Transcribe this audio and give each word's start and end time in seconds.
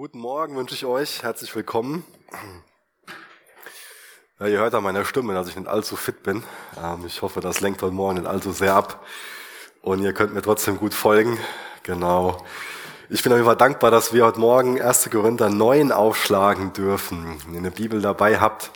Guten 0.00 0.20
Morgen 0.20 0.56
wünsche 0.56 0.74
ich 0.74 0.86
euch. 0.86 1.22
Herzlich 1.24 1.54
willkommen. 1.54 2.06
Ja, 4.38 4.46
ihr 4.46 4.56
hört 4.56 4.74
an 4.74 4.82
meiner 4.82 5.04
Stimme, 5.04 5.34
dass 5.34 5.46
ich 5.46 5.56
nicht 5.56 5.68
allzu 5.68 5.94
fit 5.94 6.22
bin. 6.22 6.42
Ähm, 6.82 7.04
ich 7.06 7.20
hoffe, 7.20 7.42
das 7.42 7.60
lenkt 7.60 7.82
heute 7.82 7.92
Morgen 7.92 8.14
nicht 8.14 8.26
allzu 8.26 8.50
sehr 8.50 8.74
ab. 8.74 9.04
Und 9.82 10.00
ihr 10.00 10.14
könnt 10.14 10.32
mir 10.32 10.40
trotzdem 10.40 10.78
gut 10.78 10.94
folgen. 10.94 11.38
Genau. 11.82 12.42
Ich 13.10 13.22
bin 13.22 13.30
auf 13.30 13.36
jeden 13.36 13.46
Fall 13.46 13.56
dankbar, 13.56 13.90
dass 13.90 14.14
wir 14.14 14.24
heute 14.24 14.40
Morgen 14.40 14.80
1. 14.80 15.10
Korinther 15.10 15.50
9 15.50 15.92
aufschlagen 15.92 16.72
dürfen. 16.72 17.36
Wenn 17.44 17.52
ihr 17.52 17.58
eine 17.58 17.70
Bibel 17.70 18.00
dabei 18.00 18.40
habt, 18.40 18.70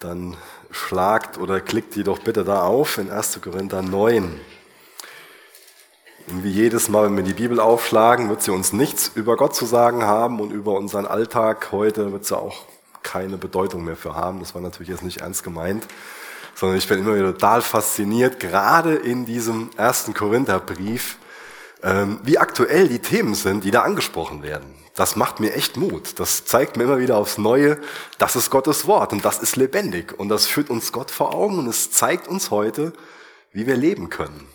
dann 0.00 0.36
schlagt 0.72 1.38
oder 1.38 1.60
klickt 1.60 1.94
die 1.94 2.02
doch 2.02 2.18
bitte 2.18 2.42
da 2.42 2.62
auf 2.62 2.98
in 2.98 3.08
1. 3.08 3.40
Korinther 3.40 3.82
9. 3.82 4.40
Und 6.30 6.44
wie 6.44 6.50
jedes 6.50 6.88
Mal, 6.88 7.06
wenn 7.06 7.16
wir 7.16 7.24
die 7.24 7.34
Bibel 7.34 7.58
aufschlagen, 7.58 8.28
wird 8.28 8.40
sie 8.42 8.52
uns 8.52 8.72
nichts 8.72 9.10
über 9.16 9.36
Gott 9.36 9.56
zu 9.56 9.66
sagen 9.66 10.04
haben 10.04 10.38
und 10.38 10.52
über 10.52 10.74
unseren 10.74 11.04
Alltag 11.04 11.72
heute 11.72 12.12
wird 12.12 12.24
sie 12.24 12.36
auch 12.36 12.66
keine 13.02 13.36
Bedeutung 13.36 13.84
mehr 13.84 13.96
für 13.96 14.14
haben. 14.14 14.38
Das 14.38 14.54
war 14.54 14.62
natürlich 14.62 14.90
jetzt 14.90 15.02
nicht 15.02 15.22
ernst 15.22 15.42
gemeint, 15.42 15.84
sondern 16.54 16.78
ich 16.78 16.86
bin 16.86 17.00
immer 17.00 17.16
wieder 17.16 17.32
total 17.32 17.62
fasziniert, 17.62 18.38
gerade 18.38 18.94
in 18.94 19.26
diesem 19.26 19.70
ersten 19.76 20.14
Korintherbrief, 20.14 21.16
ähm, 21.82 22.20
wie 22.22 22.38
aktuell 22.38 22.86
die 22.88 23.00
Themen 23.00 23.34
sind, 23.34 23.64
die 23.64 23.72
da 23.72 23.82
angesprochen 23.82 24.44
werden. 24.44 24.72
Das 24.94 25.16
macht 25.16 25.40
mir 25.40 25.54
echt 25.54 25.76
Mut. 25.76 26.20
Das 26.20 26.44
zeigt 26.44 26.76
mir 26.76 26.84
immer 26.84 27.00
wieder 27.00 27.16
aufs 27.16 27.38
Neue, 27.38 27.76
das 28.18 28.36
ist 28.36 28.50
Gottes 28.50 28.86
Wort 28.86 29.12
und 29.12 29.24
das 29.24 29.40
ist 29.40 29.56
lebendig 29.56 30.16
und 30.16 30.28
das 30.28 30.46
führt 30.46 30.70
uns 30.70 30.92
Gott 30.92 31.10
vor 31.10 31.34
Augen 31.34 31.58
und 31.58 31.66
es 31.66 31.90
zeigt 31.90 32.28
uns 32.28 32.52
heute, 32.52 32.92
wie 33.52 33.66
wir 33.66 33.76
leben 33.76 34.10
können. 34.10 34.46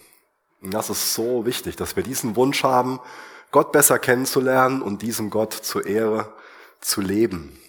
Und 0.61 0.73
das 0.73 0.89
ist 0.89 1.13
so 1.13 1.45
wichtig, 1.45 1.75
dass 1.75 1.95
wir 1.95 2.03
diesen 2.03 2.35
Wunsch 2.35 2.63
haben, 2.63 2.99
Gott 3.51 3.71
besser 3.71 3.99
kennenzulernen 3.99 4.81
und 4.81 5.01
diesem 5.01 5.29
Gott 5.29 5.53
zur 5.53 5.85
Ehre 5.85 6.33
zu 6.81 7.01
leben. 7.01 7.59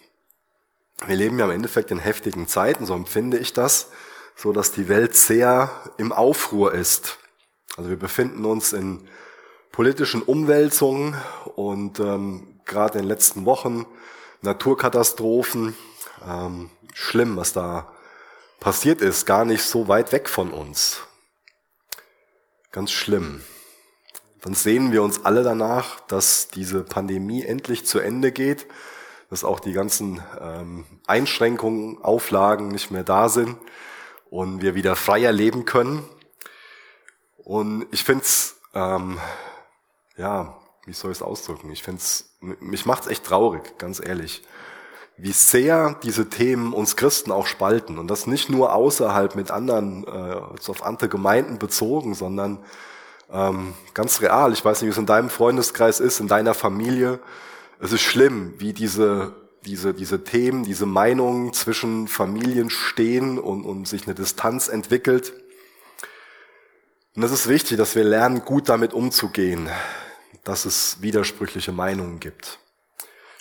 Wir 1.04 1.16
leben 1.16 1.38
ja 1.38 1.44
im 1.44 1.50
Endeffekt 1.50 1.90
in 1.90 1.98
heftigen 1.98 2.48
Zeiten, 2.48 2.86
so 2.86 2.94
empfinde 2.94 3.38
ich 3.38 3.52
das, 3.52 3.90
so 4.34 4.52
dass 4.52 4.72
die 4.72 4.88
Welt 4.88 5.14
sehr 5.14 5.70
im 5.98 6.12
Aufruhr 6.12 6.72
ist. 6.72 7.18
Also 7.76 7.90
wir 7.90 7.98
befinden 7.98 8.44
uns 8.44 8.72
in 8.72 9.06
politischen 9.72 10.22
Umwälzungen 10.22 11.14
und 11.54 12.00
ähm, 12.00 12.60
gerade 12.64 12.98
in 12.98 13.04
den 13.04 13.08
letzten 13.08 13.44
Wochen 13.44 13.84
Naturkatastrophen, 14.40 15.76
ähm, 16.26 16.70
schlimm, 16.94 17.36
was 17.36 17.52
da 17.52 17.92
passiert 18.58 19.02
ist, 19.02 19.26
gar 19.26 19.44
nicht 19.44 19.62
so 19.62 19.88
weit 19.88 20.12
weg 20.12 20.28
von 20.28 20.50
uns. 20.50 21.02
Ganz 22.76 22.92
schlimm. 22.92 23.40
Dann 24.42 24.52
sehen 24.52 24.92
wir 24.92 25.02
uns 25.02 25.24
alle 25.24 25.42
danach, 25.42 25.98
dass 26.08 26.48
diese 26.48 26.82
Pandemie 26.82 27.42
endlich 27.42 27.86
zu 27.86 28.00
Ende 28.00 28.32
geht, 28.32 28.66
dass 29.30 29.44
auch 29.44 29.60
die 29.60 29.72
ganzen 29.72 30.22
ähm, 30.38 30.84
Einschränkungen, 31.06 32.02
Auflagen 32.02 32.68
nicht 32.68 32.90
mehr 32.90 33.02
da 33.02 33.30
sind 33.30 33.56
und 34.28 34.60
wir 34.60 34.74
wieder 34.74 34.94
freier 34.94 35.32
leben 35.32 35.64
können. 35.64 36.06
Und 37.38 37.86
ich 37.92 38.04
finde 38.04 38.24
es, 38.24 38.60
ähm, 38.74 39.18
ja, 40.18 40.58
wie 40.84 40.92
soll 40.92 41.12
ich 41.12 41.16
es 41.16 41.22
ausdrücken? 41.22 41.70
Ich 41.70 41.82
finde 41.82 42.02
es, 42.02 42.36
mich 42.40 42.84
macht 42.84 43.04
es 43.04 43.08
echt 43.08 43.24
traurig, 43.24 43.78
ganz 43.78 44.06
ehrlich, 44.06 44.42
wie 45.18 45.32
sehr 45.32 45.98
diese 46.02 46.28
Themen 46.28 46.72
uns 46.72 46.96
Christen 46.96 47.32
auch 47.32 47.46
spalten. 47.46 47.98
Und 47.98 48.08
das 48.08 48.26
nicht 48.26 48.50
nur 48.50 48.74
außerhalb 48.74 49.34
mit 49.34 49.50
anderen, 49.50 50.04
äh, 50.04 50.68
auf 50.68 50.84
andere 50.84 51.08
Gemeinden 51.08 51.58
bezogen, 51.58 52.14
sondern 52.14 52.58
ähm, 53.32 53.74
ganz 53.94 54.20
real. 54.20 54.52
Ich 54.52 54.64
weiß 54.64 54.80
nicht, 54.80 54.88
wie 54.88 54.92
es 54.92 54.98
in 54.98 55.06
deinem 55.06 55.30
Freundeskreis 55.30 56.00
ist, 56.00 56.20
in 56.20 56.28
deiner 56.28 56.54
Familie. 56.54 57.18
Es 57.80 57.92
ist 57.92 58.02
schlimm, 58.02 58.54
wie 58.58 58.72
diese, 58.72 59.34
diese, 59.64 59.94
diese 59.94 60.22
Themen, 60.22 60.64
diese 60.64 60.86
Meinungen 60.86 61.52
zwischen 61.54 62.08
Familien 62.08 62.68
stehen 62.68 63.38
und, 63.38 63.64
und 63.64 63.88
sich 63.88 64.06
eine 64.06 64.14
Distanz 64.14 64.68
entwickelt. 64.68 65.32
Und 67.14 67.22
es 67.22 67.32
ist 67.32 67.48
wichtig, 67.48 67.78
dass 67.78 67.96
wir 67.96 68.04
lernen, 68.04 68.44
gut 68.44 68.68
damit 68.68 68.92
umzugehen, 68.92 69.70
dass 70.44 70.66
es 70.66 71.00
widersprüchliche 71.00 71.72
Meinungen 71.72 72.20
gibt. 72.20 72.58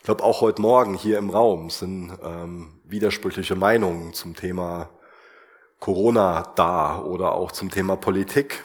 Ich 0.05 0.07
glaube, 0.07 0.23
auch 0.23 0.41
heute 0.41 0.61
Morgen 0.61 0.93
hier 0.93 1.17
im 1.17 1.31
Raum 1.31 1.71
sind 1.71 2.15
ähm, 2.21 2.79
widersprüchliche 2.83 3.55
Meinungen 3.55 4.13
zum 4.13 4.35
Thema 4.35 4.91
Corona 5.79 6.53
da 6.55 6.99
oder 6.99 7.31
auch 7.31 7.51
zum 7.51 7.71
Thema 7.71 7.95
Politik. 7.95 8.63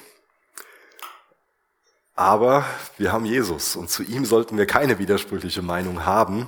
Aber 2.15 2.67
wir 2.99 3.11
haben 3.11 3.25
Jesus 3.25 3.75
und 3.75 3.89
zu 3.89 4.03
ihm 4.03 4.27
sollten 4.27 4.59
wir 4.59 4.67
keine 4.67 4.99
widersprüchliche 4.99 5.63
Meinung 5.63 6.05
haben. 6.05 6.47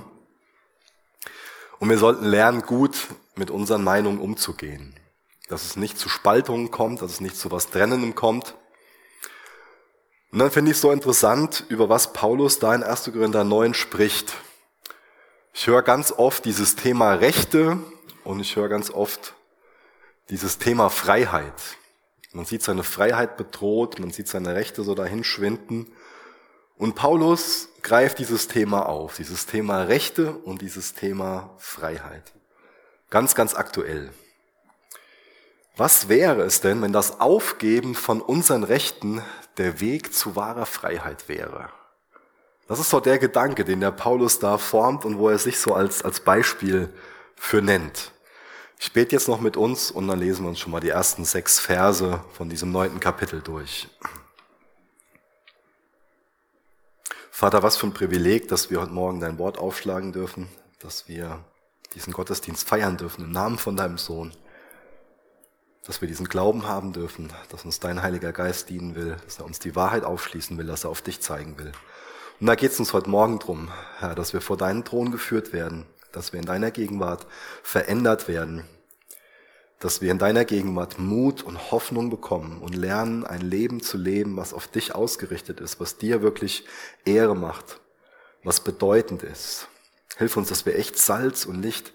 Und 1.79 1.89
wir 1.89 1.97
sollten 1.97 2.25
lernen, 2.25 2.61
gut 2.61 3.07
mit 3.33 3.49
unseren 3.49 3.83
Meinungen 3.83 4.19
umzugehen. 4.19 4.93
Dass 5.49 5.65
es 5.65 5.75
nicht 5.75 5.97
zu 5.97 6.07
Spaltungen 6.07 6.69
kommt, 6.69 7.01
dass 7.01 7.13
es 7.13 7.19
nicht 7.19 7.35
zu 7.35 7.49
was 7.49 7.71
Trennendem 7.71 8.13
kommt. 8.13 8.53
Und 10.31 10.37
dann 10.37 10.51
finde 10.51 10.69
ich 10.69 10.77
es 10.77 10.81
so 10.81 10.91
interessant, 10.91 11.65
über 11.69 11.89
was 11.89 12.13
Paulus 12.13 12.59
da 12.59 12.75
in 12.75 12.83
1. 12.83 13.05
Korinther 13.11 13.43
9 13.43 13.73
spricht. 13.73 14.35
Ich 15.55 15.67
höre 15.67 15.83
ganz 15.83 16.11
oft 16.11 16.45
dieses 16.45 16.75
Thema 16.75 17.13
Rechte 17.13 17.77
und 18.23 18.39
ich 18.39 18.55
höre 18.55 18.69
ganz 18.69 18.89
oft 18.89 19.35
dieses 20.31 20.57
Thema 20.57 20.89
Freiheit. 20.89 21.53
Man 22.31 22.45
sieht 22.45 22.63
seine 22.63 22.83
Freiheit 22.83 23.37
bedroht, 23.37 23.99
man 23.99 24.09
sieht 24.09 24.27
seine 24.27 24.55
Rechte 24.55 24.81
so 24.81 24.95
dahin 24.95 25.23
schwinden. 25.23 25.93
Und 26.75 26.95
Paulus 26.95 27.69
greift 27.83 28.17
dieses 28.17 28.47
Thema 28.47 28.89
auf, 28.89 29.17
dieses 29.17 29.45
Thema 29.45 29.83
Rechte 29.83 30.33
und 30.33 30.63
dieses 30.63 30.95
Thema 30.95 31.51
Freiheit. 31.59 32.33
Ganz, 33.11 33.35
ganz 33.35 33.53
aktuell. 33.53 34.11
Was 35.77 36.09
wäre 36.09 36.41
es 36.41 36.61
denn, 36.61 36.81
wenn 36.81 36.93
das 36.93 37.19
Aufgeben 37.19 37.93
von 37.93 38.21
unseren 38.21 38.63
Rechten 38.63 39.21
der 39.57 39.79
Weg 39.79 40.15
zu 40.15 40.35
wahrer 40.35 40.65
Freiheit 40.65 41.29
wäre? 41.29 41.69
Das 42.73 42.79
ist 42.79 42.91
doch 42.91 43.01
der 43.01 43.19
Gedanke, 43.19 43.65
den 43.65 43.81
der 43.81 43.91
Paulus 43.91 44.39
da 44.39 44.57
formt 44.57 45.05
und 45.05 45.19
wo 45.19 45.29
er 45.29 45.37
sich 45.37 45.59
so 45.59 45.75
als, 45.75 46.01
als 46.01 46.21
Beispiel 46.21 46.91
für 47.35 47.61
nennt. 47.61 48.11
Ich 48.79 48.91
bete 48.91 49.11
jetzt 49.11 49.27
noch 49.27 49.39
mit 49.39 49.57
uns 49.57 49.91
und 49.91 50.07
dann 50.07 50.17
lesen 50.17 50.43
wir 50.43 50.49
uns 50.49 50.59
schon 50.59 50.71
mal 50.71 50.79
die 50.79 50.89
ersten 50.89 51.23
sechs 51.23 51.59
Verse 51.59 52.23
von 52.31 52.49
diesem 52.49 52.71
neunten 52.71 52.99
Kapitel 52.99 53.41
durch. 53.41 53.89
Vater, 57.29 57.61
was 57.61 57.77
für 57.77 57.85
ein 57.85 57.93
Privileg, 57.93 58.47
dass 58.47 58.71
wir 58.71 58.81
heute 58.81 58.91
Morgen 58.91 59.19
dein 59.19 59.37
Wort 59.37 59.59
aufschlagen 59.59 60.11
dürfen, 60.11 60.49
dass 60.79 61.07
wir 61.07 61.45
diesen 61.93 62.11
Gottesdienst 62.11 62.67
feiern 62.67 62.97
dürfen 62.97 63.25
im 63.25 63.31
Namen 63.31 63.59
von 63.59 63.75
deinem 63.75 63.99
Sohn, 63.99 64.33
dass 65.85 66.01
wir 66.01 66.07
diesen 66.07 66.27
Glauben 66.27 66.67
haben 66.67 66.91
dürfen, 66.91 67.31
dass 67.49 67.65
uns 67.65 67.79
dein 67.79 68.01
Heiliger 68.01 68.31
Geist 68.31 68.71
dienen 68.71 68.95
will, 68.95 69.17
dass 69.25 69.37
er 69.37 69.45
uns 69.45 69.59
die 69.59 69.75
Wahrheit 69.75 70.03
aufschließen 70.03 70.57
will, 70.57 70.65
dass 70.65 70.85
er 70.85 70.89
auf 70.89 71.03
dich 71.03 71.21
zeigen 71.21 71.59
will. 71.59 71.71
Und 72.43 72.47
da 72.47 72.55
geht 72.55 72.71
es 72.73 72.79
uns 72.79 72.91
heute 72.91 73.09
Morgen 73.09 73.39
drum, 73.39 73.69
Herr, 73.99 74.15
dass 74.15 74.33
wir 74.33 74.41
vor 74.41 74.57
deinen 74.57 74.83
Thron 74.83 75.13
geführt 75.13 75.53
werden, 75.53 75.85
dass 76.11 76.33
wir 76.33 76.41
in 76.41 76.45
deiner 76.45 76.71
Gegenwart 76.71 77.25
verändert 77.63 78.27
werden, 78.27 78.65
dass 79.79 80.01
wir 80.01 80.11
in 80.11 80.17
deiner 80.17 80.43
Gegenwart 80.43 80.99
Mut 80.99 81.41
und 81.41 81.71
Hoffnung 81.71 82.09
bekommen 82.09 82.61
und 82.61 82.75
lernen, 82.75 83.25
ein 83.25 83.39
Leben 83.39 83.79
zu 83.79 83.97
leben, 83.97 84.35
was 84.35 84.53
auf 84.53 84.67
dich 84.67 84.93
ausgerichtet 84.93 85.61
ist, 85.61 85.79
was 85.79 85.95
dir 85.95 86.21
wirklich 86.21 86.65
Ehre 87.05 87.33
macht, 87.33 87.79
was 88.43 88.59
bedeutend 88.59 89.23
ist. 89.23 89.69
Hilf 90.17 90.35
uns, 90.35 90.49
dass 90.49 90.65
wir 90.65 90.77
echt 90.77 90.97
Salz 90.97 91.45
und 91.45 91.61
Licht 91.61 91.93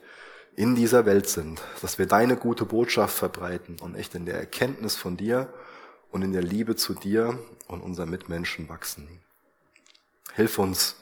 in 0.56 0.74
dieser 0.74 1.04
Welt 1.04 1.28
sind, 1.28 1.60
dass 1.82 1.98
wir 1.98 2.06
deine 2.06 2.36
gute 2.36 2.64
Botschaft 2.64 3.14
verbreiten 3.14 3.76
und 3.82 3.96
echt 3.96 4.14
in 4.14 4.24
der 4.24 4.36
Erkenntnis 4.36 4.96
von 4.96 5.18
dir 5.18 5.52
und 6.10 6.22
in 6.22 6.32
der 6.32 6.42
Liebe 6.42 6.74
zu 6.74 6.94
dir 6.94 7.38
und 7.66 7.82
unseren 7.82 8.08
Mitmenschen 8.08 8.70
wachsen. 8.70 9.20
Hilf 10.38 10.60
uns, 10.60 10.94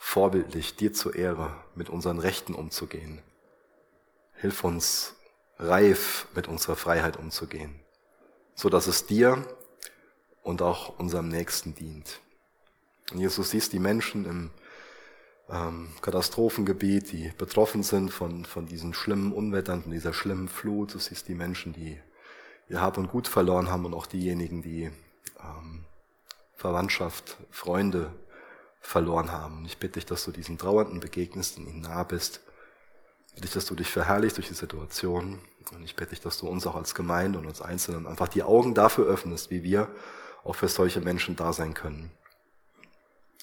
vorbildlich 0.00 0.74
dir 0.74 0.92
zur 0.92 1.14
Ehre 1.14 1.54
mit 1.76 1.88
unseren 1.88 2.18
Rechten 2.18 2.56
umzugehen. 2.56 3.22
Hilf 4.34 4.64
uns, 4.64 5.14
reif 5.60 6.26
mit 6.34 6.48
unserer 6.48 6.74
Freiheit 6.74 7.16
umzugehen, 7.16 7.78
so 8.56 8.68
dass 8.68 8.88
es 8.88 9.06
dir 9.06 9.46
und 10.42 10.60
auch 10.60 10.98
unserem 10.98 11.28
Nächsten 11.28 11.76
dient. 11.76 12.18
Und 13.12 13.20
Jesus 13.20 13.50
siehst 13.50 13.72
die 13.72 13.78
Menschen 13.78 14.24
im 14.24 14.50
ähm, 15.48 15.90
Katastrophengebiet, 16.02 17.12
die 17.12 17.32
betroffen 17.38 17.84
sind 17.84 18.10
von, 18.10 18.44
von 18.44 18.66
diesen 18.66 18.92
schlimmen 18.92 19.32
Unwettern, 19.32 19.84
von 19.84 19.92
dieser 19.92 20.12
schlimmen 20.12 20.48
Flut. 20.48 20.94
Du 20.94 20.98
siehst 20.98 21.28
die 21.28 21.36
Menschen, 21.36 21.72
die 21.72 21.96
ihr 22.68 22.80
Hab 22.80 22.98
und 22.98 23.06
Gut 23.06 23.28
verloren 23.28 23.70
haben 23.70 23.84
und 23.84 23.94
auch 23.94 24.06
diejenigen, 24.06 24.62
die 24.62 24.90
ähm, 25.38 25.84
Verwandtschaft, 26.56 27.36
Freunde 27.52 28.12
verloren 28.80 29.30
haben. 29.30 29.64
Ich 29.66 29.78
bitte 29.78 29.94
dich, 29.94 30.06
dass 30.06 30.24
du 30.24 30.32
diesen 30.32 30.58
Trauernden 30.58 31.00
begegnest 31.00 31.58
und 31.58 31.66
ihnen 31.68 31.82
nah 31.82 32.02
bist. 32.02 32.40
Ich 33.28 33.34
bitte 33.34 33.46
dich, 33.46 33.54
dass 33.54 33.66
du 33.66 33.74
dich 33.74 33.90
verherrlichst 33.90 34.38
durch 34.38 34.48
die 34.48 34.54
Situation. 34.54 35.40
Und 35.72 35.84
ich 35.84 35.94
bitte 35.94 36.10
dich, 36.10 36.20
dass 36.20 36.38
du 36.38 36.48
uns 36.48 36.66
auch 36.66 36.74
als 36.74 36.94
Gemeinde 36.94 37.38
und 37.38 37.46
uns 37.46 37.60
Einzelnen 37.60 38.06
einfach 38.06 38.28
die 38.28 38.42
Augen 38.42 38.74
dafür 38.74 39.06
öffnest, 39.06 39.50
wie 39.50 39.62
wir 39.62 39.88
auch 40.42 40.54
für 40.54 40.68
solche 40.68 41.00
Menschen 41.00 41.36
da 41.36 41.52
sein 41.52 41.74
können. 41.74 42.10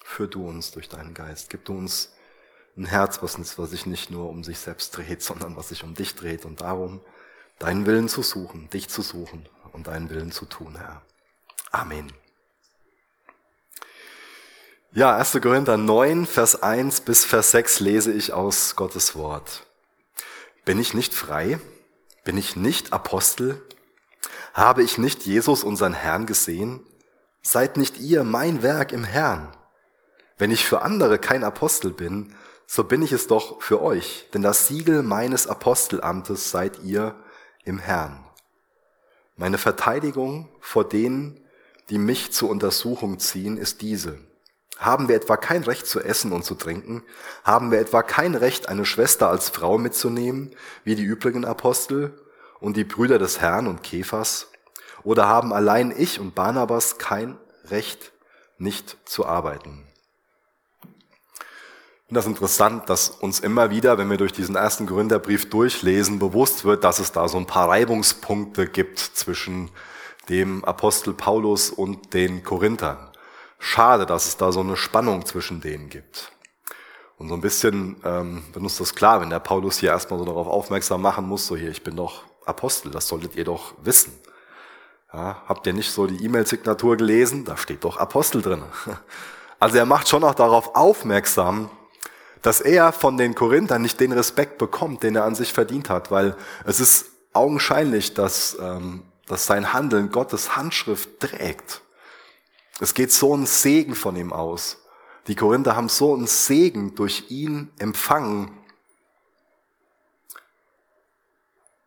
Führ 0.04 0.28
du 0.28 0.48
uns 0.48 0.72
durch 0.72 0.90
deinen 0.90 1.14
Geist. 1.14 1.50
Gib 1.50 1.66
du 1.66 1.78
uns 1.78 2.14
ein 2.76 2.86
Herz, 2.86 3.22
was, 3.22 3.58
was 3.58 3.70
sich 3.70 3.86
nicht 3.86 4.10
nur 4.12 4.30
um 4.30 4.44
sich 4.44 4.60
selbst 4.60 4.96
dreht, 4.96 5.22
sondern 5.24 5.56
was 5.56 5.70
sich 5.70 5.84
um 5.84 5.94
dich 5.94 6.16
dreht 6.16 6.46
und 6.46 6.62
darum, 6.62 7.02
deinen 7.60 7.86
Willen 7.86 8.10
zu 8.10 8.22
suchen, 8.22 8.70
dich 8.70 8.90
zu 8.90 9.02
suchen 9.02 9.48
und 9.72 9.88
deinen 9.88 10.10
Willen 10.10 10.32
zu 10.32 10.46
tun, 10.46 10.76
Herr. 10.78 11.02
Amen. 11.72 12.12
Ja, 14.98 15.16
1. 15.16 15.40
Korinther 15.44 15.78
9, 15.78 16.26
Vers 16.26 16.64
1 16.64 17.02
bis 17.02 17.24
Vers 17.24 17.52
6 17.52 17.82
lese 17.82 18.12
ich 18.12 18.34
aus 18.34 18.76
Gottes 18.76 19.16
Wort. 19.16 19.68
Bin 20.66 20.80
ich 20.80 20.96
nicht 20.96 21.14
frei? 21.14 21.60
Bin 22.24 22.36
ich 22.36 22.56
nicht 22.56 22.94
Apostel? 22.94 23.62
Habe 24.56 24.82
ich 24.82 24.98
nicht 24.98 25.28
Jesus, 25.28 25.64
unseren 25.64 25.94
Herrn, 25.94 26.26
gesehen? 26.26 26.80
Seid 27.44 27.78
nicht 27.78 28.00
ihr 28.00 28.24
mein 28.24 28.64
Werk 28.64 28.92
im 28.92 29.04
Herrn? 29.04 29.56
Wenn 30.40 30.50
ich 30.50 30.66
für 30.66 30.82
andere 30.82 31.20
kein 31.20 31.44
Apostel 31.44 31.92
bin, 31.92 32.34
so 32.66 32.84
bin 32.84 33.04
ich 33.04 33.12
es 33.12 33.28
doch 33.28 33.62
für 33.62 33.84
euch, 33.84 34.28
denn 34.34 34.42
das 34.42 34.66
Siegel 34.68 35.04
meines 35.04 35.46
Apostelamtes 35.46 36.50
seid 36.50 36.80
ihr 36.84 37.14
im 37.66 37.78
Herrn. 37.78 38.26
Meine 39.36 39.60
Verteidigung 39.60 40.50
vor 40.60 40.90
denen, 40.90 41.40
die 41.92 42.00
mich 42.00 42.32
zur 42.32 42.50
Untersuchung 42.50 43.20
ziehen, 43.20 43.58
ist 43.58 43.84
diese. 43.84 44.27
Haben 44.80 45.08
wir 45.08 45.16
etwa 45.16 45.38
kein 45.38 45.64
Recht 45.64 45.88
zu 45.88 46.00
essen 46.00 46.32
und 46.32 46.44
zu 46.44 46.56
trinken? 46.56 47.04
Haben 47.44 47.72
wir 47.72 47.80
etwa 47.80 48.04
kein 48.04 48.36
Recht, 48.36 48.70
eine 48.70 48.86
Schwester 48.86 49.30
als 49.30 49.50
Frau 49.50 49.78
mitzunehmen, 49.78 50.56
wie 50.84 50.96
die 50.96 51.04
übrigen 51.04 51.46
Apostel 51.46 52.14
und 52.60 52.78
die 52.78 52.84
Brüder 52.84 53.18
des 53.18 53.42
Herrn 53.42 53.68
und 53.68 53.82
Kephas? 53.84 54.48
Oder 55.04 55.28
haben 55.28 55.54
allein 55.54 55.94
ich 55.96 56.20
und 56.20 56.36
Barnabas 56.36 56.98
kein 56.98 57.38
Recht, 57.66 58.12
nicht 58.58 58.98
zu 59.06 59.26
arbeiten? 59.26 59.88
Finde 62.08 62.20
das 62.20 62.26
interessant, 62.28 62.90
dass 62.90 63.10
uns 63.10 63.42
immer 63.42 63.70
wieder, 63.70 63.98
wenn 63.98 64.10
wir 64.10 64.16
durch 64.16 64.32
diesen 64.32 64.56
ersten 64.56 64.86
Gründerbrief 64.86 65.50
durchlesen, 65.50 66.20
bewusst 66.20 66.64
wird, 66.64 66.86
dass 66.86 67.00
es 67.00 67.12
da 67.12 67.28
so 67.28 67.38
ein 67.38 67.48
paar 67.48 67.68
Reibungspunkte 67.68 68.68
gibt 68.68 69.00
zwischen 69.00 69.70
dem 70.30 70.64
Apostel 70.64 71.14
Paulus 71.14 71.70
und 71.70 72.14
den 72.14 72.44
Korinthern. 72.44 73.10
Schade, 73.60 74.06
dass 74.06 74.28
es 74.28 74.38
da 74.38 74.52
so 74.52 74.60
eine 74.60 74.78
Spannung 74.78 75.26
zwischen 75.26 75.62
denen 75.62 75.90
gibt. 75.90 76.32
Und 77.18 77.30
so 77.30 77.34
ein 77.34 77.42
bisschen 77.42 77.98
ähm, 78.06 78.44
uns 78.56 78.78
das 78.78 78.94
klar, 78.94 79.22
wenn 79.22 79.32
der 79.32 79.40
Paulus 79.40 79.80
hier 79.80 79.90
erstmal 79.90 80.20
so 80.20 80.26
darauf 80.26 80.48
aufmerksam 80.48 81.02
machen 81.02 81.28
muss, 81.28 81.48
so 81.48 81.56
hier, 81.56 81.72
ich 81.72 81.84
bin 81.84 81.96
doch 81.96 82.24
Apostel, 82.46 82.92
das 82.92 83.08
solltet 83.08 83.36
ihr 83.36 83.44
doch 83.44 83.74
wissen. 83.82 84.14
Ja, 85.12 85.42
habt 85.48 85.66
ihr 85.66 85.74
nicht 85.74 85.92
so 85.92 86.06
die 86.06 86.24
E-Mail-Signatur 86.24 86.98
gelesen? 86.98 87.46
Da 87.46 87.58
steht 87.58 87.84
doch 87.84 87.98
Apostel 87.98 88.42
drin. 88.42 88.64
Also 89.60 89.80
er 89.80 89.88
macht 89.88 90.08
schon 90.08 90.24
auch 90.24 90.36
darauf 90.36 90.76
aufmerksam, 90.76 91.72
dass 92.44 92.62
er 92.62 92.92
von 92.92 93.18
den 93.18 93.34
Korinthern 93.34 93.82
nicht 93.82 94.00
den 94.00 94.12
Respekt 94.12 94.60
bekommt, 94.60 95.02
den 95.02 95.16
er 95.16 95.26
an 95.26 95.34
sich 95.34 95.52
verdient 95.52 95.90
hat, 95.90 96.12
weil 96.12 96.36
es 96.64 96.80
ist 96.80 97.08
augenscheinlich, 97.34 98.14
dass, 98.14 98.56
ähm, 98.62 99.04
dass 99.26 99.48
sein 99.48 99.74
Handeln 99.74 100.12
Gottes 100.12 100.56
Handschrift 100.56 101.20
trägt. 101.20 101.82
Es 102.80 102.94
geht 102.94 103.12
so 103.12 103.36
ein 103.36 103.46
Segen 103.46 103.96
von 103.96 104.16
ihm 104.16 104.32
aus. 104.32 104.78
Die 105.28 105.36
Korinther 105.36 105.76
haben 105.76 105.90
so 105.90 106.14
einen 106.14 106.28
Segen 106.28 106.96
durch 106.96 107.26
ihn 107.30 107.72
empfangen. 107.80 108.52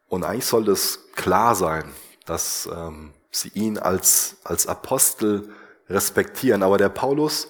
Und 0.08 0.24
eigentlich 0.24 0.46
soll 0.46 0.68
es 0.68 1.12
klar 1.14 1.54
sein, 1.54 1.84
dass 2.26 2.68
ähm, 2.72 3.12
sie 3.30 3.50
ihn 3.50 3.78
als, 3.78 4.36
als 4.42 4.66
Apostel 4.66 5.48
respektieren. 5.88 6.62
Aber 6.62 6.78
der 6.78 6.88
Paulus 6.88 7.48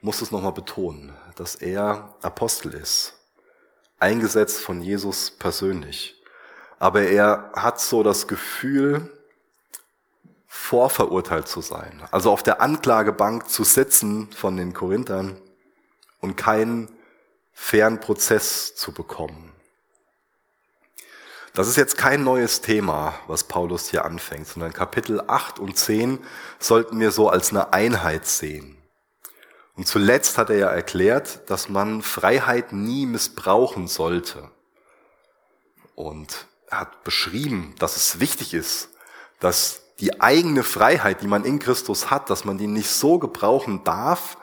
muss 0.00 0.22
es 0.22 0.30
nochmal 0.30 0.52
betonen, 0.52 1.12
dass 1.34 1.56
er 1.56 2.14
Apostel 2.22 2.74
ist, 2.74 3.14
eingesetzt 3.98 4.60
von 4.60 4.80
Jesus 4.80 5.32
persönlich. 5.32 6.22
Aber 6.78 7.02
er 7.02 7.50
hat 7.54 7.80
so 7.80 8.02
das 8.02 8.28
Gefühl, 8.28 9.15
vorverurteilt 10.46 11.48
zu 11.48 11.60
sein, 11.60 12.02
also 12.10 12.30
auf 12.30 12.42
der 12.42 12.60
Anklagebank 12.60 13.48
zu 13.48 13.64
sitzen 13.64 14.30
von 14.32 14.56
den 14.56 14.72
Korinthern 14.72 15.40
und 16.20 16.36
keinen 16.36 16.88
fairen 17.52 18.00
Prozess 18.00 18.74
zu 18.76 18.92
bekommen. 18.92 19.52
Das 21.54 21.68
ist 21.68 21.76
jetzt 21.76 21.96
kein 21.96 22.22
neues 22.22 22.60
Thema, 22.60 23.14
was 23.28 23.44
Paulus 23.44 23.88
hier 23.88 24.04
anfängt, 24.04 24.46
sondern 24.46 24.74
Kapitel 24.74 25.22
8 25.26 25.58
und 25.58 25.78
10 25.78 26.18
sollten 26.58 27.00
wir 27.00 27.10
so 27.12 27.30
als 27.30 27.50
eine 27.50 27.72
Einheit 27.72 28.26
sehen. 28.26 28.76
Und 29.74 29.88
zuletzt 29.88 30.36
hat 30.36 30.50
er 30.50 30.56
ja 30.56 30.68
erklärt, 30.68 31.48
dass 31.48 31.70
man 31.70 32.02
Freiheit 32.02 32.72
nie 32.72 33.06
missbrauchen 33.06 33.88
sollte. 33.88 34.50
Und 35.94 36.46
er 36.68 36.80
hat 36.80 37.04
beschrieben, 37.04 37.74
dass 37.78 37.96
es 37.96 38.20
wichtig 38.20 38.52
ist, 38.52 38.90
dass 39.40 39.82
die 40.00 40.20
eigene 40.20 40.62
Freiheit, 40.62 41.22
die 41.22 41.26
man 41.26 41.44
in 41.44 41.58
Christus 41.58 42.10
hat, 42.10 42.28
dass 42.28 42.44
man 42.44 42.58
die 42.58 42.66
nicht 42.66 42.90
so 42.90 43.18
gebrauchen 43.18 43.82
darf, 43.84 44.36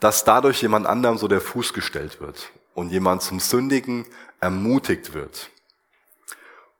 dass 0.00 0.24
dadurch 0.24 0.62
jemand 0.62 0.86
anderem 0.86 1.18
so 1.18 1.28
der 1.28 1.40
Fuß 1.40 1.72
gestellt 1.72 2.20
wird 2.20 2.50
und 2.74 2.90
jemand 2.90 3.22
zum 3.22 3.40
Sündigen 3.40 4.06
ermutigt 4.40 5.14
wird. 5.14 5.50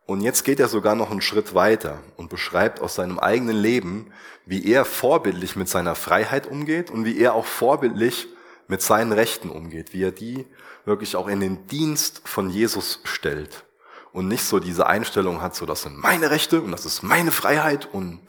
Und 0.06 0.22
jetzt 0.22 0.44
geht 0.44 0.58
er 0.58 0.68
sogar 0.68 0.94
noch 0.94 1.10
einen 1.10 1.20
Schritt 1.20 1.54
weiter 1.54 2.00
und 2.16 2.30
beschreibt 2.30 2.80
aus 2.80 2.94
seinem 2.94 3.18
eigenen 3.18 3.56
Leben, 3.56 4.10
wie 4.46 4.64
er 4.70 4.84
vorbildlich 4.84 5.54
mit 5.54 5.68
seiner 5.68 5.94
Freiheit 5.94 6.46
umgeht 6.46 6.90
und 6.90 7.04
wie 7.04 7.18
er 7.18 7.34
auch 7.34 7.44
vorbildlich 7.44 8.26
mit 8.68 8.80
seinen 8.80 9.12
Rechten 9.12 9.50
umgeht, 9.50 9.92
wie 9.92 10.04
er 10.04 10.12
die 10.12 10.46
wirklich 10.86 11.14
auch 11.16 11.28
in 11.28 11.40
den 11.40 11.66
Dienst 11.66 12.22
von 12.24 12.48
Jesus 12.48 13.00
stellt 13.04 13.64
und 14.12 14.28
nicht 14.28 14.44
so 14.44 14.58
diese 14.58 14.86
Einstellung 14.86 15.42
hat, 15.42 15.54
so 15.54 15.66
das 15.66 15.82
sind 15.82 15.96
meine 15.96 16.30
Rechte 16.30 16.60
und 16.60 16.72
das 16.72 16.86
ist 16.86 17.02
meine 17.02 17.30
Freiheit 17.30 17.88
und 17.92 18.20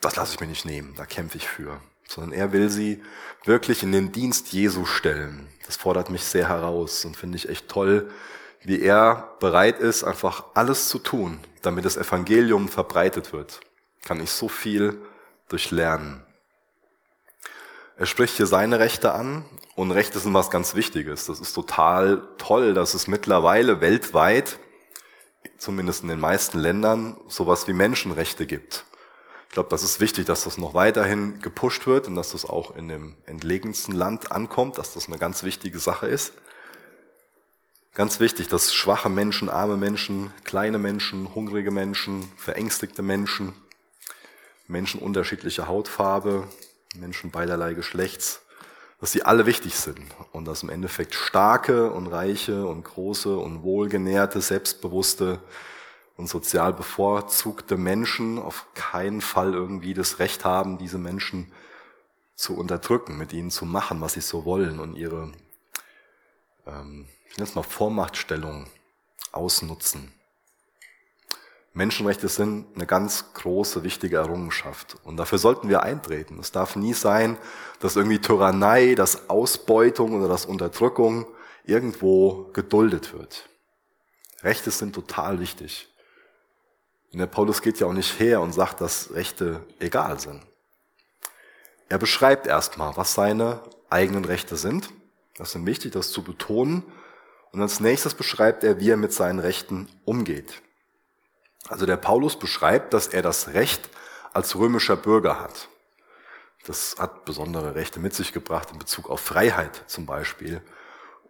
das 0.00 0.16
lasse 0.16 0.34
ich 0.34 0.40
mir 0.40 0.46
nicht 0.46 0.64
nehmen, 0.64 0.94
da 0.96 1.06
kämpfe 1.06 1.38
ich 1.38 1.48
für. 1.48 1.80
Sondern 2.06 2.32
er 2.32 2.52
will 2.52 2.70
sie 2.70 3.02
wirklich 3.44 3.82
in 3.82 3.92
den 3.92 4.12
Dienst 4.12 4.52
Jesu 4.52 4.86
stellen. 4.86 5.48
Das 5.66 5.76
fordert 5.76 6.10
mich 6.10 6.24
sehr 6.24 6.48
heraus 6.48 7.04
und 7.04 7.16
finde 7.16 7.36
ich 7.36 7.48
echt 7.48 7.68
toll, 7.68 8.10
wie 8.62 8.80
er 8.80 9.36
bereit 9.40 9.78
ist, 9.78 10.04
einfach 10.04 10.44
alles 10.54 10.88
zu 10.88 10.98
tun, 10.98 11.40
damit 11.62 11.84
das 11.84 11.96
Evangelium 11.96 12.68
verbreitet 12.68 13.32
wird. 13.32 13.60
Kann 14.04 14.20
ich 14.20 14.30
so 14.30 14.48
viel 14.48 15.00
durchlernen. 15.48 16.22
Er 17.96 18.06
spricht 18.06 18.36
hier 18.36 18.46
seine 18.46 18.78
Rechte 18.78 19.12
an 19.12 19.44
und 19.74 19.90
Rechte 19.90 20.18
sind 20.18 20.32
was 20.32 20.50
ganz 20.50 20.74
Wichtiges. 20.74 21.26
Das 21.26 21.40
ist 21.40 21.52
total 21.52 22.22
toll, 22.38 22.72
dass 22.74 22.94
es 22.94 23.08
mittlerweile 23.08 23.80
weltweit 23.80 24.58
zumindest 25.58 26.02
in 26.02 26.08
den 26.08 26.20
meisten 26.20 26.58
Ländern, 26.58 27.16
sowas 27.28 27.68
wie 27.68 27.72
Menschenrechte 27.72 28.46
gibt. 28.46 28.84
Ich 29.48 29.54
glaube, 29.54 29.70
das 29.70 29.82
ist 29.82 30.00
wichtig, 30.00 30.26
dass 30.26 30.44
das 30.44 30.58
noch 30.58 30.74
weiterhin 30.74 31.40
gepusht 31.40 31.86
wird 31.86 32.06
und 32.06 32.14
dass 32.14 32.32
das 32.32 32.44
auch 32.44 32.76
in 32.76 32.88
dem 32.88 33.16
entlegensten 33.26 33.94
Land 33.94 34.30
ankommt, 34.30 34.78
dass 34.78 34.94
das 34.94 35.08
eine 35.08 35.18
ganz 35.18 35.42
wichtige 35.42 35.78
Sache 35.78 36.06
ist. 36.06 36.32
Ganz 37.94 38.20
wichtig, 38.20 38.48
dass 38.48 38.72
schwache 38.72 39.08
Menschen, 39.08 39.48
arme 39.48 39.76
Menschen, 39.76 40.32
kleine 40.44 40.78
Menschen, 40.78 41.34
hungrige 41.34 41.70
Menschen, 41.70 42.30
verängstigte 42.36 43.02
Menschen, 43.02 43.54
Menschen 44.68 45.00
unterschiedlicher 45.00 45.66
Hautfarbe, 45.66 46.46
Menschen 46.94 47.30
beiderlei 47.30 47.74
Geschlechts, 47.74 48.42
dass 49.00 49.12
sie 49.12 49.22
alle 49.22 49.46
wichtig 49.46 49.76
sind 49.76 50.00
und 50.32 50.44
dass 50.44 50.62
im 50.62 50.70
Endeffekt 50.70 51.14
starke 51.14 51.90
und 51.92 52.08
reiche 52.08 52.66
und 52.66 52.84
große 52.84 53.36
und 53.36 53.62
wohlgenährte, 53.62 54.40
selbstbewusste 54.40 55.40
und 56.16 56.28
sozial 56.28 56.72
bevorzugte 56.72 57.76
Menschen 57.76 58.38
auf 58.38 58.66
keinen 58.74 59.20
Fall 59.20 59.54
irgendwie 59.54 59.94
das 59.94 60.18
Recht 60.18 60.44
haben, 60.44 60.78
diese 60.78 60.98
Menschen 60.98 61.52
zu 62.34 62.56
unterdrücken, 62.56 63.16
mit 63.16 63.32
ihnen 63.32 63.50
zu 63.50 63.64
machen, 63.64 64.00
was 64.00 64.14
sie 64.14 64.20
so 64.20 64.44
wollen 64.44 64.80
und 64.80 64.96
ihre, 64.96 65.32
ähm, 66.66 67.08
ich 67.28 67.36
nenne 67.36 67.48
es 67.48 67.54
mal 67.54 67.62
Vormachtstellung 67.62 68.68
ausnutzen. 69.30 70.12
Menschenrechte 71.78 72.26
sind 72.28 72.66
eine 72.74 72.86
ganz 72.86 73.32
große, 73.34 73.84
wichtige 73.84 74.16
Errungenschaft. 74.16 74.96
Und 75.04 75.16
dafür 75.16 75.38
sollten 75.38 75.68
wir 75.68 75.84
eintreten. 75.84 76.40
Es 76.40 76.50
darf 76.50 76.74
nie 76.74 76.92
sein, 76.92 77.38
dass 77.78 77.94
irgendwie 77.94 78.18
Tyrannei, 78.18 78.96
dass 78.96 79.30
Ausbeutung 79.30 80.12
oder 80.12 80.26
dass 80.26 80.44
Unterdrückung 80.44 81.26
irgendwo 81.64 82.50
geduldet 82.52 83.12
wird. 83.12 83.48
Rechte 84.42 84.72
sind 84.72 84.92
total 84.92 85.38
wichtig. 85.38 85.88
Und 87.12 87.20
der 87.20 87.26
Paulus 87.26 87.62
geht 87.62 87.78
ja 87.78 87.86
auch 87.86 87.92
nicht 87.92 88.18
her 88.18 88.40
und 88.40 88.52
sagt, 88.52 88.80
dass 88.80 89.14
Rechte 89.14 89.64
egal 89.78 90.18
sind. 90.18 90.42
Er 91.88 91.98
beschreibt 91.98 92.48
erstmal, 92.48 92.96
was 92.96 93.14
seine 93.14 93.62
eigenen 93.88 94.24
Rechte 94.24 94.56
sind. 94.56 94.90
Das 95.36 95.54
ist 95.54 95.64
wichtig, 95.64 95.92
das 95.92 96.10
zu 96.10 96.24
betonen. 96.24 96.82
Und 97.52 97.62
als 97.62 97.78
nächstes 97.78 98.14
beschreibt 98.14 98.64
er, 98.64 98.80
wie 98.80 98.90
er 98.90 98.96
mit 98.96 99.12
seinen 99.12 99.38
Rechten 99.38 99.88
umgeht. 100.04 100.60
Also 101.68 101.86
der 101.86 101.96
Paulus 101.96 102.38
beschreibt, 102.38 102.94
dass 102.94 103.08
er 103.08 103.22
das 103.22 103.48
Recht 103.48 103.88
als 104.32 104.56
römischer 104.56 104.96
Bürger 104.96 105.40
hat. 105.40 105.68
Das 106.66 106.96
hat 106.98 107.24
besondere 107.24 107.74
Rechte 107.74 108.00
mit 108.00 108.14
sich 108.14 108.32
gebracht 108.32 108.70
in 108.72 108.78
Bezug 108.78 109.08
auf 109.10 109.20
Freiheit 109.20 109.84
zum 109.86 110.06
Beispiel. 110.06 110.60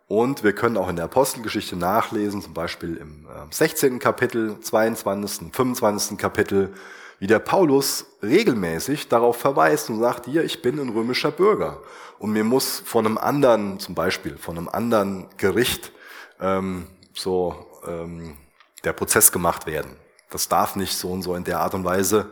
Und 0.07 0.43
wir 0.43 0.55
können 0.55 0.77
auch 0.77 0.89
in 0.89 0.97
der 0.97 1.05
Apostelgeschichte 1.05 1.77
nachlesen, 1.77 2.41
zum 2.41 2.55
Beispiel 2.55 2.97
im 2.97 3.29
16. 3.51 3.97
Äh, 3.97 3.99
Kapitel, 3.99 4.59
22., 4.59 5.53
25. 5.53 6.17
Kapitel, 6.17 6.73
wie 7.19 7.27
der 7.27 7.41
Paulus 7.41 8.07
regelmäßig 8.23 9.09
darauf 9.09 9.37
verweist 9.37 9.91
und 9.91 10.01
sagt, 10.01 10.25
hier, 10.25 10.45
ich 10.45 10.63
bin 10.63 10.79
ein 10.79 10.89
römischer 10.89 11.31
Bürger 11.31 11.83
und 12.19 12.33
mir 12.33 12.45
muss 12.45 12.81
von 12.81 13.07
einem 13.07 13.19
anderen, 13.19 13.81
zum 13.81 13.95
Beispiel 13.95 14.39
von 14.39 14.57
einem 14.57 14.69
anderen 14.69 15.27
Gericht, 15.37 15.93
ähm, 16.41 16.87
so 17.13 17.67
ähm, 17.87 18.37
der 18.85 18.93
Prozess 18.95 19.31
gemacht 19.31 19.67
werden. 19.67 19.97
Das 20.31 20.49
darf 20.49 20.77
nicht 20.77 20.97
so 20.97 21.11
und 21.11 21.23
so 21.23 21.35
in 21.35 21.45
der 21.45 21.61
Art 21.61 21.75
und 21.75 21.85
Weise 21.85 22.27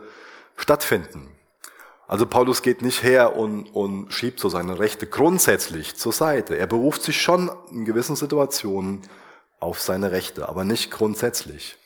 stattfinden. 0.55 1.31
Also 2.07 2.25
Paulus 2.25 2.61
geht 2.61 2.81
nicht 2.81 3.03
her 3.03 3.35
und, 3.35 3.65
und 3.75 4.13
schiebt 4.13 4.39
so 4.39 4.47
seine 4.47 4.79
Rechte 4.79 5.07
grundsätzlich 5.07 5.95
zur 5.97 6.13
Seite. 6.13 6.57
Er 6.57 6.67
beruft 6.67 7.03
sich 7.03 7.21
schon 7.21 7.51
in 7.69 7.83
gewissen 7.83 8.15
Situationen 8.15 9.01
auf 9.59 9.81
seine 9.81 10.11
Rechte, 10.11 10.47
aber 10.47 10.63
nicht 10.63 10.89
grundsätzlich. 10.89 11.77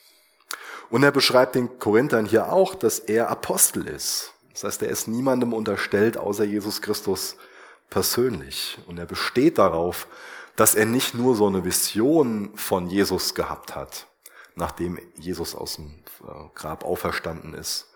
Und 0.91 1.03
er 1.03 1.12
beschreibt 1.12 1.56
den 1.56 1.80
Korinthern 1.80 2.25
hier 2.25 2.51
auch, 2.51 2.75
dass 2.75 3.00
er 3.00 3.30
Apostel 3.30 3.88
ist. 3.88 4.34
Das 4.53 4.65
heißt, 4.65 4.84
er 4.84 4.89
ist 4.89 5.08
niemandem 5.08 5.53
unterstellt 5.53 6.18
außer 6.18 6.44
Jesus 6.44 6.82
Christus 6.82 7.38
persönlich. 7.89 8.77
Und 8.88 9.00
er 9.00 9.06
besteht 9.06 9.58
darauf, 9.58 10.08
dass 10.56 10.75
er 10.75 10.86
nicht 10.86 11.15
nur 11.15 11.36
so 11.36 11.48
eine 11.48 11.63
Vision 11.63 12.51
von 12.56 12.88
Jesus 12.88 13.34
gehabt 13.34 13.75
hat, 13.75 14.06
nachdem 14.56 15.00
Jesus 15.15 15.56
aus 15.56 15.77
dem 15.77 16.00
Grab 16.55 16.83
auferstanden 16.83 17.53
ist, 17.53 17.87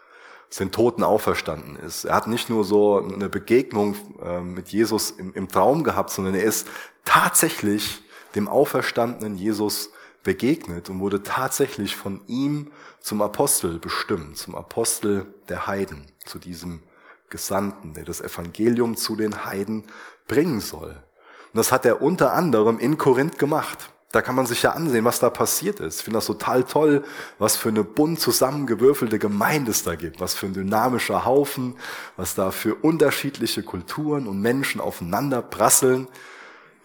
aus 0.50 0.58
den 0.58 0.72
Toten 0.72 1.04
auferstanden 1.04 1.76
ist. 1.76 2.06
Er 2.06 2.16
hat 2.16 2.28
nicht 2.28 2.50
nur 2.50 2.64
so 2.64 3.02
eine 3.02 3.30
Begegnung 3.30 3.96
äh, 4.22 4.42
mit 4.42 4.70
Jesus 4.70 5.12
im, 5.12 5.34
im 5.34 5.48
Traum 5.48 5.84
gehabt, 5.84 6.12
sondern 6.12 6.36
er 6.36 6.44
ist 6.44 6.68
tatsächlich 7.04 8.04
dem 8.36 8.48
auferstandenen 8.48 9.38
Jesus 9.38 9.92
begegnet 10.24 10.90
und 10.90 11.00
wurde 11.00 11.24
tatsächlich 11.24 11.96
von 11.96 12.22
ihm 12.28 12.72
zum 13.00 13.22
Apostel 13.22 13.80
bestimmt, 13.80 14.38
zum 14.38 14.56
Apostel 14.56 15.28
der 15.48 15.68
Heiden, 15.68 16.08
zu 16.26 16.40
diesem 16.40 16.82
Gesandten, 17.30 17.94
der 17.94 18.06
das 18.06 18.22
Evangelium 18.22 18.98
zu 18.98 19.16
den 19.16 19.46
Heiden 19.46 19.86
bringen 20.28 20.60
soll. 20.60 20.90
Und 20.90 21.58
das 21.58 21.72
hat 21.72 21.86
er 21.86 22.02
unter 22.02 22.34
anderem 22.34 22.80
in 22.80 22.98
Korinth 22.98 23.40
gemacht. 23.40 23.92
Da 24.16 24.22
kann 24.22 24.36
man 24.36 24.46
sich 24.46 24.64
ja 24.64 24.72
ansehen, 24.72 25.04
was 25.04 25.20
da 25.20 25.30
passiert 25.30 25.82
ist. 25.82 25.98
Ich 25.98 26.04
finde 26.06 26.20
das 26.20 26.28
total 26.28 26.64
toll, 26.64 27.04
was 27.38 27.58
für 27.58 27.68
eine 27.68 27.84
bunt 27.84 28.22
zusammengewürfelte 28.22 29.20
Gemeinde 29.20 29.72
es 29.72 29.84
da 29.84 29.96
gibt, 29.96 30.22
was 30.22 30.36
für 30.36 30.46
ein 30.46 30.54
dynamischer 30.54 31.26
Haufen, 31.26 31.76
was 32.16 32.34
da 32.34 32.52
für 32.52 32.76
unterschiedliche 32.76 33.62
Kulturen 33.62 34.28
und 34.28 34.40
Menschen 34.40 34.80
aufeinander 34.80 35.42
prasseln. 35.42 36.08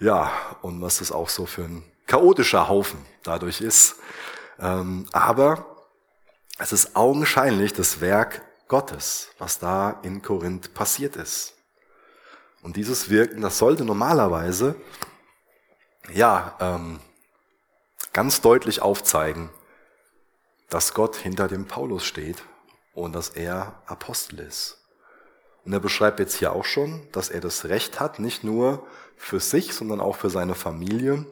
Ja, 0.01 0.33
und 0.61 0.83
was 0.83 0.99
das 0.99 1.13
auch 1.13 1.29
so 1.29 1.47
für 1.47 1.63
ein 1.63 1.85
chaotischer 2.09 2.69
Haufen 2.69 2.99
dadurch 3.23 3.61
ist. 3.61 4.01
Ähm, 4.59 5.07
aber 5.13 5.87
es 6.59 6.73
ist 6.73 6.97
augenscheinlich 6.97 7.73
das 7.73 8.01
Werk 8.01 8.43
Gottes, 8.67 9.29
was 9.39 9.61
da 9.61 10.01
in 10.03 10.21
Korinth 10.21 10.75
passiert 10.75 11.15
ist. 11.15 11.55
Und 12.61 12.75
dieses 12.75 13.09
Wirken, 13.09 13.41
das 13.41 13.57
sollte 13.57 13.85
normalerweise, 13.85 14.75
ja, 16.13 16.57
ähm, 16.59 16.99
ganz 18.12 18.40
deutlich 18.40 18.83
aufzeigen, 18.83 19.50
dass 20.69 20.95
Gott 20.95 21.17
hinter 21.17 21.49
dem 21.49 21.67
Paulus 21.67 22.05
steht 22.05 22.43
und 22.95 23.14
dass 23.14 23.31
er 23.31 23.83
Apostel 23.87 24.40
ist. 24.40 24.79
Und 25.64 25.73
er 25.73 25.81
beschreibt 25.81 26.21
jetzt 26.21 26.35
hier 26.37 26.52
auch 26.52 26.64
schon, 26.64 27.07
dass 27.12 27.29
er 27.29 27.40
das 27.40 27.67
Recht 27.67 28.00
hat, 28.00 28.19
nicht 28.19 28.45
nur 28.45 28.87
für 29.17 29.40
sich, 29.40 29.75
sondern 29.75 30.00
auch 30.00 30.17
für 30.17 30.31
seine 30.31 30.55
Familie 30.55 31.26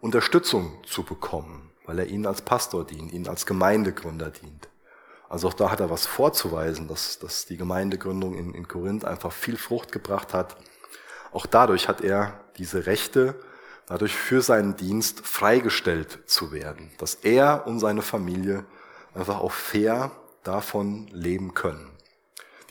Unterstützung 0.00 0.82
zu 0.86 1.02
bekommen, 1.02 1.70
weil 1.86 1.98
er 1.98 2.06
ihnen 2.06 2.26
als 2.26 2.42
Pastor 2.42 2.84
dient, 2.84 3.12
ihnen 3.12 3.26
als 3.26 3.46
Gemeindegründer 3.46 4.30
dient. 4.30 4.68
Also 5.30 5.48
auch 5.48 5.54
da 5.54 5.70
hat 5.70 5.80
er 5.80 5.88
was 5.88 6.06
vorzuweisen, 6.06 6.88
dass, 6.88 7.18
dass 7.18 7.46
die 7.46 7.56
Gemeindegründung 7.56 8.34
in, 8.34 8.54
in 8.54 8.68
Korinth 8.68 9.04
einfach 9.04 9.32
viel 9.32 9.56
Frucht 9.56 9.90
gebracht 9.92 10.34
hat. 10.34 10.56
Auch 11.32 11.46
dadurch 11.46 11.88
hat 11.88 12.02
er 12.02 12.44
diese 12.58 12.86
Rechte, 12.86 13.40
dadurch 13.86 14.14
für 14.14 14.42
seinen 14.42 14.76
Dienst 14.76 15.26
freigestellt 15.26 16.20
zu 16.26 16.52
werden, 16.52 16.90
dass 16.98 17.16
er 17.16 17.66
und 17.66 17.80
seine 17.80 18.02
Familie 18.02 18.64
einfach 19.14 19.40
auch 19.40 19.52
fair 19.52 20.10
davon 20.42 21.08
leben 21.08 21.54
können. 21.54 21.90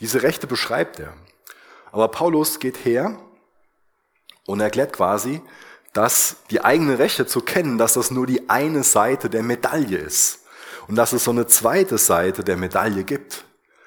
Diese 0.00 0.22
Rechte 0.22 0.46
beschreibt 0.46 0.98
er. 0.98 1.14
Aber 1.92 2.08
Paulus 2.08 2.58
geht 2.58 2.84
her 2.84 3.18
und 4.46 4.60
erklärt 4.60 4.92
quasi, 4.92 5.40
dass 5.92 6.36
die 6.50 6.64
eigenen 6.64 6.96
Rechte 6.96 7.24
zu 7.26 7.40
kennen, 7.40 7.78
dass 7.78 7.94
das 7.94 8.10
nur 8.10 8.26
die 8.26 8.48
eine 8.50 8.82
Seite 8.82 9.30
der 9.30 9.42
Medaille 9.42 9.98
ist 9.98 10.40
und 10.88 10.96
dass 10.96 11.12
es 11.12 11.24
so 11.24 11.30
eine 11.30 11.46
zweite 11.46 11.98
Seite 11.98 12.42
der 12.42 12.56
Medaille 12.56 13.04
gibt. 13.04 13.44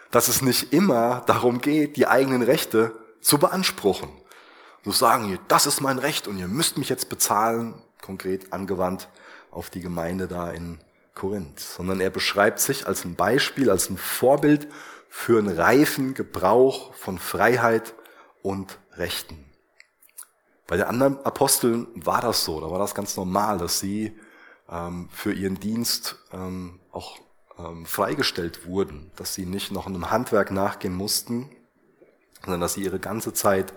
Dass 0.10 0.30
es 0.30 0.42
nicht 0.42 0.72
immer 0.72 1.24
darum 1.28 1.60
geht, 1.60 1.98
die 1.98 2.08
eigenen 2.08 2.42
Rechte 2.42 2.98
zu 3.20 3.38
beanspruchen. 3.38 4.10
Zu 4.88 4.94
sagen, 4.94 5.38
das 5.50 5.66
ist 5.66 5.82
mein 5.82 6.00
Recht 6.00 6.30
und 6.30 6.38
ihr 6.38 6.48
müsst 6.48 6.78
mich 6.78 6.88
jetzt 6.88 7.10
bezahlen, 7.10 7.74
konkret 8.02 8.54
angewandt 8.54 9.10
auf 9.52 9.70
die 9.70 9.82
Gemeinde 9.82 10.30
da 10.30 10.50
in 10.50 10.80
Korinth. 11.14 11.60
Sondern 11.60 12.00
er 12.00 12.10
beschreibt 12.10 12.62
sich 12.62 12.88
als 12.88 13.04
ein 13.04 13.16
Beispiel, 13.16 13.70
als 13.70 13.90
ein 13.90 13.98
Vorbild 13.98 14.70
für 15.10 15.40
einen 15.40 15.54
reifen 15.54 16.14
Gebrauch 16.14 16.94
von 16.94 17.18
Freiheit 17.20 17.96
und 18.44 18.80
Rechten. 18.94 19.52
Bei 20.68 20.78
den 20.78 20.86
anderen 20.86 21.20
Aposteln 21.26 21.88
war 21.94 22.22
das 22.22 22.46
so, 22.46 22.62
da 22.62 22.72
war 22.72 22.80
das 22.80 22.96
ganz 22.96 23.18
normal, 23.18 23.58
dass 23.58 23.82
sie 23.82 24.18
ähm, 24.70 25.10
für 25.12 25.34
ihren 25.34 25.60
Dienst 25.60 26.16
ähm, 26.32 26.80
auch 26.94 27.20
ähm, 27.60 27.86
freigestellt 27.86 28.66
wurden, 28.66 29.12
dass 29.18 29.34
sie 29.34 29.46
nicht 29.46 29.70
noch 29.70 29.86
einem 29.86 30.12
Handwerk 30.12 30.50
nachgehen 30.50 30.96
mussten, 30.96 31.50
sondern 32.42 32.62
dass 32.62 32.76
sie 32.76 32.84
ihre 32.84 33.00
ganze 33.00 33.34
Zeit 33.34 33.74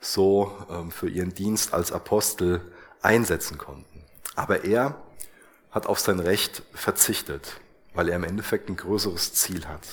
so 0.00 0.66
ähm, 0.70 0.90
für 0.90 1.08
ihren 1.08 1.34
Dienst 1.34 1.74
als 1.74 1.92
Apostel 1.92 2.72
einsetzen 3.02 3.58
konnten. 3.58 4.04
Aber 4.34 4.64
er 4.64 5.00
hat 5.70 5.86
auf 5.86 6.00
sein 6.00 6.18
Recht 6.18 6.62
verzichtet, 6.72 7.60
weil 7.94 8.08
er 8.08 8.16
im 8.16 8.24
Endeffekt 8.24 8.68
ein 8.68 8.76
größeres 8.76 9.34
Ziel 9.34 9.66
hat. 9.68 9.86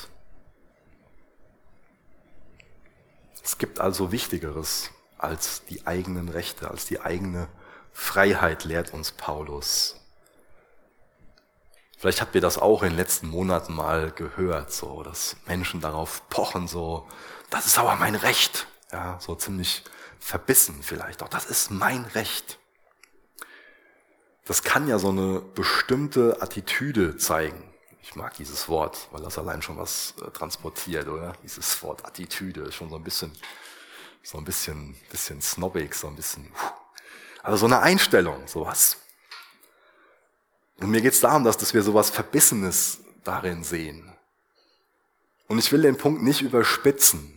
Es 3.43 3.57
gibt 3.57 3.79
also 3.79 4.11
Wichtigeres 4.11 4.91
als 5.17 5.63
die 5.65 5.85
eigenen 5.87 6.29
Rechte, 6.29 6.69
als 6.69 6.85
die 6.85 7.01
eigene 7.01 7.47
Freiheit, 7.91 8.63
lehrt 8.63 8.93
uns 8.93 9.11
Paulus. 9.11 9.99
Vielleicht 11.97 12.21
habt 12.21 12.35
ihr 12.35 12.41
das 12.41 12.59
auch 12.59 12.83
in 12.83 12.89
den 12.89 12.97
letzten 12.97 13.27
Monaten 13.27 13.73
mal 13.73 14.11
gehört, 14.11 14.71
so, 14.71 15.01
dass 15.01 15.35
Menschen 15.47 15.81
darauf 15.81 16.27
pochen, 16.29 16.67
so, 16.67 17.07
das 17.49 17.65
ist 17.65 17.79
aber 17.79 17.95
mein 17.95 18.13
Recht. 18.13 18.67
Ja, 18.91 19.19
so 19.19 19.33
ziemlich 19.35 19.83
verbissen 20.19 20.81
vielleicht 20.83 21.23
auch. 21.23 21.29
Das 21.29 21.45
ist 21.45 21.71
mein 21.71 22.05
Recht. 22.05 22.59
Das 24.45 24.63
kann 24.63 24.87
ja 24.87 24.97
so 24.99 25.09
eine 25.09 25.41
bestimmte 25.41 26.41
Attitüde 26.41 27.17
zeigen. 27.17 27.63
Ich 28.01 28.15
mag 28.15 28.33
dieses 28.35 28.69
Wort, 28.69 29.09
weil 29.11 29.21
das 29.21 29.37
allein 29.37 29.61
schon 29.61 29.77
was 29.77 30.13
äh, 30.25 30.31
transportiert, 30.31 31.07
oder? 31.07 31.33
Dieses 31.43 31.83
Wort 31.83 32.05
Attitüde 32.05 32.61
ist 32.61 32.75
schon 32.75 32.89
so 32.89 32.95
ein 32.95 33.03
bisschen 33.03 33.33
so 34.27 34.37
ein 34.37 34.43
bisschen, 34.43 34.93
bisschen 35.09 35.41
snobbig, 35.41 35.95
so 35.95 36.07
ein 36.07 36.15
bisschen, 36.17 36.51
also 37.43 37.57
so 37.59 37.65
eine 37.65 37.79
Einstellung, 37.79 38.45
sowas. 38.45 38.97
Und 40.79 40.91
mir 40.91 41.01
geht 41.01 41.13
es 41.13 41.21
darum, 41.21 41.45
dass, 41.45 41.55
dass 41.55 41.73
wir 41.73 41.81
sowas 41.81 42.09
Verbissenes 42.09 42.99
darin 43.23 43.63
sehen. 43.63 44.13
Und 45.47 45.59
ich 45.59 45.71
will 45.71 45.81
den 45.81 45.97
Punkt 45.97 46.23
nicht 46.23 46.41
überspitzen. 46.41 47.33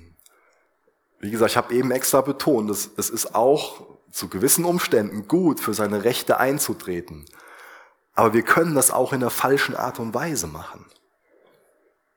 Wie 1.21 1.31
gesagt, 1.31 1.53
ich 1.53 1.57
habe 1.57 1.75
eben 1.75 1.91
extra 1.91 2.23
betont, 2.23 2.71
dass 2.71 2.91
es 2.97 3.11
ist 3.11 3.35
auch 3.35 3.83
zu 4.11 4.29
gewissen 4.29 4.65
Umständen 4.65 5.29
gut, 5.29 5.61
für 5.61 5.75
seine 5.75 6.05
Rechte 6.05 6.41
einzutreten. 6.41 7.27
Aber 8.15 8.35
wir 8.35 8.43
können 8.43 8.75
das 8.75 8.91
auch 8.91 9.13
in 9.13 9.21
der 9.21 9.31
falschen 9.31 9.77
Art 9.77 10.01
und 10.01 10.15
Weise 10.15 10.47
machen. 10.47 10.85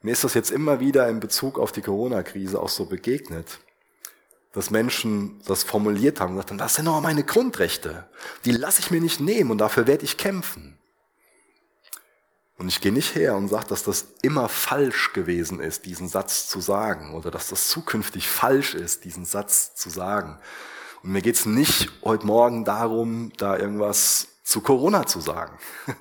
Mir 0.01 0.12
ist 0.12 0.24
das 0.24 0.33
jetzt 0.33 0.51
immer 0.51 0.79
wieder 0.79 1.07
in 1.07 1.19
Bezug 1.19 1.60
auf 1.60 1.72
die 1.72 1.81
Corona-Krise 1.81 2.60
auch 2.60 2.69
so 2.69 2.86
begegnet 2.86 3.60
dass 4.53 4.69
Menschen 4.69 5.41
das 5.45 5.63
formuliert 5.63 6.19
haben 6.19 6.29
und 6.29 6.36
gesagt 6.36 6.51
haben, 6.51 6.57
das 6.60 6.75
sind 6.75 6.86
doch 6.86 7.01
meine 7.01 7.24
Grundrechte. 7.24 8.05
Die 8.45 8.51
lasse 8.51 8.79
ich 8.81 8.91
mir 8.91 9.01
nicht 9.01 9.19
nehmen 9.19 9.51
und 9.51 9.57
dafür 9.57 9.88
werde 9.88 10.05
ich 10.05 10.17
kämpfen. 10.17 10.77
Und 12.57 12.67
ich 12.67 12.81
gehe 12.81 12.91
nicht 12.91 13.15
her 13.15 13.36
und 13.36 13.48
sage, 13.48 13.67
dass 13.67 13.83
das 13.83 14.05
immer 14.22 14.48
falsch 14.48 15.13
gewesen 15.13 15.60
ist, 15.60 15.86
diesen 15.86 16.07
Satz 16.07 16.48
zu 16.48 16.62
sagen, 16.62 17.13
oder 17.15 17.31
dass 17.31 17.50
das 17.50 17.67
zukünftig 17.67 18.29
falsch 18.29 18.75
ist, 18.75 19.05
diesen 19.05 19.25
Satz 19.25 19.75
zu 19.75 19.89
sagen. 19.89 20.38
Und 21.01 21.12
mir 21.12 21.22
geht 21.22 21.36
es 21.36 21.45
nicht 21.45 21.91
heute 22.03 22.25
Morgen 22.25 22.63
darum, 22.63 23.31
da 23.38 23.57
irgendwas 23.57 24.27
zu 24.43 24.62
Corona 24.62 25.05
zu 25.05 25.19
sagen. 25.19 25.57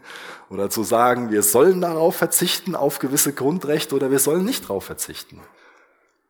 Oder 0.51 0.69
zu 0.69 0.83
sagen, 0.83 1.31
wir 1.31 1.43
sollen 1.43 1.81
darauf 1.81 2.17
verzichten, 2.17 2.77
auf 2.77 2.99
gewisse 2.99 3.33
Grundrechte, 3.33 3.95
oder 3.95 4.11
wir 4.11 4.19
sollen 4.19 4.45
nicht 4.45 4.65
darauf 4.65 4.85
verzichten. 4.85 5.41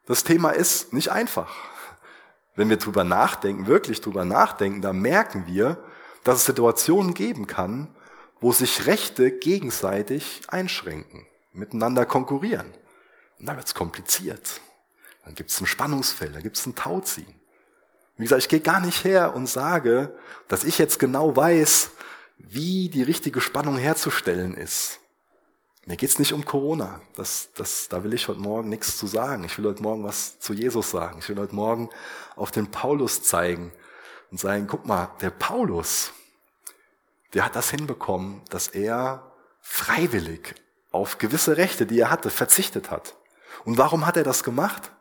Das 0.06 0.22
Thema 0.22 0.50
ist 0.50 0.92
nicht 0.92 1.10
einfach. 1.10 1.52
Wenn 2.54 2.68
wir 2.68 2.76
drüber 2.76 3.02
nachdenken, 3.02 3.66
wirklich 3.66 4.00
drüber 4.00 4.24
nachdenken, 4.24 4.80
da 4.80 4.92
merken 4.92 5.48
wir, 5.48 5.76
dass 6.22 6.38
es 6.38 6.44
Situationen 6.44 7.14
geben 7.14 7.48
kann, 7.48 7.88
wo 8.42 8.52
sich 8.52 8.86
Rechte 8.86 9.30
gegenseitig 9.30 10.42
einschränken, 10.48 11.26
miteinander 11.52 12.04
konkurrieren. 12.04 12.66
Und 13.38 13.46
dann 13.46 13.56
wird 13.56 13.68
es 13.68 13.74
kompliziert. 13.74 14.60
Dann 15.24 15.34
gibt 15.34 15.50
es 15.50 15.60
ein 15.60 15.66
Spannungsfeld, 15.66 16.34
da 16.34 16.40
gibt 16.40 16.58
es 16.58 16.66
ein 16.66 16.74
Tauziehen. 16.74 17.34
Wie 18.16 18.24
gesagt, 18.24 18.42
ich 18.42 18.48
gehe 18.48 18.60
gar 18.60 18.80
nicht 18.80 19.04
her 19.04 19.34
und 19.34 19.46
sage, 19.46 20.14
dass 20.48 20.64
ich 20.64 20.78
jetzt 20.78 20.98
genau 20.98 21.34
weiß, 21.34 21.90
wie 22.36 22.88
die 22.88 23.02
richtige 23.02 23.40
Spannung 23.40 23.78
herzustellen 23.78 24.54
ist. 24.54 24.98
Mir 25.86 25.96
geht's 25.96 26.18
nicht 26.18 26.32
um 26.32 26.44
Corona. 26.44 27.00
Das, 27.14 27.50
das, 27.54 27.88
da 27.88 28.04
will 28.04 28.12
ich 28.12 28.28
heute 28.28 28.40
Morgen 28.40 28.68
nichts 28.68 28.98
zu 28.98 29.06
sagen. 29.06 29.44
Ich 29.44 29.56
will 29.58 29.66
heute 29.66 29.82
Morgen 29.82 30.04
was 30.04 30.38
zu 30.40 30.52
Jesus 30.52 30.90
sagen. 30.90 31.18
Ich 31.20 31.28
will 31.28 31.38
heute 31.38 31.54
Morgen 31.54 31.90
auf 32.36 32.50
den 32.50 32.70
Paulus 32.70 33.22
zeigen 33.22 33.72
und 34.30 34.38
sagen, 34.38 34.66
guck 34.68 34.86
mal, 34.86 35.10
der 35.20 35.30
Paulus, 35.30 36.12
der 37.34 37.44
hat 37.44 37.56
das 37.56 37.70
hinbekommen, 37.70 38.42
dass 38.50 38.68
er 38.68 39.32
freiwillig 39.60 40.54
auf 40.90 41.18
gewisse 41.18 41.56
Rechte, 41.56 41.86
die 41.86 42.00
er 42.00 42.10
hatte, 42.10 42.30
verzichtet 42.30 42.90
hat. 42.90 43.16
Und 43.64 43.78
warum 43.78 44.06
hat 44.06 44.16
er 44.16 44.24
das 44.24 44.44
gemacht? 44.44 44.92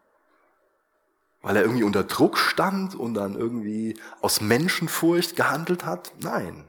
Weil 1.41 1.57
er 1.57 1.63
irgendwie 1.63 1.83
unter 1.83 2.03
Druck 2.03 2.37
stand 2.37 2.95
und 2.95 3.15
dann 3.15 3.35
irgendwie 3.35 3.99
aus 4.21 4.41
Menschenfurcht 4.41 5.35
gehandelt 5.35 5.85
hat? 5.85 6.13
Nein. 6.19 6.67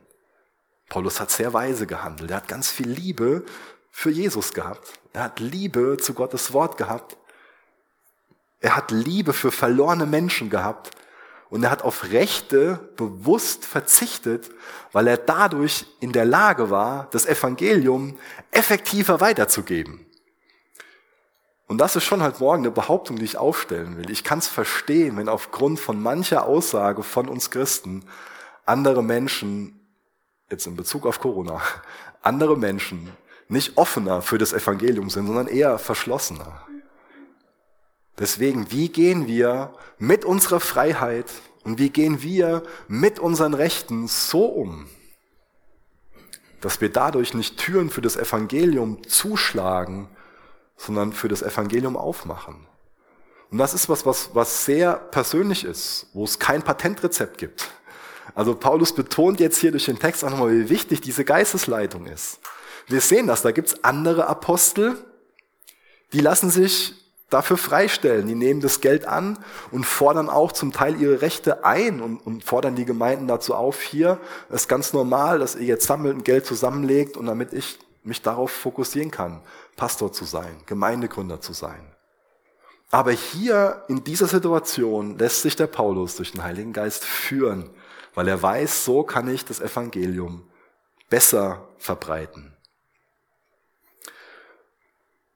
Paulus 0.89 1.21
hat 1.21 1.31
sehr 1.31 1.53
weise 1.53 1.87
gehandelt. 1.87 2.31
Er 2.31 2.39
hat 2.39 2.49
ganz 2.49 2.71
viel 2.71 2.89
Liebe 2.89 3.45
für 3.91 4.11
Jesus 4.11 4.55
gehabt. 4.55 5.01
Er 5.13 5.25
hat 5.25 5.41
Liebe 5.41 5.99
zu 5.99 6.15
Gottes 6.15 6.53
Wort 6.53 6.79
gehabt. 6.79 7.17
Er 8.61 8.77
hat 8.77 8.91
Liebe 8.91 9.33
für 9.33 9.53
verlorene 9.53 10.07
Menschen 10.07 10.49
gehabt. 10.49 10.91
Und 11.53 11.65
er 11.65 11.71
hat 11.71 11.83
auf 11.83 12.05
Rechte 12.05 12.81
bewusst 12.97 13.67
verzichtet, 13.67 14.51
weil 14.93 15.07
er 15.07 15.19
dadurch 15.19 15.85
in 16.01 16.11
der 16.11 16.25
Lage 16.25 16.71
war, 16.71 17.09
das 17.11 17.27
Evangelium 17.27 18.19
effektiver 18.53 19.21
weiterzugeben. 19.21 20.07
Und 21.67 21.77
das 21.77 21.95
ist 21.95 22.05
schon 22.05 22.23
halt 22.23 22.41
morgen 22.41 22.63
eine 22.63 22.71
Behauptung, 22.71 23.17
die 23.17 23.27
ich 23.27 23.37
aufstellen 23.37 23.99
will. 23.99 24.11
Ich 24.11 24.25
kann 24.25 24.39
es 24.39 24.49
verstehen, 24.49 25.19
wenn 25.19 25.29
aufgrund 25.29 25.79
von 25.79 26.03
mancher 26.03 26.47
Aussage 26.47 27.03
von 27.03 27.29
uns 27.29 27.51
Christen 27.51 28.07
andere 28.65 29.05
Menschen, 29.05 29.79
jetzt 30.51 30.67
in 30.67 30.75
Bezug 30.75 31.05
auf 31.05 31.21
Corona, 31.21 31.61
andere 32.23 32.57
Menschen 32.57 33.11
nicht 33.49 33.77
offener 33.77 34.23
für 34.23 34.39
das 34.39 34.55
Evangelium 34.55 35.11
sind, 35.11 35.27
sondern 35.27 35.49
eher 35.49 35.79
verschlossener. 35.79 36.67
Deswegen, 38.19 38.71
wie 38.71 38.89
gehen 38.89 39.27
wir 39.27 39.75
mit 39.99 40.25
unserer 40.25 40.61
Freiheit 40.61 41.27
und 41.65 41.79
wie 41.79 41.91
gehen 41.91 42.23
wir 42.23 42.63
mit 42.89 43.19
unseren 43.19 43.55
Rechten 43.55 44.07
so 44.09 44.45
um, 44.45 44.89
dass 46.61 46.81
wir 46.81 46.91
dadurch 46.91 47.35
nicht 47.35 47.57
Türen 47.57 47.91
für 47.91 48.03
das 48.03 48.17
Evangelium 48.17 49.03
zuschlagen, 49.09 50.09
sondern 50.77 51.13
für 51.13 51.29
das 51.29 51.43
Evangelium 51.43 51.97
aufmachen. 51.97 52.67
Und 53.51 53.59
das 53.59 53.75
ist 53.75 53.89
was, 53.89 54.07
was, 54.07 54.35
was 54.35 54.65
sehr 54.65 54.95
persönlich 54.95 55.65
ist, 55.65 56.07
wo 56.13 56.25
es 56.25 56.39
kein 56.39 56.63
Patentrezept 56.63 57.39
gibt. 57.39 57.71
Also 58.35 58.55
Paulus 58.55 58.95
betont 58.95 59.41
jetzt 59.41 59.59
hier 59.59 59.73
durch 59.73 59.85
den 59.85 59.99
Text 59.99 60.25
auch 60.25 60.31
nochmal, 60.31 60.53
wie 60.53 60.69
wichtig 60.71 61.01
diese 61.01 61.25
Geistesleitung 61.25 62.07
ist. 62.07 62.41
Wir 62.87 63.01
sehen 63.01 63.27
das, 63.27 63.43
da 63.43 63.53
gibt's 63.53 63.85
andere 63.85 64.27
Apostel, 64.27 64.97
die 66.13 66.21
lassen 66.21 66.51
sich 66.51 66.95
dafür 67.33 67.57
freistellen. 67.57 68.27
Die 68.27 68.35
nehmen 68.35 68.61
das 68.61 68.81
Geld 68.81 69.07
an 69.07 69.39
und 69.71 69.85
fordern 69.85 70.29
auch 70.29 70.53
zum 70.53 70.73
Teil 70.73 71.01
ihre 71.01 71.23
Rechte 71.23 71.65
ein 71.65 72.01
und, 72.01 72.19
und 72.19 72.45
fordern 72.45 72.75
die 72.75 72.85
Gemeinden 72.85 73.29
dazu 73.29 73.55
auf, 73.55 73.81
hier 73.81 74.19
ist 74.51 74.69
ganz 74.69 74.93
normal, 74.93 75.39
dass 75.39 75.55
ihr 75.55 75.67
jetzt 75.67 75.87
sammelt 75.87 76.15
und 76.15 76.25
Geld 76.25 76.47
zusammenlegt 76.47 77.17
und 77.17 77.27
damit 77.27 77.53
ich 77.53 77.79
mich 78.05 78.23
darauf 78.23 78.51
fokussieren 78.51 79.11
kann, 79.11 79.41
Pastor 79.77 80.13
zu 80.13 80.25
sein, 80.25 80.57
Gemeindegründer 80.67 81.41
zu 81.41 81.53
sein. 81.53 81.93
Aber 82.91 83.13
hier 83.13 83.85
in 83.89 84.05
dieser 84.05 84.27
Situation 84.27 85.19
lässt 85.19 85.43
sich 85.43 85.57
der 85.57 85.67
Paulus 85.67 86.17
durch 86.17 86.33
den 86.33 86.43
Heiligen 86.43 86.73
Geist 86.73 87.05
führen, 87.05 87.71
weil 88.15 88.29
er 88.29 88.43
weiß, 88.43 88.85
so 88.85 89.03
kann 89.03 89.29
ich 89.29 89.45
das 89.45 89.61
Evangelium 89.61 90.45
besser 91.09 91.69
verbreiten. 91.79 92.55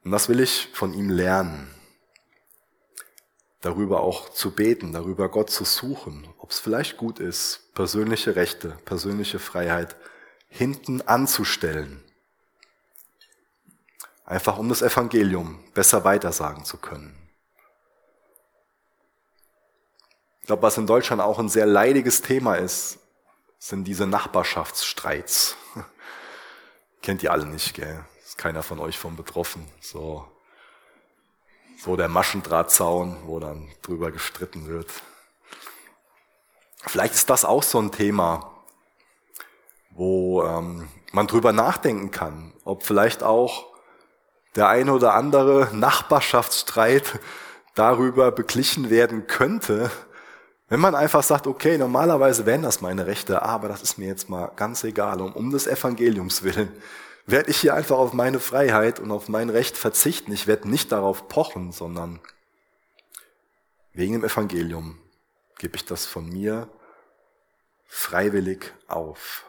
Und 0.04 0.10
das 0.10 0.28
will 0.28 0.40
ich 0.40 0.68
von 0.72 0.92
ihm 0.94 1.10
lernen. 1.10 1.70
Darüber 3.66 4.00
auch 4.00 4.28
zu 4.28 4.52
beten, 4.52 4.92
darüber 4.92 5.28
Gott 5.28 5.50
zu 5.50 5.64
suchen, 5.64 6.28
ob 6.38 6.50
es 6.50 6.60
vielleicht 6.60 6.96
gut 6.96 7.18
ist, 7.18 7.74
persönliche 7.74 8.36
Rechte, 8.36 8.78
persönliche 8.84 9.38
Freiheit 9.38 9.96
hinten 10.48 11.02
anzustellen 11.02 12.04
Einfach 14.26 14.58
um 14.58 14.68
das 14.68 14.82
Evangelium 14.82 15.62
besser 15.72 16.02
weitersagen 16.02 16.64
zu 16.64 16.78
können. 16.78 17.16
Ich 20.40 20.46
glaube, 20.48 20.62
was 20.62 20.76
in 20.76 20.88
Deutschland 20.88 21.22
auch 21.22 21.38
ein 21.38 21.48
sehr 21.48 21.66
leidiges 21.66 22.22
Thema 22.22 22.56
ist, 22.56 22.98
sind 23.58 23.84
diese 23.84 24.06
Nachbarschaftsstreits. 24.06 25.56
Kennt 27.02 27.22
ihr 27.22 27.30
alle 27.30 27.46
nicht, 27.46 27.74
gell? 27.74 28.04
Ist 28.24 28.36
keiner 28.36 28.64
von 28.64 28.80
euch 28.80 28.98
von 28.98 29.14
betroffen. 29.14 29.64
So, 29.80 30.26
so 31.78 31.96
der 31.96 32.08
Maschendrahtzaun, 32.08 33.16
wo 33.26 33.38
dann 33.38 33.68
drüber 33.82 34.10
gestritten 34.10 34.66
wird. 34.66 34.88
Vielleicht 36.86 37.14
ist 37.14 37.30
das 37.30 37.44
auch 37.44 37.62
so 37.62 37.78
ein 37.80 37.92
Thema, 37.92 38.52
wo 39.90 40.42
ähm, 40.44 40.88
man 41.12 41.26
drüber 41.26 41.52
nachdenken 41.52 42.10
kann, 42.10 42.52
ob 42.64 42.82
vielleicht 42.82 43.22
auch 43.22 43.66
der 44.54 44.68
eine 44.68 44.92
oder 44.92 45.14
andere 45.14 45.68
Nachbarschaftsstreit 45.72 47.20
darüber 47.74 48.30
beglichen 48.32 48.88
werden 48.90 49.26
könnte, 49.26 49.90
wenn 50.68 50.80
man 50.80 50.94
einfach 50.94 51.22
sagt, 51.22 51.46
okay, 51.46 51.78
normalerweise 51.78 52.46
wären 52.46 52.62
das 52.62 52.80
meine 52.80 53.06
Rechte, 53.06 53.42
aber 53.42 53.68
das 53.68 53.82
ist 53.82 53.98
mir 53.98 54.08
jetzt 54.08 54.28
mal 54.28 54.50
ganz 54.56 54.82
egal, 54.82 55.20
um, 55.20 55.32
um 55.32 55.50
des 55.50 55.66
Evangeliums 55.66 56.42
willen 56.42 56.72
werde 57.26 57.50
ich 57.50 57.58
hier 57.58 57.74
einfach 57.74 57.98
auf 57.98 58.12
meine 58.12 58.40
Freiheit 58.40 59.00
und 59.00 59.10
auf 59.10 59.28
mein 59.28 59.50
Recht 59.50 59.76
verzichten. 59.76 60.32
Ich 60.32 60.46
werde 60.46 60.70
nicht 60.70 60.92
darauf 60.92 61.28
pochen, 61.28 61.72
sondern 61.72 62.20
wegen 63.92 64.12
dem 64.12 64.24
Evangelium 64.24 64.98
gebe 65.58 65.76
ich 65.76 65.84
das 65.84 66.06
von 66.06 66.28
mir 66.28 66.68
freiwillig 67.86 68.72
auf. 68.86 69.44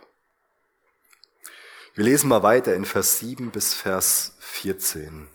Wir 1.93 2.05
lesen 2.05 2.29
mal 2.29 2.43
weiter 2.43 2.75
in 2.75 2.85
Vers 2.85 3.19
7 3.19 3.51
bis 3.51 3.73
Vers 3.73 4.35
14. 4.39 5.27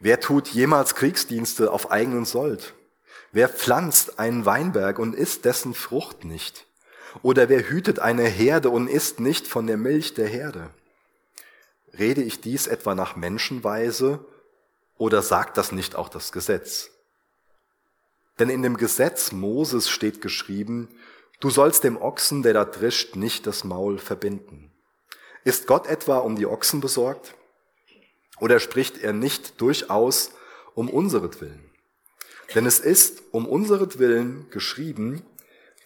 Wer 0.00 0.20
tut 0.20 0.48
jemals 0.48 0.94
Kriegsdienste 0.94 1.70
auf 1.70 1.90
eigenen 1.90 2.24
Sold? 2.24 2.74
Wer 3.30 3.48
pflanzt 3.48 4.18
einen 4.18 4.44
Weinberg 4.44 4.98
und 4.98 5.14
isst 5.14 5.44
dessen 5.44 5.74
Frucht 5.74 6.24
nicht? 6.24 6.66
Oder 7.20 7.48
wer 7.48 7.68
hütet 7.68 7.98
eine 7.98 8.24
Herde 8.24 8.70
und 8.70 8.88
isst 8.88 9.20
nicht 9.20 9.46
von 9.46 9.66
der 9.66 9.76
Milch 9.76 10.14
der 10.14 10.28
Herde? 10.28 10.70
Rede 11.98 12.22
ich 12.22 12.40
dies 12.40 12.66
etwa 12.66 12.94
nach 12.94 13.16
Menschenweise 13.16 14.24
oder 14.96 15.20
sagt 15.20 15.58
das 15.58 15.72
nicht 15.72 15.94
auch 15.94 16.08
das 16.08 16.32
Gesetz? 16.32 16.90
Denn 18.38 18.48
in 18.48 18.62
dem 18.62 18.78
Gesetz 18.78 19.32
Moses 19.32 19.90
steht 19.90 20.22
geschrieben, 20.22 20.88
Du 21.42 21.50
sollst 21.50 21.82
dem 21.82 22.00
Ochsen, 22.00 22.44
der 22.44 22.54
da 22.54 22.64
drischt, 22.64 23.16
nicht 23.16 23.48
das 23.48 23.64
Maul 23.64 23.98
verbinden. 23.98 24.70
Ist 25.42 25.66
Gott 25.66 25.88
etwa 25.88 26.18
um 26.18 26.36
die 26.36 26.46
Ochsen 26.46 26.80
besorgt? 26.80 27.34
Oder 28.38 28.60
spricht 28.60 28.98
er 28.98 29.12
nicht 29.12 29.60
durchaus 29.60 30.30
um 30.76 30.88
unseretwillen? 30.88 31.68
Denn 32.54 32.64
es 32.64 32.78
ist 32.78 33.24
um 33.32 33.48
unseretwillen 33.48 34.50
geschrieben, 34.50 35.26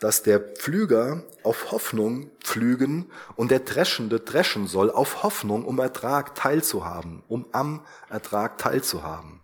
dass 0.00 0.22
der 0.22 0.40
Pflüger 0.40 1.22
auf 1.42 1.72
Hoffnung 1.72 2.30
pflügen 2.40 3.10
und 3.34 3.50
der 3.50 3.60
Dreschende 3.60 4.20
dreschen 4.20 4.66
soll 4.66 4.90
auf 4.90 5.22
Hoffnung, 5.22 5.64
um 5.64 5.78
Ertrag 5.78 6.34
teilzuhaben, 6.34 7.22
um 7.28 7.46
am 7.52 7.84
Ertrag 8.10 8.58
teilzuhaben. 8.58 9.40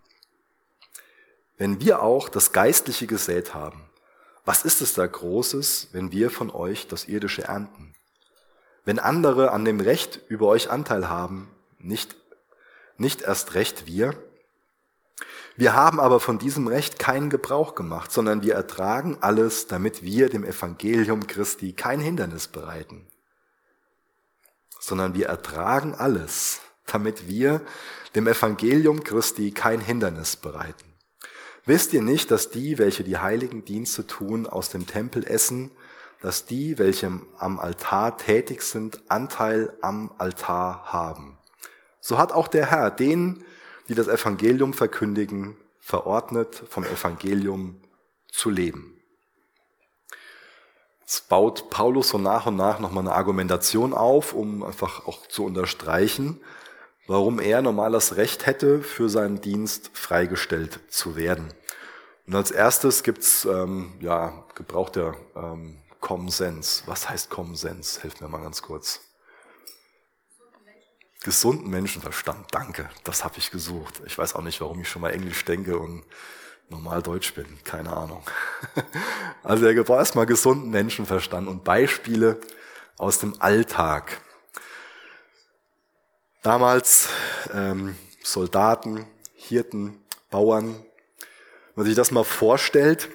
Wenn 1.57 1.79
wir 1.81 2.01
auch 2.01 2.29
das 2.29 2.51
Geistliche 2.51 3.07
gesät 3.07 3.53
haben, 3.53 3.89
was 4.45 4.65
ist 4.65 4.81
es 4.81 4.93
da 4.93 5.07
Großes, 5.07 5.89
wenn 5.93 6.11
wir 6.11 6.29
von 6.29 6.49
euch 6.49 6.87
das 6.87 7.07
Irdische 7.07 7.43
ernten? 7.43 7.95
Wenn 8.83 8.99
andere 8.99 9.51
an 9.51 9.63
dem 9.63 9.79
Recht 9.79 10.19
über 10.27 10.47
euch 10.47 10.69
Anteil 10.69 11.07
haben, 11.07 11.49
nicht, 11.79 12.15
nicht 12.97 13.21
erst 13.21 13.53
recht 13.53 13.87
wir? 13.87 14.13
Wir 15.55 15.73
haben 15.73 15.99
aber 15.99 16.19
von 16.19 16.39
diesem 16.39 16.67
Recht 16.67 16.97
keinen 16.97 17.29
Gebrauch 17.29 17.75
gemacht, 17.75 18.11
sondern 18.11 18.41
wir 18.41 18.55
ertragen 18.55 19.17
alles, 19.21 19.67
damit 19.67 20.01
wir 20.01 20.29
dem 20.29 20.43
Evangelium 20.43 21.27
Christi 21.27 21.73
kein 21.73 21.99
Hindernis 21.99 22.47
bereiten. 22.47 23.05
Sondern 24.79 25.13
wir 25.13 25.27
ertragen 25.27 25.93
alles, 25.93 26.61
damit 26.87 27.27
wir 27.27 27.61
dem 28.15 28.27
Evangelium 28.27 29.03
Christi 29.03 29.51
kein 29.51 29.79
Hindernis 29.79 30.35
bereiten. 30.35 30.93
Wisst 31.65 31.93
ihr 31.93 32.01
nicht, 32.01 32.31
dass 32.31 32.49
die, 32.49 32.77
welche 32.77 33.03
die 33.03 33.19
heiligen 33.19 33.63
Dienste 33.63 34.05
tun, 34.05 34.47
aus 34.47 34.69
dem 34.69 34.87
Tempel 34.87 35.25
essen, 35.25 35.71
dass 36.21 36.45
die, 36.45 36.79
welche 36.79 37.21
am 37.37 37.59
Altar 37.59 38.17
tätig 38.17 38.63
sind, 38.63 39.01
Anteil 39.07 39.71
am 39.81 40.11
Altar 40.17 40.91
haben. 40.91 41.37
So 42.01 42.17
hat 42.17 42.31
auch 42.31 42.47
der 42.47 42.71
Herr 42.71 42.91
denen, 42.91 43.45
die 43.87 43.95
das 43.95 44.07
Evangelium 44.07 44.73
verkündigen, 44.73 45.57
verordnet, 45.79 46.63
vom 46.69 46.83
Evangelium 46.85 47.81
zu 48.31 48.49
leben. 48.49 48.93
Jetzt 51.01 51.27
baut 51.27 51.69
Paulus 51.69 52.09
so 52.09 52.17
nach 52.17 52.45
und 52.45 52.55
nach 52.55 52.79
nochmal 52.79 53.03
eine 53.03 53.13
Argumentation 53.13 53.93
auf, 53.93 54.33
um 54.33 54.63
einfach 54.63 55.05
auch 55.05 55.27
zu 55.27 55.45
unterstreichen, 55.45 56.39
warum 57.07 57.39
er 57.39 57.61
normal 57.61 57.91
das 57.91 58.15
Recht 58.15 58.45
hätte, 58.45 58.81
für 58.81 59.09
seinen 59.09 59.41
Dienst 59.41 59.91
freigestellt 59.93 60.79
zu 60.89 61.15
werden. 61.15 61.53
Und 62.25 62.35
als 62.35 62.51
erstes 62.51 63.03
gibt's 63.03 63.43
ähm, 63.45 63.93
ja, 63.99 64.45
gebraucht 64.55 64.95
der 64.95 65.13
ähm, 65.35 65.77
Common 65.99 66.29
Sense. 66.29 66.83
Was 66.85 67.09
heißt 67.09 67.29
Common 67.29 67.55
Sense? 67.55 68.01
Hilft 68.01 68.21
mir 68.21 68.29
mal 68.29 68.41
ganz 68.41 68.61
kurz. 68.61 69.01
Gesunden 71.23 71.69
Menschenverstand, 71.69 72.47
danke, 72.51 72.89
das 73.05 73.23
habe 73.23 73.37
ich 73.37 73.49
gesucht. 73.49 74.01
Ich 74.05 74.17
weiß 74.17 74.35
auch 74.35 74.41
nicht, 74.41 74.59
warum 74.59 74.81
ich 74.81 74.89
schon 74.89 75.01
mal 75.01 75.11
Englisch 75.11 75.45
denke 75.45 75.77
und 75.77 76.03
normal 76.69 77.01
Deutsch 77.01 77.33
bin, 77.33 77.45
keine 77.63 77.95
Ahnung. 77.95 78.23
Also 79.43 79.65
er 79.65 79.73
gebraucht 79.73 79.99
erstmal 79.99 80.25
gesunden 80.25 80.69
Menschenverstand 80.69 81.49
und 81.49 81.65
Beispiele 81.65 82.39
aus 82.97 83.19
dem 83.19 83.41
Alltag. 83.41 84.21
Damals 86.41 87.09
ähm, 87.53 87.97
Soldaten, 88.23 89.05
Hirten, 89.35 90.01
Bauern. 90.29 90.67
Wenn 90.75 91.75
man 91.75 91.85
sich 91.85 91.95
das 91.95 92.11
mal 92.11 92.23
vorstellt, 92.23 93.09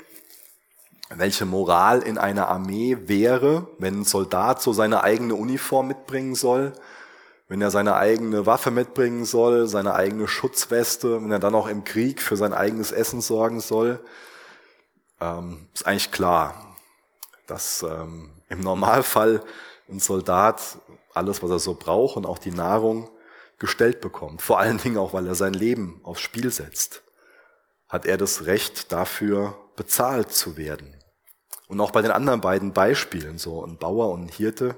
welche 1.08 1.46
Moral 1.46 2.02
in 2.02 2.18
einer 2.18 2.48
Armee 2.48 2.98
wäre, 3.06 3.68
wenn 3.78 4.00
ein 4.00 4.04
Soldat 4.04 4.60
so 4.60 4.74
seine 4.74 5.02
eigene 5.02 5.34
Uniform 5.34 5.88
mitbringen 5.88 6.34
soll, 6.34 6.74
wenn 7.48 7.62
er 7.62 7.70
seine 7.70 7.96
eigene 7.96 8.44
Waffe 8.44 8.70
mitbringen 8.70 9.24
soll, 9.24 9.66
seine 9.66 9.94
eigene 9.94 10.28
Schutzweste, 10.28 11.22
wenn 11.22 11.32
er 11.32 11.38
dann 11.38 11.54
auch 11.54 11.66
im 11.66 11.82
Krieg 11.82 12.20
für 12.20 12.36
sein 12.36 12.52
eigenes 12.52 12.92
Essen 12.92 13.22
sorgen 13.22 13.60
soll, 13.60 14.00
ähm, 15.20 15.66
ist 15.72 15.86
eigentlich 15.86 16.12
klar, 16.12 16.76
dass 17.46 17.82
ähm, 17.82 18.30
im 18.50 18.60
Normalfall 18.60 19.42
ein 19.88 19.98
Soldat 19.98 20.78
alles, 21.14 21.42
was 21.42 21.50
er 21.50 21.58
so 21.58 21.74
braucht 21.74 22.16
und 22.16 22.26
auch 22.26 22.38
die 22.38 22.50
Nahrung 22.50 23.08
gestellt 23.58 24.02
bekommt. 24.02 24.42
Vor 24.42 24.58
allen 24.58 24.78
Dingen 24.78 24.98
auch, 24.98 25.14
weil 25.14 25.26
er 25.26 25.34
sein 25.34 25.54
Leben 25.54 26.00
aufs 26.04 26.20
Spiel 26.20 26.50
setzt. 26.52 27.02
Hat 27.88 28.04
er 28.04 28.18
das 28.18 28.44
Recht 28.44 28.92
dafür 28.92 29.56
bezahlt 29.74 30.32
zu 30.32 30.58
werden. 30.58 30.94
Und 31.66 31.80
auch 31.80 31.90
bei 31.90 32.02
den 32.02 32.10
anderen 32.10 32.40
beiden 32.40 32.72
Beispielen, 32.72 33.38
so 33.38 33.64
ein 33.64 33.78
Bauer 33.78 34.10
und 34.10 34.24
ein 34.26 34.28
Hirte, 34.28 34.76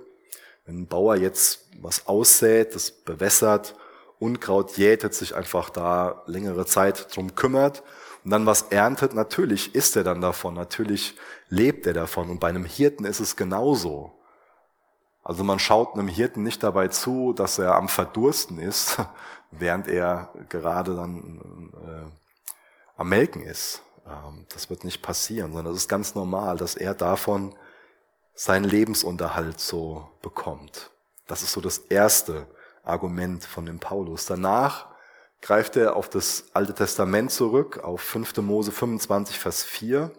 wenn 0.70 0.83
ein 0.83 0.87
Bauer 0.87 1.16
jetzt 1.16 1.66
was 1.80 2.06
aussät, 2.06 2.76
das 2.76 2.92
bewässert, 2.92 3.74
Unkraut 4.20 4.76
jätet, 4.76 5.14
sich 5.14 5.35
einfach 5.35 5.68
da 5.70 6.22
längere 6.26 6.64
Zeit 6.64 7.14
drum 7.14 7.35
kümmert 7.35 7.83
und 8.24 8.30
dann 8.30 8.46
was 8.46 8.62
erntet, 8.62 9.12
natürlich 9.14 9.74
isst 9.74 9.96
er 9.96 10.04
dann 10.04 10.20
davon, 10.20 10.54
natürlich 10.54 11.16
lebt 11.48 11.87
er 11.87 11.94
davon. 11.94 12.30
Und 12.30 12.38
bei 12.38 12.48
einem 12.48 12.64
Hirten 12.64 13.04
ist 13.04 13.18
es 13.18 13.35
genauso. 13.35 14.12
Also 15.24 15.42
man 15.42 15.59
schaut 15.59 15.94
einem 15.94 16.06
Hirten 16.06 16.44
nicht 16.44 16.62
dabei 16.62 16.88
zu, 16.88 17.33
dass 17.33 17.59
er 17.59 17.74
am 17.74 17.88
Verdursten 17.88 18.61
ist, 18.61 18.98
während 19.50 19.88
er 19.88 20.33
gerade 20.48 20.94
dann 20.94 21.72
äh, 21.85 23.00
am 23.00 23.09
Melken 23.09 23.42
ist. 23.42 23.83
Ähm, 24.06 24.46
das 24.52 24.70
wird 24.70 24.85
nicht 24.85 25.02
passieren, 25.02 25.52
sondern 25.52 25.74
es 25.74 25.83
ist 25.83 25.88
ganz 25.88 26.14
normal, 26.14 26.59
dass 26.59 26.76
er 26.76 26.94
davon 26.94 27.56
seinen 28.34 28.64
Lebensunterhalt 28.64 29.60
so 29.60 30.08
bekommt. 30.22 30.90
Das 31.26 31.42
ist 31.42 31.52
so 31.52 31.60
das 31.60 31.78
erste 31.78 32.46
Argument 32.82 33.44
von 33.44 33.66
dem 33.66 33.78
Paulus. 33.78 34.26
Danach 34.26 34.88
greift 35.42 35.76
er 35.76 35.96
auf 35.96 36.08
das 36.08 36.46
Alte 36.52 36.74
Testament 36.74 37.30
zurück, 37.30 37.78
auf 37.78 38.00
5. 38.00 38.38
Mose 38.38 38.72
25, 38.72 39.38
Vers 39.38 39.62
4, 39.62 40.10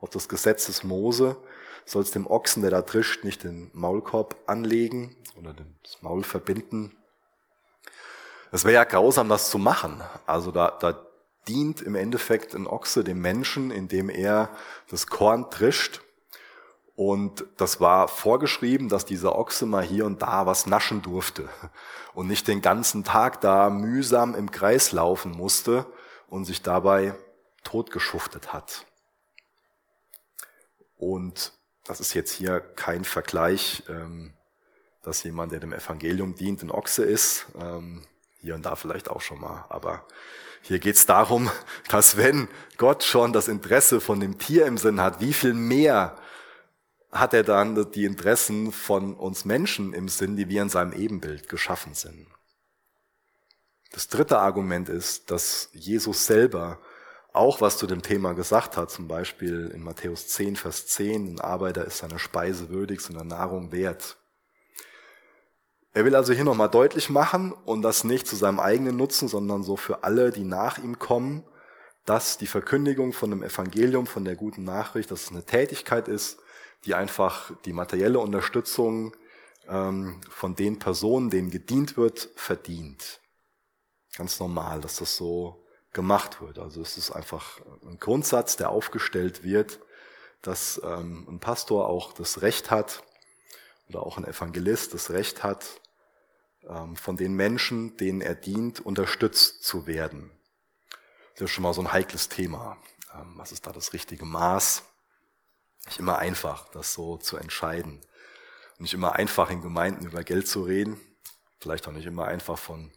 auf 0.00 0.10
das 0.10 0.28
Gesetz 0.28 0.66
des 0.66 0.84
Mose 0.84 1.36
sollst 1.84 2.14
dem 2.14 2.26
Ochsen, 2.26 2.62
der 2.62 2.70
da 2.70 2.82
trischt, 2.82 3.24
nicht 3.24 3.44
den 3.44 3.70
Maulkorb 3.72 4.36
anlegen 4.46 5.16
oder 5.36 5.54
das 5.82 6.02
Maul 6.02 6.22
verbinden. 6.22 6.96
Es 8.52 8.64
wäre 8.64 8.74
ja 8.74 8.84
grausam, 8.84 9.28
das 9.28 9.50
zu 9.50 9.58
machen. 9.58 10.02
Also 10.26 10.50
da, 10.50 10.76
da 10.80 11.06
dient 11.48 11.82
im 11.82 11.94
Endeffekt 11.94 12.54
ein 12.54 12.66
Ochse 12.66 13.04
dem 13.04 13.20
Menschen, 13.20 13.70
indem 13.70 14.08
er 14.08 14.50
das 14.88 15.06
Korn 15.06 15.50
trischt. 15.50 16.00
Und 17.00 17.46
das 17.56 17.80
war 17.80 18.08
vorgeschrieben, 18.08 18.90
dass 18.90 19.06
dieser 19.06 19.34
Ochse 19.34 19.64
mal 19.64 19.82
hier 19.82 20.04
und 20.04 20.20
da 20.20 20.44
was 20.44 20.66
naschen 20.66 21.00
durfte 21.00 21.48
und 22.12 22.26
nicht 22.26 22.46
den 22.46 22.60
ganzen 22.60 23.04
Tag 23.04 23.40
da 23.40 23.70
mühsam 23.70 24.34
im 24.34 24.50
Kreis 24.50 24.92
laufen 24.92 25.30
musste 25.30 25.86
und 26.28 26.44
sich 26.44 26.60
dabei 26.60 27.14
totgeschuftet 27.64 28.52
hat. 28.52 28.84
Und 30.98 31.54
das 31.86 32.00
ist 32.00 32.12
jetzt 32.12 32.32
hier 32.32 32.60
kein 32.60 33.04
Vergleich, 33.04 33.82
ähm, 33.88 34.34
dass 35.02 35.22
jemand, 35.22 35.52
der 35.52 35.60
dem 35.60 35.72
Evangelium 35.72 36.34
dient, 36.34 36.62
ein 36.62 36.70
Ochse 36.70 37.04
ist. 37.04 37.46
Ähm, 37.58 38.06
hier 38.42 38.54
und 38.54 38.66
da 38.66 38.76
vielleicht 38.76 39.08
auch 39.08 39.22
schon 39.22 39.40
mal. 39.40 39.64
Aber 39.70 40.04
hier 40.60 40.78
geht 40.78 40.96
es 40.96 41.06
darum, 41.06 41.50
dass 41.88 42.18
wenn 42.18 42.46
Gott 42.76 43.04
schon 43.04 43.32
das 43.32 43.48
Interesse 43.48 44.02
von 44.02 44.20
dem 44.20 44.38
Tier 44.38 44.66
im 44.66 44.76
Sinn 44.76 45.00
hat, 45.00 45.22
wie 45.22 45.32
viel 45.32 45.54
mehr 45.54 46.18
hat 47.10 47.34
er 47.34 47.42
dann 47.42 47.90
die 47.92 48.04
Interessen 48.04 48.72
von 48.72 49.14
uns 49.14 49.44
Menschen 49.44 49.92
im 49.92 50.08
Sinn, 50.08 50.36
die 50.36 50.48
wir 50.48 50.62
in 50.62 50.68
seinem 50.68 50.92
Ebenbild 50.92 51.48
geschaffen 51.48 51.94
sind. 51.94 52.26
Das 53.92 54.06
dritte 54.06 54.38
Argument 54.38 54.88
ist, 54.88 55.30
dass 55.30 55.68
Jesus 55.72 56.26
selber 56.26 56.78
auch 57.32 57.60
was 57.60 57.78
zu 57.78 57.86
dem 57.86 58.02
Thema 58.02 58.34
gesagt 58.34 58.76
hat, 58.76 58.90
zum 58.90 59.08
Beispiel 59.08 59.70
in 59.74 59.82
Matthäus 59.82 60.28
10, 60.28 60.56
Vers 60.56 60.86
10, 60.86 61.34
ein 61.34 61.40
Arbeiter 61.40 61.84
ist 61.84 61.98
seiner 61.98 62.18
Speise 62.18 62.70
würdig, 62.70 63.00
seiner 63.00 63.24
Nahrung 63.24 63.72
wert. 63.72 64.16
Er 65.92 66.04
will 66.04 66.14
also 66.14 66.32
hier 66.32 66.44
nochmal 66.44 66.70
deutlich 66.70 67.10
machen 67.10 67.52
und 67.52 67.82
das 67.82 68.04
nicht 68.04 68.26
zu 68.26 68.36
seinem 68.36 68.60
eigenen 68.60 68.96
Nutzen, 68.96 69.28
sondern 69.28 69.64
so 69.64 69.76
für 69.76 70.04
alle, 70.04 70.30
die 70.30 70.44
nach 70.44 70.78
ihm 70.78 70.98
kommen, 70.98 71.44
dass 72.04 72.38
die 72.38 72.46
Verkündigung 72.46 73.12
von 73.12 73.30
dem 73.30 73.42
Evangelium, 73.42 74.06
von 74.06 74.24
der 74.24 74.36
guten 74.36 74.64
Nachricht, 74.64 75.10
dass 75.10 75.24
es 75.24 75.30
eine 75.30 75.44
Tätigkeit 75.44 76.08
ist, 76.08 76.38
die 76.84 76.94
einfach 76.94 77.52
die 77.64 77.72
materielle 77.72 78.18
Unterstützung 78.18 79.16
ähm, 79.68 80.20
von 80.28 80.54
den 80.54 80.78
Personen, 80.78 81.30
denen 81.30 81.50
gedient 81.50 81.96
wird, 81.96 82.30
verdient. 82.36 83.20
Ganz 84.16 84.40
normal, 84.40 84.80
dass 84.80 84.96
das 84.96 85.16
so 85.16 85.64
gemacht 85.92 86.40
wird. 86.40 86.58
Also 86.58 86.82
es 86.82 86.96
ist 86.96 87.10
einfach 87.10 87.60
ein 87.84 87.98
Grundsatz, 87.98 88.56
der 88.56 88.70
aufgestellt 88.70 89.42
wird, 89.42 89.80
dass 90.42 90.80
ähm, 90.84 91.26
ein 91.28 91.40
Pastor 91.40 91.88
auch 91.88 92.12
das 92.12 92.42
Recht 92.42 92.70
hat 92.70 93.02
oder 93.88 94.04
auch 94.04 94.16
ein 94.16 94.24
Evangelist 94.24 94.94
das 94.94 95.10
Recht 95.10 95.42
hat, 95.42 95.80
ähm, 96.68 96.96
von 96.96 97.16
den 97.16 97.34
Menschen, 97.34 97.96
denen 97.96 98.20
er 98.20 98.34
dient, 98.34 98.80
unterstützt 98.80 99.64
zu 99.64 99.86
werden. 99.86 100.30
Das 101.34 101.42
ist 101.42 101.50
schon 101.50 101.62
mal 101.62 101.74
so 101.74 101.80
ein 101.80 101.92
heikles 101.92 102.28
Thema. 102.28 102.76
Ähm, 103.14 103.32
was 103.36 103.52
ist 103.52 103.66
da 103.66 103.72
das 103.72 103.92
richtige 103.92 104.24
Maß? 104.24 104.82
Nicht 105.90 105.98
immer 105.98 106.20
einfach, 106.20 106.68
das 106.68 106.94
so 106.94 107.16
zu 107.16 107.36
entscheiden. 107.36 108.00
nicht 108.78 108.94
immer 108.94 109.16
einfach 109.16 109.50
in 109.50 109.60
Gemeinden 109.60 110.06
über 110.06 110.22
Geld 110.22 110.46
zu 110.46 110.62
reden. 110.62 111.00
Vielleicht 111.58 111.88
auch 111.88 111.92
nicht 111.92 112.06
immer 112.06 112.26
einfach 112.26 112.56
von 112.56 112.92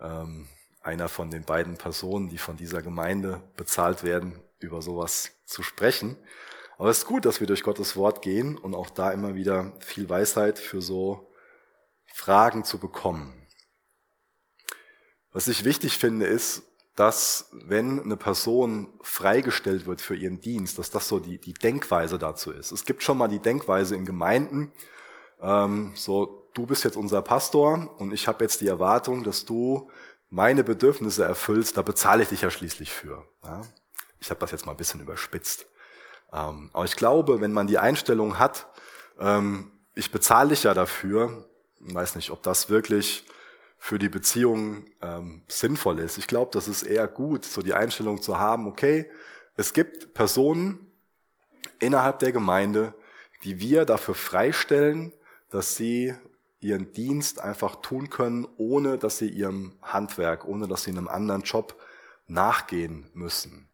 ähm, 0.00 0.46
einer 0.80 1.08
von 1.08 1.32
den 1.32 1.42
beiden 1.42 1.76
Personen, 1.76 2.28
die 2.28 2.38
von 2.38 2.56
dieser 2.56 2.82
Gemeinde 2.82 3.42
bezahlt 3.56 4.04
werden, 4.04 4.40
über 4.60 4.80
sowas 4.80 5.32
zu 5.44 5.64
sprechen. 5.64 6.16
Aber 6.78 6.88
es 6.88 6.98
ist 6.98 7.06
gut, 7.06 7.24
dass 7.24 7.40
wir 7.40 7.48
durch 7.48 7.64
Gottes 7.64 7.96
Wort 7.96 8.22
gehen 8.22 8.56
und 8.56 8.76
auch 8.76 8.90
da 8.90 9.10
immer 9.10 9.34
wieder 9.34 9.72
viel 9.80 10.08
Weisheit 10.08 10.60
für 10.60 10.80
so 10.80 11.32
Fragen 12.06 12.62
zu 12.62 12.78
bekommen. 12.78 13.44
Was 15.32 15.48
ich 15.48 15.64
wichtig 15.64 15.98
finde, 15.98 16.26
ist, 16.26 16.62
dass 17.00 17.48
wenn 17.52 17.98
eine 17.98 18.18
Person 18.18 18.92
freigestellt 19.00 19.86
wird 19.86 20.02
für 20.02 20.14
ihren 20.14 20.42
Dienst, 20.42 20.78
dass 20.78 20.90
das 20.90 21.08
so 21.08 21.18
die, 21.18 21.38
die 21.38 21.54
Denkweise 21.54 22.18
dazu 22.18 22.52
ist. 22.52 22.72
Es 22.72 22.84
gibt 22.84 23.02
schon 23.02 23.16
mal 23.16 23.28
die 23.28 23.38
Denkweise 23.38 23.96
in 23.96 24.04
Gemeinden, 24.04 24.70
ähm, 25.40 25.92
so 25.94 26.46
du 26.52 26.66
bist 26.66 26.84
jetzt 26.84 26.98
unser 26.98 27.22
Pastor 27.22 27.88
und 27.98 28.12
ich 28.12 28.28
habe 28.28 28.44
jetzt 28.44 28.60
die 28.60 28.68
Erwartung, 28.68 29.24
dass 29.24 29.46
du 29.46 29.90
meine 30.28 30.62
Bedürfnisse 30.62 31.24
erfüllst, 31.24 31.78
da 31.78 31.80
bezahle 31.80 32.22
ich 32.22 32.28
dich 32.28 32.42
ja 32.42 32.50
schließlich 32.50 32.92
für. 32.92 33.24
Ja? 33.42 33.62
Ich 34.20 34.28
habe 34.28 34.40
das 34.40 34.50
jetzt 34.50 34.66
mal 34.66 34.72
ein 34.72 34.76
bisschen 34.76 35.00
überspitzt. 35.00 35.64
Ähm, 36.34 36.68
aber 36.74 36.84
ich 36.84 36.96
glaube, 36.96 37.40
wenn 37.40 37.54
man 37.54 37.66
die 37.66 37.78
Einstellung 37.78 38.38
hat, 38.38 38.66
ähm, 39.18 39.72
ich 39.94 40.12
bezahle 40.12 40.50
dich 40.50 40.64
ja 40.64 40.74
dafür, 40.74 41.48
weiß 41.80 42.16
nicht, 42.16 42.30
ob 42.30 42.42
das 42.42 42.68
wirklich 42.68 43.24
für 43.82 43.98
die 43.98 44.10
Beziehung 44.10 44.84
ähm, 45.00 45.42
sinnvoll 45.48 46.00
ist. 46.00 46.18
Ich 46.18 46.26
glaube, 46.26 46.50
das 46.52 46.68
ist 46.68 46.82
eher 46.82 47.08
gut, 47.08 47.46
so 47.46 47.62
die 47.62 47.72
Einstellung 47.72 48.20
zu 48.20 48.38
haben, 48.38 48.68
okay, 48.68 49.10
es 49.56 49.72
gibt 49.72 50.12
Personen 50.12 50.86
innerhalb 51.80 52.18
der 52.18 52.30
Gemeinde, 52.30 52.94
die 53.42 53.58
wir 53.58 53.86
dafür 53.86 54.14
freistellen, 54.14 55.14
dass 55.48 55.76
sie 55.76 56.14
ihren 56.60 56.92
Dienst 56.92 57.40
einfach 57.40 57.76
tun 57.76 58.10
können, 58.10 58.46
ohne 58.58 58.98
dass 58.98 59.16
sie 59.16 59.30
ihrem 59.30 59.72
Handwerk, 59.80 60.44
ohne 60.44 60.68
dass 60.68 60.84
sie 60.84 60.90
einem 60.90 61.08
anderen 61.08 61.42
Job 61.42 61.80
nachgehen 62.26 63.08
müssen. 63.14 63.66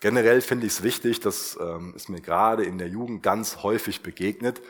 Generell 0.00 0.42
finde 0.42 0.66
ich 0.66 0.74
es 0.74 0.82
wichtig, 0.82 1.20
das 1.20 1.58
ähm, 1.58 1.94
ist 1.96 2.10
mir 2.10 2.20
gerade 2.20 2.64
in 2.64 2.76
der 2.76 2.88
Jugend 2.88 3.22
ganz 3.22 3.62
häufig 3.62 4.02
begegnet, 4.02 4.60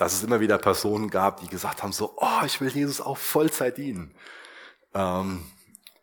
dass 0.00 0.14
es 0.14 0.22
immer 0.22 0.40
wieder 0.40 0.56
Personen 0.56 1.10
gab, 1.10 1.40
die 1.40 1.46
gesagt 1.46 1.82
haben, 1.82 1.92
so, 1.92 2.14
oh, 2.16 2.44
ich 2.46 2.58
will 2.62 2.70
Jesus 2.70 3.02
auch 3.02 3.18
Vollzeit 3.18 3.76
dienen. 3.76 4.14
Ähm, 4.94 5.44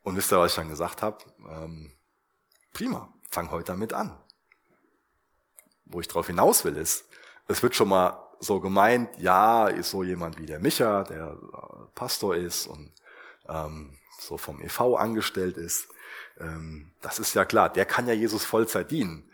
und 0.04 0.16
wisst 0.16 0.32
ihr, 0.32 0.38
was 0.38 0.52
ich 0.52 0.56
dann 0.56 0.70
gesagt 0.70 1.02
habe? 1.02 1.18
Ähm, 1.50 1.92
prima, 2.74 3.12
fang 3.32 3.50
heute 3.50 3.66
damit 3.66 3.94
an. 3.94 4.16
Wo 5.86 6.00
ich 6.00 6.08
darauf 6.08 6.28
hinaus 6.28 6.64
will, 6.64 6.78
ist, 6.78 7.06
es 7.48 7.64
wird 7.64 7.76
schon 7.76 7.90
mal 7.90 8.24
so 8.40 8.60
gemeint, 8.60 9.10
ja, 9.18 9.68
ist 9.68 9.90
so 9.90 10.04
jemand 10.04 10.38
wie 10.38 10.46
der 10.46 10.60
Micha, 10.60 11.04
der 11.04 11.32
äh, 11.32 11.96
Pastor 11.96 12.36
ist 12.36 12.68
und 12.68 12.94
ähm, 13.50 13.98
so 14.20 14.38
vom 14.38 14.62
EV 14.62 14.96
angestellt 14.98 15.58
ist. 15.58 15.88
Ähm, 16.40 16.92
das 17.02 17.18
ist 17.18 17.34
ja 17.34 17.46
klar, 17.46 17.70
der 17.70 17.86
kann 17.86 18.06
ja 18.08 18.14
Jesus 18.14 18.46
Vollzeit 18.46 18.92
dienen. 18.92 19.28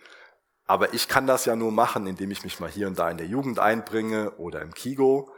Aber 0.66 0.94
ich 0.94 1.08
kann 1.08 1.28
das 1.28 1.46
ja 1.46 1.56
nur 1.56 1.72
machen, 1.72 2.08
indem 2.08 2.32
ich 2.32 2.44
mich 2.44 2.60
mal 2.60 2.70
hier 2.70 2.88
und 2.88 2.98
da 2.98 3.10
in 3.10 3.18
der 3.18 3.28
Jugend 3.28 3.60
einbringe 3.60 4.32
oder 4.38 4.62
im 4.62 4.74
Kigo. 4.74 5.32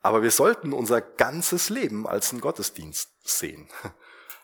Aber 0.00 0.22
wir 0.22 0.30
sollten 0.30 0.72
unser 0.72 1.00
ganzes 1.00 1.68
Leben 1.68 2.06
als 2.06 2.30
einen 2.30 2.40
Gottesdienst 2.40 3.10
sehen. 3.24 3.68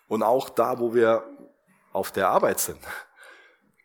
Und 0.08 0.22
auch 0.22 0.48
da, 0.48 0.78
wo 0.78 0.94
wir 0.94 1.24
auf 1.92 2.12
der 2.12 2.28
Arbeit 2.28 2.60
sind, 2.60 2.80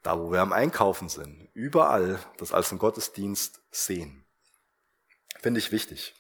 da, 0.04 0.20
wo 0.20 0.32
wir 0.32 0.42
am 0.42 0.54
Einkaufen 0.54 1.10
sind, 1.10 1.50
überall 1.54 2.20
das 2.38 2.54
als 2.54 2.72
einen 2.72 2.80
Gottesdienst 2.80 3.62
sehen. 3.72 4.26
Finde 5.40 5.60
ich 5.60 5.72
wichtig. 5.72 6.16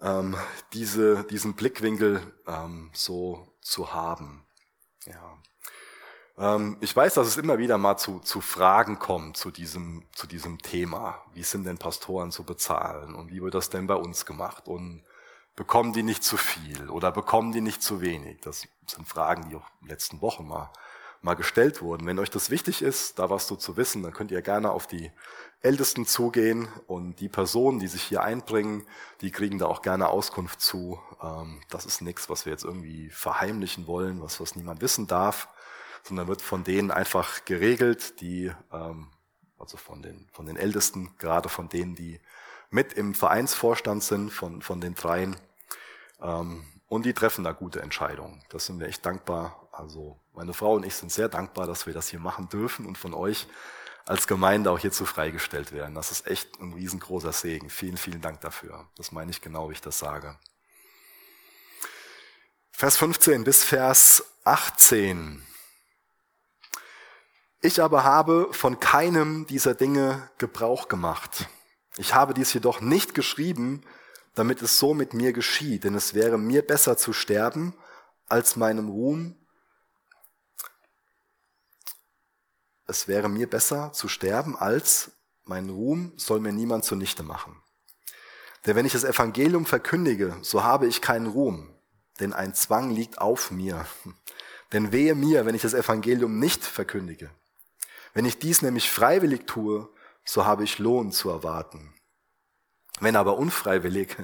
Ähm, 0.00 0.36
diese, 0.72 1.24
diesen 1.24 1.54
Blickwinkel 1.54 2.20
ähm, 2.46 2.90
so 2.92 3.56
zu 3.60 3.94
haben. 3.94 4.46
Ja. 5.06 5.38
Ähm, 6.38 6.76
ich 6.80 6.94
weiß, 6.94 7.14
dass 7.14 7.28
es 7.28 7.36
immer 7.36 7.58
wieder 7.58 7.78
mal 7.78 7.96
zu, 7.96 8.20
zu 8.20 8.40
Fragen 8.40 8.98
kommt 8.98 9.36
zu 9.36 9.50
diesem, 9.50 10.04
zu 10.12 10.26
diesem 10.26 10.58
Thema. 10.58 11.20
Wie 11.34 11.42
sind 11.42 11.64
denn 11.64 11.78
Pastoren 11.78 12.30
zu 12.30 12.44
bezahlen 12.44 13.14
und 13.14 13.30
wie 13.30 13.42
wird 13.42 13.54
das 13.54 13.70
denn 13.70 13.86
bei 13.86 13.94
uns 13.94 14.26
gemacht? 14.26 14.68
Und 14.68 15.02
bekommen 15.56 15.92
die 15.92 16.02
nicht 16.02 16.24
zu 16.24 16.36
viel 16.36 16.88
oder 16.88 17.12
bekommen 17.12 17.52
die 17.52 17.60
nicht 17.60 17.82
zu 17.82 18.00
wenig? 18.00 18.40
Das 18.40 18.66
sind 18.86 19.08
Fragen, 19.08 19.48
die 19.48 19.56
auch 19.56 19.66
in 19.80 19.86
den 19.86 19.90
letzten 19.90 20.22
Wochen 20.22 20.46
mal, 20.46 20.70
mal 21.20 21.34
gestellt 21.34 21.82
wurden. 21.82 22.06
Wenn 22.06 22.18
euch 22.18 22.30
das 22.30 22.50
wichtig 22.50 22.82
ist, 22.82 23.18
da 23.18 23.28
was 23.28 23.46
so 23.46 23.56
zu 23.56 23.76
wissen, 23.76 24.02
dann 24.02 24.12
könnt 24.12 24.30
ihr 24.30 24.42
gerne 24.42 24.70
auf 24.70 24.86
die 24.86 25.12
Ältesten 25.60 26.06
zugehen 26.06 26.66
und 26.88 27.20
die 27.20 27.28
Personen, 27.28 27.78
die 27.78 27.86
sich 27.86 28.02
hier 28.02 28.22
einbringen, 28.22 28.84
die 29.20 29.30
kriegen 29.30 29.58
da 29.58 29.66
auch 29.66 29.82
gerne 29.82 30.08
Auskunft 30.08 30.60
zu. 30.60 30.98
Ähm, 31.22 31.60
das 31.68 31.84
ist 31.86 32.00
nichts, 32.00 32.28
was 32.30 32.46
wir 32.46 32.52
jetzt 32.52 32.64
irgendwie 32.64 33.10
verheimlichen 33.10 33.86
wollen, 33.86 34.20
was, 34.22 34.40
was 34.40 34.56
niemand 34.56 34.80
wissen 34.80 35.06
darf, 35.06 35.46
sondern 36.02 36.28
wird 36.28 36.42
von 36.42 36.64
denen 36.64 36.90
einfach 36.90 37.44
geregelt, 37.44 38.20
die, 38.20 38.52
ähm, 38.72 39.08
also 39.58 39.76
von 39.76 40.02
den, 40.02 40.28
von 40.32 40.46
den 40.46 40.56
Ältesten, 40.56 41.16
gerade 41.18 41.48
von 41.48 41.68
denen, 41.68 41.94
die 41.94 42.20
mit 42.70 42.92
im 42.94 43.14
Vereinsvorstand 43.14 44.02
sind, 44.02 44.30
von, 44.30 44.62
von 44.62 44.80
den 44.80 44.94
dreien. 44.94 45.36
Ähm, 46.20 46.64
und 46.88 47.06
die 47.06 47.14
treffen 47.14 47.44
da 47.44 47.52
gute 47.52 47.80
Entscheidungen. 47.80 48.42
Das 48.50 48.66
sind 48.66 48.80
wir 48.80 48.86
echt 48.86 49.04
dankbar. 49.06 49.68
Also 49.72 50.18
meine 50.34 50.52
Frau 50.52 50.74
und 50.74 50.84
ich 50.84 50.94
sind 50.94 51.10
sehr 51.10 51.28
dankbar, 51.28 51.66
dass 51.66 51.86
wir 51.86 51.94
das 51.94 52.08
hier 52.08 52.20
machen 52.20 52.48
dürfen 52.48 52.86
und 52.86 52.98
von 52.98 53.14
euch 53.14 53.46
als 54.04 54.26
Gemeinde 54.26 54.70
auch 54.70 54.78
hierzu 54.78 55.06
freigestellt 55.06 55.72
werden. 55.72 55.94
Das 55.94 56.10
ist 56.10 56.26
echt 56.26 56.60
ein 56.60 56.72
riesengroßer 56.72 57.32
Segen. 57.32 57.70
Vielen, 57.70 57.96
vielen 57.96 58.20
Dank 58.20 58.40
dafür. 58.40 58.88
Das 58.96 59.12
meine 59.12 59.30
ich 59.30 59.40
genau, 59.40 59.68
wie 59.68 59.74
ich 59.74 59.80
das 59.80 59.98
sage. 59.98 60.38
Vers 62.72 62.96
15 62.96 63.44
bis 63.44 63.62
Vers 63.62 64.24
18. 64.44 65.42
Ich 67.64 67.80
aber 67.80 68.02
habe 68.02 68.48
von 68.50 68.80
keinem 68.80 69.46
dieser 69.46 69.74
Dinge 69.74 70.28
Gebrauch 70.38 70.88
gemacht. 70.88 71.48
Ich 71.96 72.12
habe 72.12 72.34
dies 72.34 72.52
jedoch 72.52 72.80
nicht 72.80 73.14
geschrieben, 73.14 73.82
damit 74.34 74.62
es 74.62 74.80
so 74.80 74.94
mit 74.94 75.14
mir 75.14 75.32
geschieht, 75.32 75.84
denn 75.84 75.94
es 75.94 76.12
wäre 76.12 76.38
mir 76.38 76.66
besser 76.66 76.96
zu 76.96 77.12
sterben, 77.12 77.74
als 78.26 78.56
meinem 78.56 78.88
Ruhm 78.88 79.36
es 82.88 83.06
wäre 83.06 83.28
mir 83.28 83.48
besser 83.48 83.92
zu 83.92 84.08
sterben, 84.08 84.56
als 84.56 85.12
mein 85.44 85.70
Ruhm 85.70 86.12
soll 86.16 86.40
mir 86.40 86.52
niemand 86.52 86.84
zunichte 86.84 87.22
machen. 87.22 87.62
Denn 88.66 88.74
wenn 88.74 88.86
ich 88.86 88.92
das 88.92 89.04
Evangelium 89.04 89.66
verkündige, 89.66 90.36
so 90.42 90.64
habe 90.64 90.88
ich 90.88 91.00
keinen 91.00 91.28
Ruhm, 91.28 91.72
denn 92.18 92.32
ein 92.32 92.54
Zwang 92.54 92.90
liegt 92.90 93.18
auf 93.18 93.50
mir. 93.50 93.86
Denn 94.72 94.90
wehe 94.90 95.14
mir, 95.14 95.46
wenn 95.46 95.54
ich 95.54 95.62
das 95.62 95.74
Evangelium 95.74 96.38
nicht 96.38 96.64
verkündige. 96.64 97.30
Wenn 98.14 98.24
ich 98.24 98.38
dies 98.38 98.62
nämlich 98.62 98.90
freiwillig 98.90 99.46
tue, 99.46 99.88
so 100.24 100.44
habe 100.44 100.64
ich 100.64 100.78
Lohn 100.78 101.12
zu 101.12 101.30
erwarten. 101.30 101.94
Wenn 103.00 103.16
aber 103.16 103.38
unfreiwillig, 103.38 104.16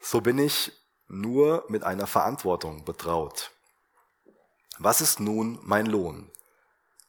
so 0.00 0.20
bin 0.20 0.38
ich 0.38 0.72
nur 1.08 1.64
mit 1.68 1.84
einer 1.84 2.06
Verantwortung 2.06 2.84
betraut. 2.84 3.50
Was 4.78 5.00
ist 5.00 5.20
nun 5.20 5.58
mein 5.62 5.86
Lohn? 5.86 6.32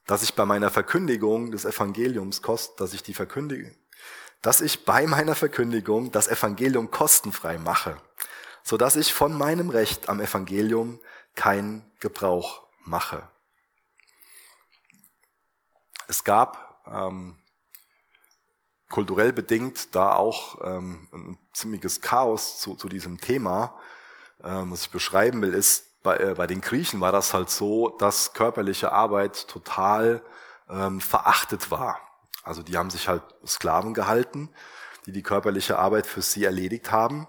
dass 0.07 0.23
ich 0.23 0.33
bei 0.33 0.45
meiner 0.45 0.69
Verkündigung 0.69 1.51
des 1.51 1.65
Evangeliums 1.65 2.41
kost, 2.41 2.79
dass 2.79 2.93
ich 2.93 3.03
die 3.03 3.13
verkündige, 3.13 3.75
dass 4.41 4.61
ich 4.61 4.85
bei 4.85 5.07
meiner 5.07 5.35
Verkündigung 5.35 6.11
das 6.11 6.27
Evangelium 6.27 6.91
kostenfrei 6.91 7.57
mache, 7.57 7.97
so 8.63 8.77
dass 8.77 8.95
ich 8.95 9.13
von 9.13 9.33
meinem 9.37 9.69
Recht 9.69 10.09
am 10.09 10.19
Evangelium 10.19 10.99
keinen 11.35 11.89
Gebrauch 11.99 12.63
mache. 12.83 13.27
Es 16.13 16.23
gab 16.23 16.79
ähm, 16.85 17.39
kulturell 18.91 19.33
bedingt 19.33 19.95
da 19.95 20.13
auch 20.13 20.63
ähm, 20.63 21.07
ein 21.11 21.39
ziemliches 21.53 22.01
Chaos 22.01 22.59
zu, 22.59 22.75
zu 22.75 22.87
diesem 22.87 23.19
Thema. 23.19 23.73
Ähm, 24.43 24.69
was 24.69 24.83
ich 24.83 24.91
beschreiben 24.91 25.41
will, 25.41 25.55
ist, 25.55 26.03
bei, 26.03 26.17
äh, 26.17 26.35
bei 26.37 26.45
den 26.45 26.61
Griechen 26.61 27.01
war 27.01 27.11
das 27.11 27.33
halt 27.33 27.49
so, 27.49 27.97
dass 27.97 28.33
körperliche 28.33 28.91
Arbeit 28.91 29.47
total 29.47 30.21
ähm, 30.69 31.01
verachtet 31.01 31.71
war. 31.71 31.99
Also 32.43 32.61
die 32.61 32.77
haben 32.77 32.91
sich 32.91 33.07
halt 33.07 33.23
Sklaven 33.43 33.95
gehalten, 33.95 34.49
die 35.07 35.13
die 35.13 35.23
körperliche 35.23 35.79
Arbeit 35.79 36.05
für 36.05 36.21
sie 36.21 36.43
erledigt 36.43 36.91
haben, 36.91 37.27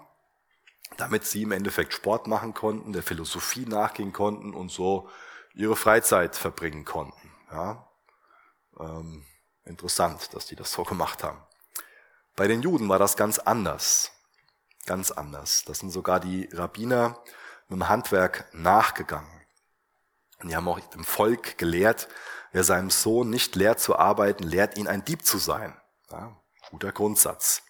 damit 0.97 1.25
sie 1.25 1.41
im 1.41 1.53
Endeffekt 1.53 1.95
Sport 1.95 2.27
machen 2.27 2.53
konnten, 2.53 2.93
der 2.93 3.01
Philosophie 3.01 3.65
nachgehen 3.65 4.13
konnten 4.13 4.53
und 4.53 4.69
so 4.69 5.09
ihre 5.55 5.75
Freizeit 5.75 6.35
verbringen 6.35 6.85
konnten. 6.85 7.31
Ja? 7.51 7.87
Ähm, 8.79 9.25
interessant, 9.65 10.33
dass 10.33 10.45
die 10.45 10.55
das 10.55 10.71
so 10.71 10.83
gemacht 10.83 11.23
haben. 11.23 11.41
Bei 12.35 12.47
den 12.47 12.61
Juden 12.61 12.89
war 12.89 12.99
das 12.99 13.15
ganz 13.15 13.39
anders. 13.39 14.11
Ganz 14.85 15.11
anders. 15.11 15.63
Das 15.65 15.79
sind 15.79 15.91
sogar 15.91 16.19
die 16.19 16.49
Rabbiner 16.51 17.19
mit 17.67 17.79
dem 17.79 17.89
Handwerk 17.89 18.53
nachgegangen. 18.53 19.31
Und 20.39 20.49
die 20.49 20.55
haben 20.55 20.67
auch 20.67 20.79
dem 20.79 21.03
Volk 21.03 21.57
gelehrt, 21.57 22.07
wer 22.51 22.63
seinem 22.63 22.89
Sohn 22.89 23.29
nicht 23.29 23.55
lehrt 23.55 23.79
zu 23.79 23.95
arbeiten, 23.95 24.43
lehrt 24.43 24.77
ihn 24.77 24.87
ein 24.87 25.05
Dieb 25.05 25.25
zu 25.25 25.37
sein. 25.37 25.75
Ja, 26.11 26.35
guter 26.69 26.91
Grundsatz. 26.91 27.63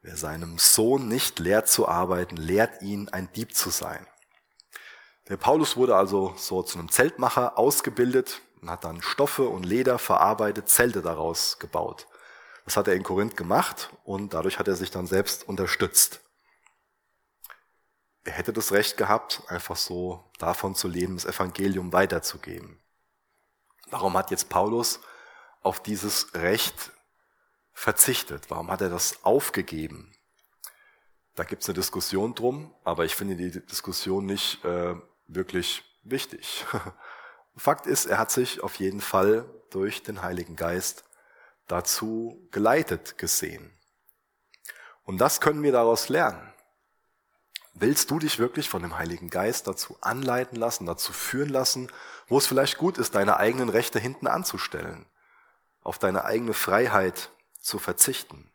Wer 0.00 0.16
seinem 0.16 0.58
Sohn 0.58 1.08
nicht 1.08 1.38
lehrt 1.38 1.68
zu 1.68 1.86
arbeiten, 1.86 2.36
lehrt 2.36 2.82
ihn 2.82 3.08
ein 3.10 3.30
Dieb 3.32 3.54
zu 3.54 3.70
sein. 3.70 4.06
Der 5.28 5.36
Paulus 5.36 5.76
wurde 5.76 5.96
also 5.96 6.34
so 6.36 6.62
zu 6.62 6.78
einem 6.78 6.90
Zeltmacher 6.90 7.58
ausgebildet 7.58 8.40
und 8.66 8.72
hat 8.72 8.84
dann 8.84 9.02
Stoffe 9.02 9.48
und 9.48 9.64
Leder 9.64 9.98
verarbeitet, 9.98 10.68
Zelte 10.68 11.02
daraus 11.02 11.58
gebaut. 11.58 12.06
Das 12.64 12.76
hat 12.76 12.88
er 12.88 12.94
in 12.94 13.02
Korinth 13.02 13.36
gemacht 13.36 13.90
und 14.04 14.34
dadurch 14.34 14.58
hat 14.58 14.68
er 14.68 14.76
sich 14.76 14.90
dann 14.90 15.06
selbst 15.06 15.48
unterstützt 15.48 16.20
er 18.26 18.32
hätte 18.32 18.52
das 18.52 18.72
Recht 18.72 18.96
gehabt, 18.96 19.42
einfach 19.48 19.76
so 19.76 20.24
davon 20.38 20.74
zu 20.74 20.88
leben, 20.88 21.14
das 21.14 21.24
Evangelium 21.24 21.92
weiterzugeben. 21.92 22.80
Warum 23.88 24.16
hat 24.16 24.32
jetzt 24.32 24.48
Paulus 24.48 25.00
auf 25.62 25.80
dieses 25.80 26.34
Recht 26.34 26.90
verzichtet? 27.72 28.50
Warum 28.50 28.70
hat 28.70 28.80
er 28.80 28.90
das 28.90 29.24
aufgegeben? 29.24 30.12
Da 31.36 31.44
gibt 31.44 31.62
es 31.62 31.68
eine 31.68 31.74
Diskussion 31.74 32.34
drum, 32.34 32.74
aber 32.82 33.04
ich 33.04 33.14
finde 33.14 33.36
die 33.36 33.64
Diskussion 33.64 34.26
nicht 34.26 34.64
äh, 34.64 34.96
wirklich 35.28 35.84
wichtig. 36.02 36.64
Fakt 37.56 37.86
ist, 37.86 38.06
er 38.06 38.18
hat 38.18 38.30
sich 38.30 38.62
auf 38.62 38.76
jeden 38.76 39.00
Fall 39.00 39.48
durch 39.70 40.02
den 40.02 40.22
Heiligen 40.22 40.56
Geist 40.56 41.04
dazu 41.66 42.46
geleitet 42.50 43.18
gesehen. 43.18 43.72
Und 45.04 45.18
das 45.18 45.40
können 45.40 45.62
wir 45.62 45.72
daraus 45.72 46.08
lernen. 46.08 46.52
Willst 47.74 48.10
du 48.10 48.18
dich 48.18 48.38
wirklich 48.38 48.68
von 48.68 48.82
dem 48.82 48.96
Heiligen 48.96 49.30
Geist 49.30 49.66
dazu 49.66 49.98
anleiten 50.00 50.56
lassen, 50.56 50.86
dazu 50.86 51.12
führen 51.12 51.50
lassen, 51.50 51.90
wo 52.26 52.38
es 52.38 52.46
vielleicht 52.46 52.78
gut 52.78 52.98
ist, 52.98 53.14
deine 53.14 53.36
eigenen 53.36 53.68
Rechte 53.68 53.98
hinten 53.98 54.26
anzustellen, 54.26 55.06
auf 55.82 55.98
deine 55.98 56.24
eigene 56.24 56.54
Freiheit 56.54 57.30
zu 57.60 57.78
verzichten? 57.78 58.50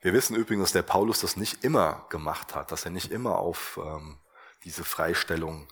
Wir 0.00 0.12
wissen 0.12 0.36
übrigens, 0.36 0.66
dass 0.66 0.72
der 0.72 0.82
Paulus 0.82 1.20
das 1.20 1.36
nicht 1.36 1.64
immer 1.64 2.06
gemacht 2.10 2.54
hat, 2.54 2.70
dass 2.70 2.84
er 2.84 2.90
nicht 2.90 3.10
immer 3.10 3.38
auf 3.38 3.80
ähm, 3.82 4.20
diese 4.64 4.84
Freistellung, 4.84 5.68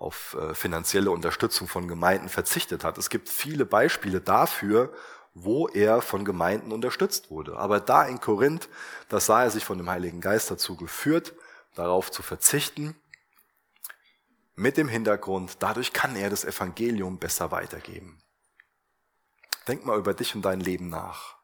auf 0.00 0.34
äh, 0.40 0.54
finanzielle 0.54 1.10
Unterstützung 1.10 1.68
von 1.68 1.86
Gemeinden 1.86 2.30
verzichtet 2.30 2.84
hat. 2.84 2.96
Es 2.96 3.10
gibt 3.10 3.28
viele 3.28 3.66
Beispiele 3.66 4.22
dafür, 4.22 4.94
wo 5.34 5.68
er 5.68 6.00
von 6.00 6.24
Gemeinden 6.24 6.72
unterstützt 6.72 7.30
wurde. 7.30 7.58
Aber 7.58 7.80
da 7.80 8.04
in 8.04 8.18
Korinth, 8.18 8.70
da 9.10 9.20
sah 9.20 9.44
er 9.44 9.50
sich 9.50 9.64
von 9.64 9.76
dem 9.76 9.90
Heiligen 9.90 10.22
Geist 10.22 10.50
dazu 10.50 10.74
geführt, 10.74 11.34
darauf 11.74 12.10
zu 12.10 12.22
verzichten, 12.22 12.96
mit 14.56 14.78
dem 14.78 14.88
Hintergrund, 14.88 15.58
dadurch 15.60 15.92
kann 15.92 16.16
er 16.16 16.30
das 16.30 16.44
Evangelium 16.46 17.18
besser 17.18 17.50
weitergeben. 17.50 18.22
Denk 19.68 19.84
mal 19.84 19.98
über 19.98 20.14
dich 20.14 20.34
und 20.34 20.42
dein 20.42 20.60
Leben 20.60 20.88
nach. 20.88 21.36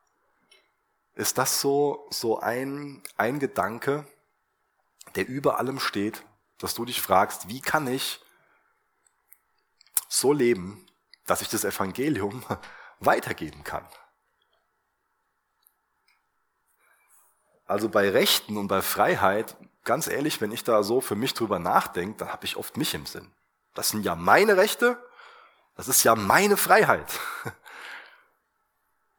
Ist 1.15 1.37
das 1.37 1.61
so, 1.61 2.07
so 2.11 2.41
ein, 2.41 3.03
ein 3.19 3.39
Gedanke, 3.39 4.07
der 5.15 5.29
über 5.29 5.59
allem 5.59 5.79
steht, 5.79 6.25
dass 6.59 6.75
du 6.75 6.87
dich 6.87 7.03
fragst, 7.03 7.49
wie 7.49 7.61
kann 7.61 7.87
ich 7.87 8.21
so 10.09 10.33
leben, 10.33 10.87
dass 11.27 11.43
ich 11.43 11.49
das 11.49 11.65
Evangelium 11.65 12.45
weitergeben 13.01 13.65
kann? 13.65 13.87
Also 17.67 17.89
bei 17.89 18.09
Rechten 18.11 18.57
und 18.57 18.69
bei 18.69 18.81
Freiheit, 18.81 19.57
ganz 19.85 20.07
ehrlich, 20.07 20.41
wenn 20.41 20.53
ich 20.53 20.63
da 20.63 20.83
so 20.83 21.01
für 21.01 21.17
mich 21.17 21.35
drüber 21.35 21.59
nachdenke, 21.59 22.19
dann 22.19 22.33
habe 22.33 22.45
ich 22.45 22.57
oft 22.57 22.77
mich 22.77 22.95
im 22.95 23.07
Sinn. 23.07 23.33
Das 23.75 23.91
sind 23.91 24.05
ja 24.05 24.15
meine 24.15 24.57
Rechte, 24.57 25.03
das 25.77 25.89
ist 25.89 26.05
ja 26.05 26.15
meine 26.15 26.57
Freiheit. 26.57 27.07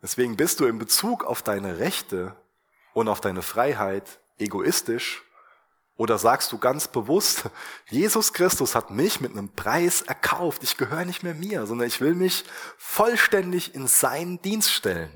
Deswegen 0.02 0.38
bist 0.38 0.60
du 0.60 0.66
in 0.66 0.80
Bezug 0.80 1.24
auf 1.26 1.42
deine 1.42 1.80
Rechte 1.80 2.36
und 2.94 3.10
auf 3.10 3.20
deine 3.20 3.42
Freiheit 3.42 4.20
egoistisch 4.38 5.24
oder 5.98 6.20
sagst 6.20 6.52
du 6.52 6.60
ganz 6.60 6.88
bewusst, 6.88 7.50
Jesus 7.90 8.32
Christus 8.32 8.76
hat 8.76 8.92
mich 8.92 9.20
mit 9.20 9.32
einem 9.32 9.50
Preis 9.50 10.04
erkauft, 10.04 10.64
ich 10.64 10.78
gehöre 10.78 11.06
nicht 11.06 11.24
mehr 11.24 11.34
mir, 11.34 11.66
sondern 11.66 11.88
ich 11.88 12.00
will 12.00 12.14
mich 12.14 12.46
vollständig 12.78 13.74
in 13.76 13.88
seinen 13.88 14.42
Dienst 14.42 14.72
stellen. 14.72 15.12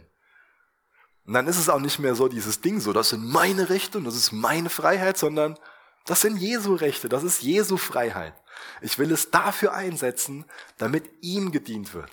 Und 1.25 1.33
dann 1.35 1.47
ist 1.47 1.59
es 1.59 1.69
auch 1.69 1.79
nicht 1.79 1.99
mehr 1.99 2.15
so 2.15 2.27
dieses 2.27 2.61
Ding 2.61 2.79
so, 2.79 2.93
das 2.93 3.09
sind 3.09 3.23
meine 3.23 3.69
Rechte 3.69 3.99
und 3.99 4.05
das 4.05 4.15
ist 4.15 4.31
meine 4.31 4.69
Freiheit, 4.69 5.17
sondern 5.17 5.57
das 6.05 6.21
sind 6.21 6.37
Jesu 6.37 6.73
Rechte, 6.73 7.09
das 7.09 7.23
ist 7.23 7.43
Jesu 7.43 7.77
Freiheit. 7.77 8.33
Ich 8.81 8.97
will 8.97 9.11
es 9.11 9.29
dafür 9.29 9.73
einsetzen, 9.73 10.45
damit 10.77 11.09
ihm 11.21 11.51
gedient 11.51 11.93
wird. 11.93 12.11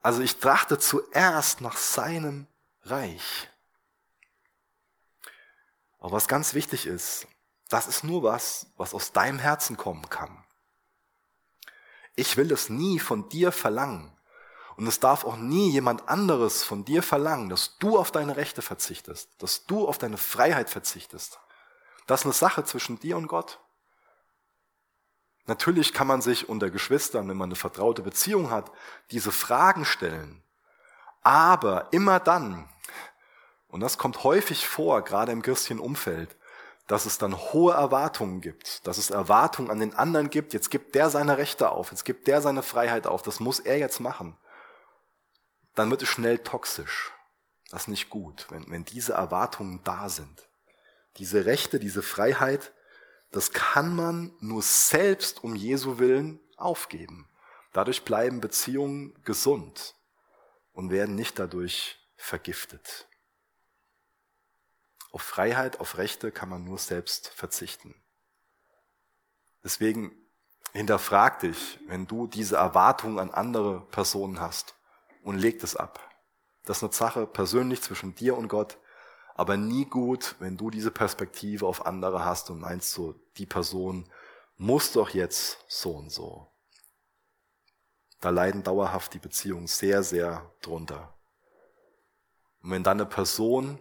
Also 0.00 0.20
ich 0.20 0.36
trachte 0.36 0.78
zuerst 0.78 1.62
nach 1.62 1.76
seinem 1.78 2.46
Reich. 2.84 3.48
Aber 5.98 6.12
was 6.12 6.28
ganz 6.28 6.54
wichtig 6.54 6.86
ist, 6.86 7.26
das 7.68 7.86
ist 7.86 8.04
nur 8.04 8.22
was, 8.22 8.66
was 8.76 8.94
aus 8.94 9.12
deinem 9.12 9.38
Herzen 9.38 9.76
kommen 9.76 10.08
kann. 10.08 10.44
Ich 12.16 12.36
will 12.36 12.50
es 12.52 12.68
nie 12.68 12.98
von 12.98 13.28
dir 13.28 13.52
verlangen. 13.52 14.12
Und 14.76 14.86
es 14.86 15.00
darf 15.00 15.24
auch 15.24 15.36
nie 15.36 15.70
jemand 15.70 16.08
anderes 16.08 16.62
von 16.62 16.84
dir 16.84 17.02
verlangen, 17.02 17.48
dass 17.48 17.78
du 17.78 17.98
auf 17.98 18.12
deine 18.12 18.36
Rechte 18.36 18.62
verzichtest, 18.62 19.28
dass 19.38 19.66
du 19.66 19.88
auf 19.88 19.98
deine 19.98 20.16
Freiheit 20.18 20.70
verzichtest. 20.70 21.40
Das 22.06 22.20
ist 22.20 22.26
eine 22.26 22.32
Sache 22.32 22.64
zwischen 22.64 22.98
dir 23.00 23.16
und 23.16 23.26
Gott. 23.26 23.58
Natürlich 25.46 25.92
kann 25.92 26.06
man 26.06 26.22
sich 26.22 26.48
unter 26.48 26.70
Geschwistern, 26.70 27.28
wenn 27.28 27.36
man 27.36 27.48
eine 27.48 27.56
vertraute 27.56 28.02
Beziehung 28.02 28.50
hat, 28.50 28.70
diese 29.10 29.32
Fragen 29.32 29.84
stellen. 29.84 30.44
Aber 31.22 31.92
immer 31.92 32.20
dann, 32.20 32.68
und 33.66 33.80
das 33.80 33.98
kommt 33.98 34.22
häufig 34.24 34.68
vor, 34.68 35.02
gerade 35.02 35.32
im 35.32 35.42
christlichen 35.42 35.80
Umfeld, 35.80 36.36
dass 36.88 37.04
es 37.04 37.18
dann 37.18 37.36
hohe 37.36 37.74
Erwartungen 37.74 38.40
gibt, 38.40 38.86
dass 38.86 38.96
es 38.96 39.10
Erwartungen 39.10 39.70
an 39.70 39.78
den 39.78 39.94
anderen 39.94 40.30
gibt, 40.30 40.54
jetzt 40.54 40.70
gibt 40.70 40.94
der 40.94 41.10
seine 41.10 41.36
Rechte 41.36 41.70
auf, 41.70 41.90
jetzt 41.90 42.04
gibt 42.04 42.26
der 42.26 42.40
seine 42.40 42.62
Freiheit 42.62 43.06
auf, 43.06 43.22
das 43.22 43.40
muss 43.40 43.60
er 43.60 43.78
jetzt 43.78 44.00
machen. 44.00 44.36
Dann 45.74 45.90
wird 45.90 46.02
es 46.02 46.08
schnell 46.08 46.38
toxisch. 46.38 47.12
Das 47.70 47.82
ist 47.82 47.88
nicht 47.88 48.08
gut, 48.08 48.46
wenn, 48.48 48.70
wenn 48.70 48.86
diese 48.86 49.12
Erwartungen 49.12 49.80
da 49.84 50.08
sind. 50.08 50.48
Diese 51.18 51.44
Rechte, 51.44 51.78
diese 51.78 52.02
Freiheit, 52.02 52.72
das 53.30 53.52
kann 53.52 53.94
man 53.94 54.34
nur 54.40 54.62
selbst 54.62 55.44
um 55.44 55.54
Jesu 55.54 55.98
Willen 55.98 56.40
aufgeben. 56.56 57.28
Dadurch 57.74 58.02
bleiben 58.06 58.40
Beziehungen 58.40 59.14
gesund 59.24 59.94
und 60.72 60.90
werden 60.90 61.14
nicht 61.14 61.38
dadurch 61.38 61.98
vergiftet. 62.16 63.06
Auf 65.10 65.22
Freiheit, 65.22 65.80
auf 65.80 65.98
Rechte 65.98 66.30
kann 66.30 66.48
man 66.48 66.64
nur 66.64 66.78
selbst 66.78 67.28
verzichten. 67.28 67.94
Deswegen 69.64 70.12
hinterfrag 70.72 71.40
dich, 71.40 71.78
wenn 71.86 72.06
du 72.06 72.26
diese 72.26 72.56
Erwartungen 72.56 73.18
an 73.18 73.30
andere 73.30 73.80
Personen 73.90 74.40
hast 74.40 74.74
und 75.22 75.38
leg 75.38 75.60
das 75.60 75.76
ab. 75.76 76.00
Das 76.64 76.78
ist 76.78 76.82
eine 76.82 76.92
Sache 76.92 77.26
persönlich 77.26 77.82
zwischen 77.82 78.14
dir 78.14 78.36
und 78.36 78.48
Gott 78.48 78.78
aber 79.38 79.56
nie 79.56 79.84
gut, 79.84 80.34
wenn 80.40 80.56
du 80.56 80.68
diese 80.68 80.90
Perspektive 80.90 81.64
auf 81.64 81.86
andere 81.86 82.24
hast 82.24 82.50
und 82.50 82.58
meinst 82.58 82.90
so, 82.90 83.14
die 83.36 83.46
Person 83.46 84.10
muss 84.56 84.90
doch 84.90 85.10
jetzt 85.10 85.64
so 85.68 85.92
und 85.92 86.10
so. 86.10 86.48
Da 88.20 88.30
leiden 88.30 88.64
dauerhaft 88.64 89.14
die 89.14 89.20
Beziehungen 89.20 89.68
sehr, 89.68 90.02
sehr 90.02 90.50
drunter. 90.60 91.16
Und 92.64 92.72
wenn 92.72 92.82
dann 92.82 93.00
eine 93.00 93.08
Person, 93.08 93.78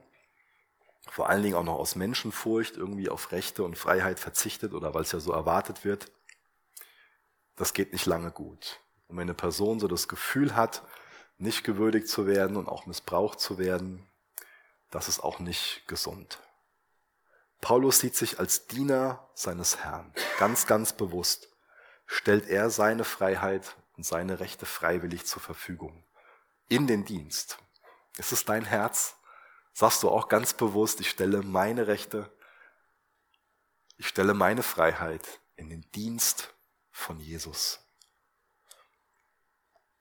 vor 1.12 1.30
allen 1.30 1.44
Dingen 1.44 1.56
auch 1.56 1.64
noch 1.64 1.76
aus 1.76 1.96
Menschenfurcht, 1.96 2.78
irgendwie 2.78 3.10
auf 3.10 3.32
Rechte 3.32 3.64
und 3.64 3.78
Freiheit 3.78 4.20
verzichtet 4.20 4.74
oder 4.74 4.94
weil 4.94 5.04
es 5.04 5.12
ja 5.12 5.20
so 5.20 5.32
erwartet 5.32 5.86
wird, 5.86 6.12
das 7.56 7.74
geht 7.74 7.94
nicht 7.94 8.06
lange 8.06 8.32
gut. 8.32 8.80
Und 9.08 9.18
wenn 9.18 9.24
eine 9.24 9.34
Person 9.34 9.80
so 9.80 9.88
das 9.88 10.08
Gefühl 10.08 10.56
hat, 10.56 10.84
nicht 11.38 11.64
gewürdigt 11.64 12.08
zu 12.08 12.28
werden 12.28 12.58
und 12.58 12.68
auch 12.68 12.86
missbraucht 12.86 13.40
zu 13.40 13.58
werden, 13.58 14.08
das 14.90 15.08
ist 15.08 15.20
auch 15.20 15.40
nicht 15.40 15.84
gesund. 15.88 16.40
Paulus 17.62 18.00
sieht 18.00 18.16
sich 18.16 18.40
als 18.40 18.68
Diener 18.68 19.28
seines 19.34 19.78
Herrn. 19.84 20.14
Ganz, 20.40 20.68
ganz 20.68 20.94
bewusst 20.94 21.50
stellt 22.06 22.48
er 22.48 22.70
seine 22.70 23.04
Freiheit 23.04 23.76
und 23.98 24.06
seine 24.06 24.40
Rechte 24.40 24.66
freiwillig 24.66 25.26
zur 25.26 25.42
Verfügung. 25.42 26.04
In 26.70 26.88
den 26.88 27.06
Dienst. 27.06 27.58
Ist 28.18 28.32
es 28.32 28.46
dein 28.46 28.66
Herz? 28.66 29.16
Sagst 29.80 30.02
du 30.02 30.10
auch 30.10 30.28
ganz 30.28 30.56
bewusst, 30.56 31.02
ich 31.02 31.10
stelle 31.12 31.44
meine 31.44 31.86
Rechte, 31.86 32.36
ich 33.98 34.08
stelle 34.08 34.34
meine 34.34 34.64
Freiheit 34.64 35.40
in 35.56 35.70
den 35.70 35.82
Dienst 35.92 36.56
von 36.90 37.20
Jesus. 37.20 37.80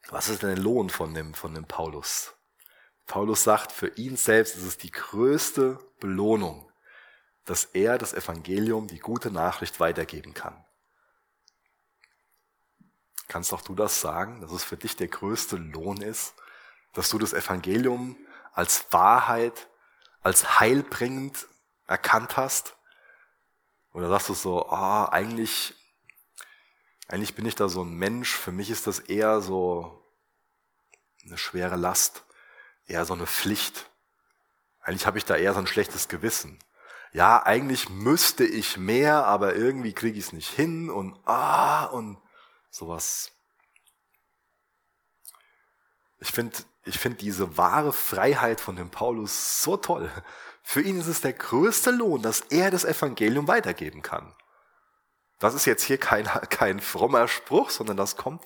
Was 0.08 0.30
ist 0.30 0.42
denn 0.42 0.54
der 0.54 0.64
Lohn 0.64 0.88
von 0.88 1.12
dem, 1.12 1.34
von 1.34 1.52
dem 1.52 1.66
Paulus? 1.66 2.32
Paulus 3.04 3.44
sagt, 3.44 3.70
für 3.70 3.88
ihn 3.98 4.16
selbst 4.16 4.56
ist 4.56 4.62
es 4.62 4.78
die 4.78 4.90
größte 4.90 5.78
Belohnung, 6.00 6.72
dass 7.44 7.66
er 7.66 7.98
das 7.98 8.14
Evangelium, 8.14 8.86
die 8.86 8.98
gute 8.98 9.30
Nachricht 9.30 9.78
weitergeben 9.78 10.32
kann. 10.32 10.64
Kannst 13.28 13.52
auch 13.52 13.60
du 13.60 13.74
das 13.74 14.00
sagen, 14.00 14.40
dass 14.40 14.52
es 14.52 14.64
für 14.64 14.78
dich 14.78 14.96
der 14.96 15.08
größte 15.08 15.56
Lohn 15.56 16.00
ist, 16.00 16.34
dass 16.94 17.10
du 17.10 17.18
das 17.18 17.34
Evangelium 17.34 18.16
als 18.56 18.92
Wahrheit, 18.92 19.68
als 20.22 20.58
heilbringend 20.58 21.46
erkannt 21.86 22.36
hast? 22.36 22.76
Oder 23.92 24.08
sagst 24.08 24.28
du 24.28 24.34
so, 24.34 24.68
ah, 24.68 25.04
oh, 25.04 25.08
eigentlich, 25.10 25.74
eigentlich 27.06 27.36
bin 27.36 27.46
ich 27.46 27.54
da 27.54 27.68
so 27.68 27.82
ein 27.82 27.94
Mensch, 27.94 28.34
für 28.34 28.52
mich 28.52 28.70
ist 28.70 28.88
das 28.88 28.98
eher 28.98 29.40
so 29.40 30.02
eine 31.24 31.38
schwere 31.38 31.76
Last 31.76 32.26
eher 32.86 33.04
so 33.04 33.14
eine 33.14 33.26
Pflicht. 33.26 33.90
Eigentlich 34.80 35.06
habe 35.06 35.18
ich 35.18 35.24
da 35.24 35.36
eher 35.36 35.52
so 35.52 35.58
ein 35.58 35.66
schlechtes 35.66 36.08
Gewissen. 36.08 36.58
Ja, 37.12 37.42
eigentlich 37.44 37.88
müsste 37.88 38.44
ich 38.44 38.76
mehr, 38.76 39.26
aber 39.26 39.54
irgendwie 39.54 39.92
kriege 39.92 40.18
ich 40.18 40.26
es 40.26 40.32
nicht 40.32 40.50
hin 40.50 40.90
und 40.90 41.18
ah 41.26 41.84
und 41.86 42.20
sowas. 42.70 43.32
Ich 46.18 46.30
finde 46.30 46.56
ich 46.86 46.98
finde 46.98 47.18
diese 47.18 47.56
wahre 47.56 47.92
Freiheit 47.92 48.60
von 48.60 48.76
dem 48.76 48.90
Paulus 48.90 49.62
so 49.62 49.76
toll. 49.76 50.10
Für 50.62 50.80
ihn 50.80 50.98
ist 50.98 51.08
es 51.08 51.20
der 51.20 51.32
größte 51.32 51.90
Lohn, 51.90 52.22
dass 52.22 52.40
er 52.40 52.70
das 52.70 52.84
Evangelium 52.84 53.48
weitergeben 53.48 54.02
kann. 54.02 54.34
Das 55.40 55.54
ist 55.54 55.64
jetzt 55.64 55.82
hier 55.82 55.98
kein, 55.98 56.24
kein 56.50 56.80
frommer 56.80 57.26
Spruch, 57.26 57.70
sondern 57.70 57.96
das 57.96 58.16
kommt, 58.16 58.44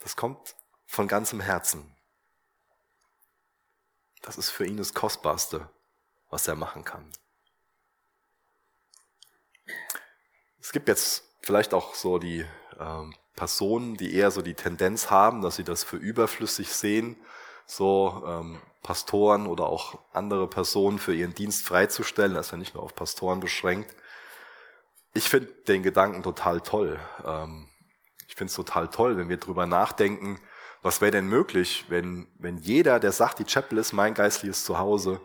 das 0.00 0.16
kommt 0.16 0.56
von 0.86 1.06
ganzem 1.06 1.40
Herzen. 1.40 1.96
Das 4.20 4.36
ist 4.36 4.50
für 4.50 4.66
ihn 4.66 4.76
das 4.76 4.92
Kostbarste, 4.92 5.68
was 6.30 6.48
er 6.48 6.56
machen 6.56 6.84
kann. 6.84 7.12
Es 10.58 10.72
gibt 10.72 10.88
jetzt 10.88 11.22
vielleicht 11.42 11.74
auch 11.74 11.94
so 11.94 12.18
die 12.18 12.44
ähm, 12.80 13.14
Personen, 13.36 13.96
die 13.96 14.14
eher 14.14 14.30
so 14.30 14.42
die 14.42 14.54
Tendenz 14.54 15.10
haben, 15.10 15.42
dass 15.42 15.56
sie 15.56 15.64
das 15.64 15.84
für 15.84 15.96
überflüssig 15.96 16.72
sehen, 16.72 17.16
so 17.66 18.22
ähm, 18.26 18.60
Pastoren 18.82 19.46
oder 19.46 19.66
auch 19.66 19.98
andere 20.12 20.48
Personen 20.48 20.98
für 20.98 21.14
ihren 21.14 21.34
Dienst 21.34 21.66
freizustellen. 21.66 22.34
Das 22.34 22.46
ist 22.46 22.52
ja 22.52 22.58
nicht 22.58 22.74
nur 22.74 22.82
auf 22.82 22.94
Pastoren 22.94 23.40
beschränkt. 23.40 23.94
Ich 25.14 25.28
finde 25.28 25.48
den 25.68 25.82
Gedanken 25.82 26.22
total 26.22 26.60
toll. 26.60 26.98
Ähm, 27.24 27.68
ich 28.28 28.34
finde 28.34 28.50
es 28.50 28.56
total 28.56 28.88
toll, 28.88 29.16
wenn 29.16 29.28
wir 29.28 29.36
drüber 29.36 29.66
nachdenken, 29.66 30.40
was 30.82 31.00
wäre 31.00 31.12
denn 31.12 31.28
möglich, 31.28 31.86
wenn, 31.88 32.26
wenn 32.38 32.58
jeder, 32.58 33.00
der 33.00 33.12
sagt, 33.12 33.38
die 33.38 33.44
Chapel 33.44 33.78
ist 33.78 33.92
mein 33.92 34.12
geistliches 34.12 34.64
Zuhause, 34.64 35.20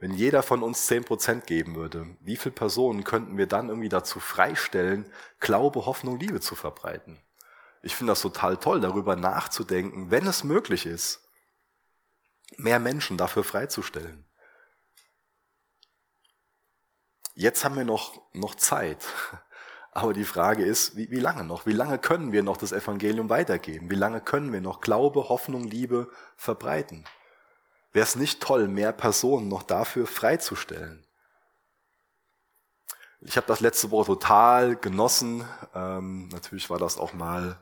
wenn 0.00 0.12
jeder 0.12 0.42
von 0.42 0.62
uns 0.62 0.86
zehn 0.86 1.04
Prozent 1.04 1.46
geben 1.46 1.76
würde, 1.76 2.06
wie 2.20 2.36
viele 2.36 2.54
Personen 2.54 3.04
könnten 3.04 3.36
wir 3.36 3.46
dann 3.46 3.68
irgendwie 3.68 3.88
dazu 3.88 4.18
freistellen, 4.18 5.06
Glaube, 5.40 5.86
Hoffnung, 5.86 6.18
Liebe 6.18 6.40
zu 6.40 6.54
verbreiten? 6.54 7.20
Ich 7.82 7.94
finde 7.94 8.12
das 8.12 8.22
total 8.22 8.56
toll, 8.56 8.80
darüber 8.80 9.16
nachzudenken, 9.16 10.10
wenn 10.10 10.26
es 10.26 10.44
möglich 10.44 10.86
ist, 10.86 11.28
mehr 12.56 12.78
Menschen 12.78 13.16
dafür 13.16 13.44
freizustellen. 13.44 14.24
Jetzt 17.34 17.64
haben 17.64 17.76
wir 17.76 17.84
noch, 17.84 18.20
noch 18.32 18.56
Zeit. 18.56 19.04
Aber 19.92 20.12
die 20.12 20.24
Frage 20.24 20.64
ist, 20.64 20.96
wie, 20.96 21.10
wie 21.10 21.20
lange 21.20 21.44
noch? 21.44 21.66
Wie 21.66 21.72
lange 21.72 21.98
können 21.98 22.32
wir 22.32 22.42
noch 22.42 22.56
das 22.56 22.72
Evangelium 22.72 23.30
weitergeben? 23.30 23.90
Wie 23.90 23.96
lange 23.96 24.20
können 24.20 24.52
wir 24.52 24.60
noch 24.60 24.80
Glaube, 24.80 25.28
Hoffnung, 25.28 25.64
Liebe 25.64 26.10
verbreiten? 26.36 27.04
Wäre 27.92 28.04
es 28.04 28.16
nicht 28.16 28.40
toll, 28.40 28.68
mehr 28.68 28.92
Personen 28.92 29.48
noch 29.48 29.62
dafür 29.62 30.06
freizustellen? 30.06 31.07
Ich 33.20 33.36
habe 33.36 33.48
das 33.48 33.60
letzte 33.60 33.90
Woche 33.90 34.06
total 34.06 34.76
genossen. 34.76 35.44
Ähm, 35.74 36.28
natürlich 36.28 36.70
war 36.70 36.78
das 36.78 36.98
auch 36.98 37.14
mal 37.14 37.58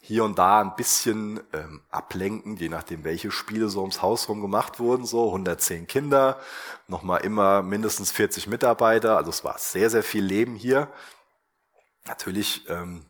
hier 0.00 0.24
und 0.24 0.38
da 0.38 0.60
ein 0.60 0.74
bisschen 0.74 1.40
ähm, 1.52 1.82
ablenkend, 1.90 2.60
je 2.60 2.70
nachdem, 2.70 3.04
welche 3.04 3.30
Spiele 3.30 3.68
so 3.68 3.80
ums 3.80 4.00
Haus 4.00 4.28
rum 4.28 4.40
gemacht 4.40 4.80
wurden. 4.80 5.04
So 5.04 5.26
110 5.26 5.86
Kinder, 5.86 6.40
nochmal 6.86 7.22
immer 7.22 7.62
mindestens 7.62 8.10
40 8.10 8.46
Mitarbeiter. 8.46 9.18
Also 9.18 9.30
es 9.30 9.44
war 9.44 9.58
sehr, 9.58 9.90
sehr 9.90 10.02
viel 10.02 10.24
Leben 10.24 10.54
hier. 10.54 10.88
Natürlich 12.06 12.66
ähm, 12.70 13.04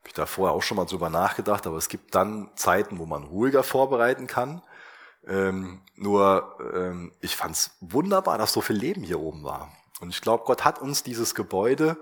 habe 0.00 0.08
ich 0.08 0.14
da 0.14 0.26
vorher 0.26 0.56
auch 0.56 0.62
schon 0.62 0.76
mal 0.76 0.86
drüber 0.86 1.10
nachgedacht, 1.10 1.66
aber 1.68 1.76
es 1.76 1.88
gibt 1.88 2.16
dann 2.16 2.50
Zeiten, 2.56 2.98
wo 2.98 3.06
man 3.06 3.22
ruhiger 3.22 3.62
vorbereiten 3.62 4.26
kann. 4.26 4.62
Ähm, 5.26 5.82
nur 5.94 6.58
ähm, 6.74 7.12
ich 7.20 7.36
fand 7.36 7.54
es 7.54 7.76
wunderbar, 7.80 8.38
dass 8.38 8.52
so 8.52 8.60
viel 8.60 8.76
Leben 8.76 9.02
hier 9.02 9.20
oben 9.20 9.44
war. 9.44 9.70
Und 10.00 10.10
ich 10.10 10.20
glaube, 10.20 10.44
Gott 10.44 10.64
hat 10.64 10.80
uns 10.80 11.02
dieses 11.02 11.34
Gebäude 11.34 11.96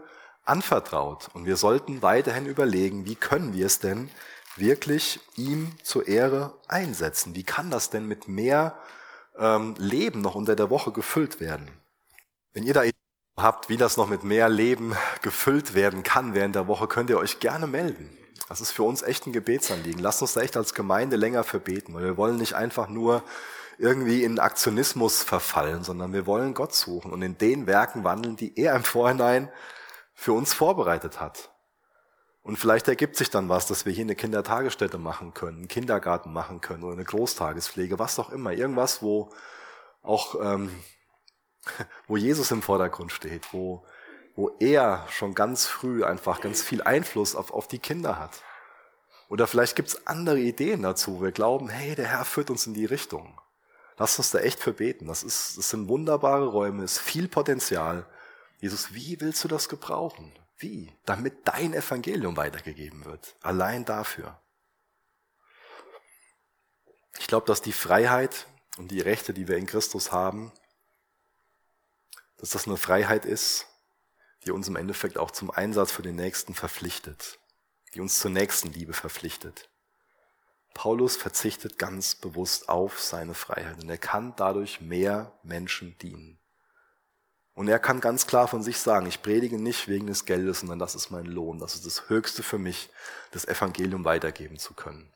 anvertraut. 0.44 1.28
Und 1.32 1.46
wir 1.46 1.56
sollten 1.56 2.02
weiterhin 2.02 2.46
überlegen, 2.46 3.06
wie 3.06 3.14
können 3.14 3.54
wir 3.54 3.66
es 3.66 3.78
denn 3.78 4.10
wirklich 4.56 5.20
ihm 5.36 5.72
zur 5.82 6.06
Ehre 6.06 6.54
einsetzen? 6.68 7.34
Wie 7.34 7.44
kann 7.44 7.70
das 7.70 7.90
denn 7.90 8.06
mit 8.06 8.28
mehr 8.28 8.78
ähm, 9.38 9.74
Leben 9.78 10.20
noch 10.20 10.34
unter 10.34 10.56
der 10.56 10.70
Woche 10.70 10.92
gefüllt 10.92 11.40
werden? 11.40 11.70
Wenn 12.52 12.64
ihr 12.64 12.74
da 12.74 12.82
habt, 13.36 13.68
wie 13.68 13.76
das 13.76 13.96
noch 13.96 14.08
mit 14.08 14.22
mehr 14.22 14.48
Leben 14.48 14.94
gefüllt 15.22 15.74
werden 15.74 16.02
kann 16.02 16.34
während 16.34 16.54
der 16.54 16.68
Woche, 16.68 16.86
könnt 16.86 17.10
ihr 17.10 17.18
euch 17.18 17.40
gerne 17.40 17.66
melden. 17.66 18.16
Das 18.48 18.60
ist 18.60 18.72
für 18.72 18.82
uns 18.82 19.02
echt 19.02 19.26
ein 19.26 19.32
Gebetsanliegen. 19.32 20.00
Lasst 20.00 20.22
uns 20.22 20.34
da 20.34 20.42
echt 20.42 20.56
als 20.56 20.74
Gemeinde 20.74 21.16
länger 21.16 21.44
verbeten, 21.44 21.94
weil 21.94 22.04
wir 22.04 22.16
wollen 22.16 22.36
nicht 22.36 22.54
einfach 22.54 22.88
nur 22.88 23.22
irgendwie 23.78 24.24
in 24.24 24.38
Aktionismus 24.38 25.22
verfallen, 25.22 25.84
sondern 25.84 26.12
wir 26.12 26.26
wollen 26.26 26.54
Gott 26.54 26.74
suchen 26.74 27.12
und 27.12 27.22
in 27.22 27.38
den 27.38 27.66
Werken 27.66 28.04
wandeln, 28.04 28.36
die 28.36 28.58
er 28.58 28.74
im 28.74 28.84
Vorhinein 28.84 29.50
für 30.14 30.32
uns 30.32 30.54
vorbereitet 30.54 31.20
hat. 31.20 31.50
Und 32.42 32.58
vielleicht 32.58 32.88
ergibt 32.88 33.16
sich 33.16 33.30
dann 33.30 33.48
was, 33.48 33.66
dass 33.66 33.86
wir 33.86 33.92
hier 33.92 34.04
eine 34.04 34.14
Kindertagesstätte 34.14 34.98
machen 34.98 35.32
können, 35.32 35.58
einen 35.58 35.68
Kindergarten 35.68 36.32
machen 36.32 36.60
können 36.60 36.84
oder 36.84 36.92
eine 36.92 37.04
Großtagespflege, 37.04 37.98
was 37.98 38.18
auch 38.18 38.30
immer. 38.30 38.52
Irgendwas, 38.52 39.02
wo 39.02 39.30
auch, 40.02 40.34
ähm, 40.40 40.70
wo 42.06 42.18
Jesus 42.18 42.50
im 42.50 42.60
Vordergrund 42.60 43.12
steht, 43.12 43.52
wo, 43.52 43.84
wo 44.36 44.50
er 44.60 45.06
schon 45.08 45.34
ganz 45.34 45.66
früh 45.66 46.04
einfach 46.04 46.42
ganz 46.42 46.62
viel 46.62 46.82
Einfluss 46.82 47.34
auf, 47.34 47.50
auf 47.50 47.66
die 47.66 47.78
Kinder 47.78 48.18
hat. 48.18 48.42
Oder 49.30 49.46
vielleicht 49.46 49.74
gibt's 49.74 50.06
andere 50.06 50.38
Ideen 50.38 50.82
dazu. 50.82 51.22
Wir 51.22 51.32
glauben, 51.32 51.70
hey, 51.70 51.94
der 51.94 52.08
Herr 52.08 52.26
führt 52.26 52.50
uns 52.50 52.66
in 52.66 52.74
die 52.74 52.84
Richtung. 52.84 53.40
Lass 53.96 54.18
uns 54.18 54.30
da 54.30 54.40
echt 54.40 54.60
verbeten. 54.60 55.06
Das, 55.06 55.22
ist, 55.22 55.56
das 55.56 55.70
sind 55.70 55.88
wunderbare 55.88 56.46
Räume, 56.46 56.84
ist 56.84 56.98
viel 56.98 57.28
Potenzial. 57.28 58.06
Jesus, 58.60 58.94
wie 58.94 59.20
willst 59.20 59.44
du 59.44 59.48
das 59.48 59.68
gebrauchen? 59.68 60.32
Wie? 60.56 60.92
Damit 61.04 61.46
dein 61.46 61.74
Evangelium 61.74 62.36
weitergegeben 62.36 63.04
wird. 63.04 63.36
Allein 63.42 63.84
dafür. 63.84 64.40
Ich 67.18 67.26
glaube, 67.26 67.46
dass 67.46 67.62
die 67.62 67.72
Freiheit 67.72 68.46
und 68.76 68.90
die 68.90 69.00
Rechte, 69.00 69.32
die 69.34 69.46
wir 69.46 69.56
in 69.56 69.66
Christus 69.66 70.10
haben, 70.10 70.52
dass 72.38 72.50
das 72.50 72.66
eine 72.66 72.76
Freiheit 72.76 73.24
ist, 73.24 73.66
die 74.44 74.50
uns 74.50 74.68
im 74.68 74.76
Endeffekt 74.76 75.18
auch 75.18 75.30
zum 75.30 75.50
Einsatz 75.50 75.92
für 75.92 76.02
den 76.02 76.16
Nächsten 76.16 76.54
verpflichtet, 76.54 77.38
die 77.94 78.00
uns 78.00 78.18
zur 78.18 78.30
nächsten 78.30 78.72
Liebe 78.72 78.92
verpflichtet. 78.92 79.70
Paulus 80.74 81.16
verzichtet 81.16 81.78
ganz 81.78 82.14
bewusst 82.14 82.68
auf 82.68 83.00
seine 83.00 83.34
Freiheit 83.34 83.82
und 83.82 83.88
er 83.88 83.98
kann 83.98 84.34
dadurch 84.36 84.80
mehr 84.80 85.32
Menschen 85.42 85.96
dienen. 85.98 86.38
Und 87.54 87.68
er 87.68 87.78
kann 87.78 88.00
ganz 88.00 88.26
klar 88.26 88.48
von 88.48 88.64
sich 88.64 88.78
sagen, 88.78 89.06
ich 89.06 89.22
predige 89.22 89.58
nicht 89.58 89.86
wegen 89.86 90.08
des 90.08 90.24
Geldes, 90.24 90.60
sondern 90.60 90.80
das 90.80 90.96
ist 90.96 91.10
mein 91.10 91.26
Lohn. 91.26 91.60
Das 91.60 91.76
ist 91.76 91.86
das 91.86 92.08
Höchste 92.08 92.42
für 92.42 92.58
mich, 92.58 92.90
das 93.30 93.44
Evangelium 93.44 94.04
weitergeben 94.04 94.58
zu 94.58 94.74
können. 94.74 95.12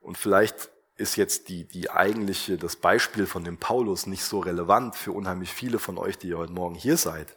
Und 0.00 0.16
vielleicht 0.16 0.70
ist 0.96 1.16
jetzt 1.16 1.48
die, 1.48 1.66
die 1.66 1.90
eigentliche, 1.90 2.56
das 2.56 2.76
Beispiel 2.76 3.26
von 3.26 3.42
dem 3.42 3.58
Paulus 3.58 4.06
nicht 4.06 4.22
so 4.22 4.38
relevant 4.38 4.94
für 4.94 5.10
unheimlich 5.10 5.52
viele 5.52 5.80
von 5.80 5.98
euch, 5.98 6.18
die 6.18 6.34
heute 6.34 6.52
Morgen 6.52 6.76
hier 6.76 6.96
seid. 6.96 7.36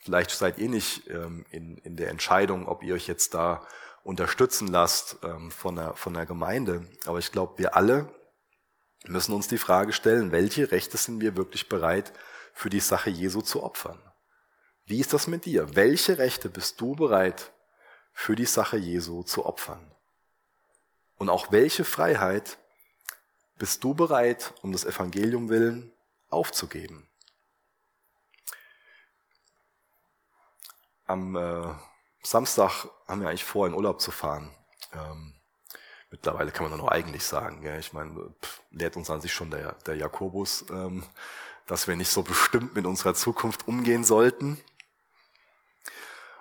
Vielleicht 0.00 0.30
seid 0.30 0.58
ihr 0.58 0.68
nicht 0.68 1.08
ähm, 1.08 1.46
in, 1.50 1.78
in 1.78 1.96
der 1.96 2.10
Entscheidung, 2.10 2.66
ob 2.66 2.82
ihr 2.82 2.94
euch 2.94 3.06
jetzt 3.06 3.34
da 3.34 3.64
unterstützen 4.04 4.68
lasst 4.68 5.16
ähm, 5.24 5.50
von, 5.50 5.76
der, 5.76 5.94
von 5.94 6.14
der 6.14 6.26
Gemeinde. 6.26 6.86
Aber 7.06 7.18
ich 7.18 7.32
glaube, 7.32 7.58
wir 7.58 7.74
alle 7.74 8.14
müssen 9.06 9.34
uns 9.34 9.48
die 9.48 9.58
Frage 9.58 9.92
stellen, 9.92 10.30
welche 10.30 10.70
Rechte 10.70 10.96
sind 10.96 11.20
wir 11.20 11.36
wirklich 11.36 11.68
bereit 11.68 12.12
für 12.52 12.70
die 12.70 12.80
Sache 12.80 13.10
Jesu 13.10 13.40
zu 13.40 13.62
opfern? 13.62 14.00
Wie 14.84 15.00
ist 15.00 15.12
das 15.12 15.26
mit 15.26 15.46
dir? 15.46 15.74
Welche 15.74 16.18
Rechte 16.18 16.48
bist 16.48 16.80
du 16.80 16.94
bereit 16.94 17.52
für 18.12 18.36
die 18.36 18.46
Sache 18.46 18.76
Jesu 18.76 19.22
zu 19.22 19.46
opfern? 19.46 19.90
Und 21.16 21.30
auch 21.30 21.50
welche 21.50 21.84
Freiheit 21.84 22.58
bist 23.56 23.82
du 23.82 23.94
bereit, 23.94 24.52
um 24.62 24.72
das 24.72 24.84
Evangelium 24.84 25.48
willen, 25.48 25.92
aufzugeben? 26.28 27.08
Am 31.06 31.36
äh, 31.36 31.74
Samstag 32.24 32.88
haben 33.06 33.20
wir 33.20 33.28
eigentlich 33.28 33.44
vor, 33.44 33.66
in 33.66 33.74
Urlaub 33.74 34.00
zu 34.00 34.10
fahren. 34.10 34.50
Ähm, 34.94 35.34
mittlerweile 36.10 36.50
kann 36.50 36.68
man 36.68 36.78
nur 36.78 36.90
eigentlich 36.90 37.24
sagen. 37.24 37.62
Ja, 37.62 37.76
ich 37.76 37.92
meine, 37.92 38.34
lehrt 38.70 38.96
uns 38.96 39.10
an 39.10 39.20
sich 39.20 39.32
schon 39.32 39.50
der, 39.50 39.72
der 39.86 39.96
Jakobus, 39.96 40.64
ähm, 40.70 41.04
dass 41.66 41.86
wir 41.86 41.96
nicht 41.96 42.10
so 42.10 42.22
bestimmt 42.22 42.74
mit 42.74 42.86
unserer 42.86 43.14
Zukunft 43.14 43.68
umgehen 43.68 44.04
sollten. 44.04 44.60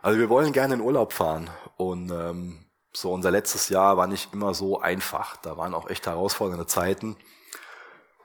Also 0.01 0.19
wir 0.19 0.29
wollen 0.29 0.53
gerne 0.53 0.75
in 0.75 0.81
Urlaub 0.81 1.13
fahren 1.13 1.49
und 1.77 2.11
ähm, 2.11 2.65
so 2.93 3.11
unser 3.11 3.31
letztes 3.31 3.69
Jahr 3.69 3.97
war 3.97 4.07
nicht 4.07 4.33
immer 4.33 4.53
so 4.53 4.79
einfach. 4.79 5.37
Da 5.37 5.57
waren 5.57 5.73
auch 5.73 5.89
echt 5.89 6.05
herausfordernde 6.05 6.67
Zeiten. 6.67 7.15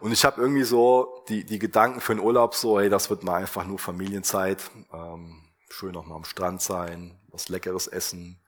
Und 0.00 0.12
ich 0.12 0.24
habe 0.24 0.40
irgendwie 0.40 0.64
so 0.64 1.24
die, 1.28 1.44
die 1.44 1.58
Gedanken 1.58 2.00
für 2.00 2.14
den 2.14 2.22
Urlaub 2.22 2.54
so, 2.54 2.78
hey, 2.78 2.88
das 2.88 3.10
wird 3.10 3.24
mal 3.24 3.34
einfach 3.34 3.64
nur 3.64 3.78
Familienzeit. 3.78 4.70
Ähm, 4.92 5.47
schön 5.70 5.96
auch 5.96 6.06
mal 6.06 6.16
am 6.16 6.24
Strand 6.24 6.62
sein, 6.62 7.18
was 7.28 7.48
Leckeres 7.48 7.86
essen, 7.86 8.40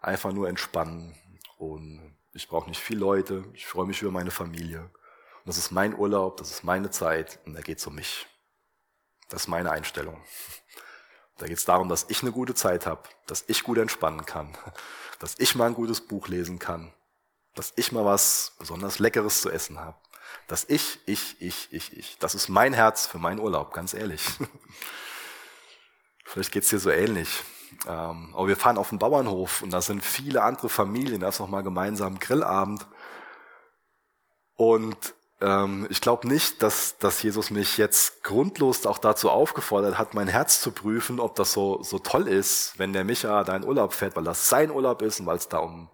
einfach 0.00 0.32
nur 0.32 0.48
entspannen. 0.48 1.14
Und 1.58 2.16
ich 2.32 2.48
brauche 2.48 2.68
nicht 2.68 2.80
viele 2.80 3.00
Leute, 3.00 3.44
ich 3.54 3.66
freue 3.66 3.86
mich 3.86 4.02
über 4.02 4.10
meine 4.10 4.30
Familie. 4.30 4.80
Und 4.80 5.46
das 5.46 5.58
ist 5.58 5.70
mein 5.70 5.96
Urlaub, 5.96 6.36
das 6.36 6.50
ist 6.50 6.64
meine 6.64 6.90
Zeit 6.90 7.38
und 7.46 7.54
da 7.54 7.60
geht 7.60 7.78
es 7.78 7.86
um 7.86 7.94
mich. 7.94 8.26
Das 9.28 9.42
ist 9.42 9.48
meine 9.48 9.70
Einstellung. 9.70 10.20
Da 11.38 11.46
geht 11.46 11.56
es 11.56 11.64
darum, 11.64 11.88
dass 11.88 12.04
ich 12.10 12.20
eine 12.20 12.32
gute 12.32 12.54
Zeit 12.54 12.84
habe, 12.84 13.00
dass 13.26 13.44
ich 13.46 13.62
gut 13.62 13.78
entspannen 13.78 14.26
kann, 14.26 14.58
dass 15.20 15.36
ich 15.38 15.54
mal 15.54 15.68
ein 15.68 15.74
gutes 15.74 16.02
Buch 16.02 16.28
lesen 16.28 16.58
kann, 16.58 16.92
dass 17.54 17.72
ich 17.76 17.92
mal 17.92 18.04
was 18.04 18.52
besonders 18.58 18.98
Leckeres 18.98 19.40
zu 19.40 19.48
essen 19.48 19.80
habe. 19.80 19.96
Dass 20.48 20.64
ich, 20.68 20.98
ich, 21.06 21.40
ich, 21.40 21.72
ich, 21.72 21.96
ich. 21.96 22.18
Das 22.18 22.34
ist 22.34 22.50
mein 22.50 22.74
Herz 22.74 23.06
für 23.06 23.18
meinen 23.18 23.40
Urlaub, 23.40 23.72
ganz 23.72 23.94
ehrlich. 23.94 24.22
Vielleicht 26.30 26.52
geht's 26.52 26.68
dir 26.68 26.78
so 26.78 26.90
ähnlich. 26.90 27.42
Ähm, 27.88 28.32
aber 28.34 28.46
wir 28.46 28.56
fahren 28.56 28.78
auf 28.78 28.90
den 28.90 29.00
Bauernhof 29.00 29.62
und 29.62 29.72
da 29.72 29.82
sind 29.82 30.04
viele 30.04 30.42
andere 30.42 30.68
Familien, 30.68 31.22
da 31.22 31.28
ist 31.28 31.40
nochmal 31.40 31.64
gemeinsam 31.64 32.20
Grillabend. 32.20 32.86
Und 34.54 34.96
ähm, 35.40 35.88
ich 35.90 36.00
glaube 36.00 36.28
nicht, 36.28 36.62
dass, 36.62 36.98
dass 36.98 37.20
Jesus 37.20 37.50
mich 37.50 37.78
jetzt 37.78 38.22
grundlos 38.22 38.86
auch 38.86 38.98
dazu 38.98 39.28
aufgefordert 39.28 39.98
hat, 39.98 40.14
mein 40.14 40.28
Herz 40.28 40.60
zu 40.60 40.70
prüfen, 40.70 41.18
ob 41.18 41.34
das 41.34 41.52
so, 41.52 41.82
so 41.82 41.98
toll 41.98 42.28
ist, 42.28 42.78
wenn 42.78 42.92
der 42.92 43.02
Micha 43.02 43.42
da 43.42 43.56
in 43.56 43.64
Urlaub 43.64 43.92
fährt, 43.92 44.14
weil 44.14 44.22
das 44.24 44.48
sein 44.48 44.70
Urlaub 44.70 45.02
ist 45.02 45.18
und 45.18 45.26
weil 45.26 45.38
es 45.38 45.48
da 45.48 45.58
um 45.58 45.90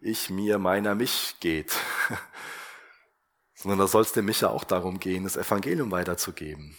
ich, 0.00 0.30
mir, 0.30 0.58
meiner, 0.58 0.94
mich 0.94 1.34
geht, 1.40 1.72
sondern 3.54 3.80
da 3.80 3.88
soll 3.88 4.02
es 4.02 4.12
dem 4.12 4.26
Micha 4.26 4.50
auch 4.50 4.62
darum 4.62 5.00
gehen, 5.00 5.24
das 5.24 5.36
Evangelium 5.36 5.90
weiterzugeben. 5.90 6.76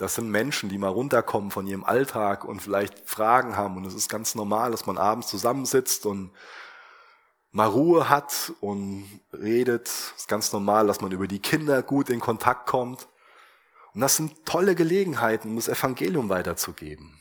Das 0.00 0.14
sind 0.14 0.30
Menschen, 0.30 0.70
die 0.70 0.78
mal 0.78 0.88
runterkommen 0.88 1.50
von 1.50 1.66
ihrem 1.66 1.84
Alltag 1.84 2.46
und 2.46 2.62
vielleicht 2.62 3.06
Fragen 3.06 3.58
haben. 3.58 3.76
Und 3.76 3.84
es 3.84 3.92
ist 3.92 4.08
ganz 4.08 4.34
normal, 4.34 4.70
dass 4.70 4.86
man 4.86 4.96
abends 4.96 5.28
zusammensitzt 5.28 6.06
und 6.06 6.30
mal 7.50 7.68
Ruhe 7.68 8.08
hat 8.08 8.54
und 8.62 9.20
redet. 9.30 9.88
Es 9.88 10.14
ist 10.16 10.28
ganz 10.28 10.54
normal, 10.54 10.86
dass 10.86 11.02
man 11.02 11.12
über 11.12 11.28
die 11.28 11.38
Kinder 11.38 11.82
gut 11.82 12.08
in 12.08 12.18
Kontakt 12.18 12.66
kommt. 12.66 13.08
Und 13.92 14.00
das 14.00 14.16
sind 14.16 14.46
tolle 14.46 14.74
Gelegenheiten, 14.74 15.50
um 15.50 15.56
das 15.56 15.68
Evangelium 15.68 16.30
weiterzugeben. 16.30 17.20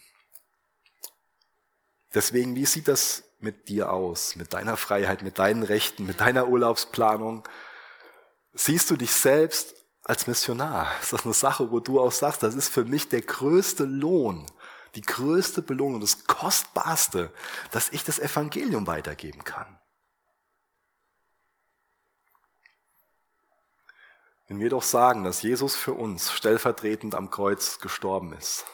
Deswegen, 2.13 2.55
wie 2.55 2.65
sieht 2.65 2.87
das 2.87 3.25
mit 3.39 3.67
dir 3.67 3.91
aus, 3.91 4.37
mit 4.37 4.53
deiner 4.53 4.77
Freiheit, 4.77 5.21
mit 5.21 5.37
deinen 5.37 5.63
Rechten, 5.63 6.05
mit 6.05 6.21
deiner 6.21 6.47
Urlaubsplanung? 6.47 7.45
Siehst 8.53 8.89
du 8.89 8.95
dich 8.95 9.11
selbst 9.11 9.78
als 10.03 10.27
Missionar? 10.27 10.87
Ist 11.01 11.13
das 11.13 11.25
eine 11.25 11.33
Sache, 11.33 11.71
wo 11.71 11.79
du 11.79 11.99
auch 11.99 12.11
sagst, 12.11 12.43
das 12.43 12.55
ist 12.55 12.69
für 12.69 12.85
mich 12.85 13.09
der 13.09 13.21
größte 13.21 13.85
Lohn, 13.85 14.45
die 14.95 15.01
größte 15.01 15.61
Belohnung, 15.61 16.01
das 16.01 16.25
Kostbarste, 16.25 17.31
dass 17.71 17.89
ich 17.89 18.03
das 18.03 18.19
Evangelium 18.19 18.87
weitergeben 18.87 19.43
kann? 19.43 19.79
Wenn 24.47 24.59
wir 24.59 24.71
doch 24.71 24.81
sagen, 24.81 25.23
dass 25.23 25.43
Jesus 25.43 25.75
für 25.75 25.93
uns 25.93 26.31
stellvertretend 26.31 27.13
am 27.13 27.29
Kreuz 27.29 27.79
gestorben 27.79 28.33
ist, 28.33 28.65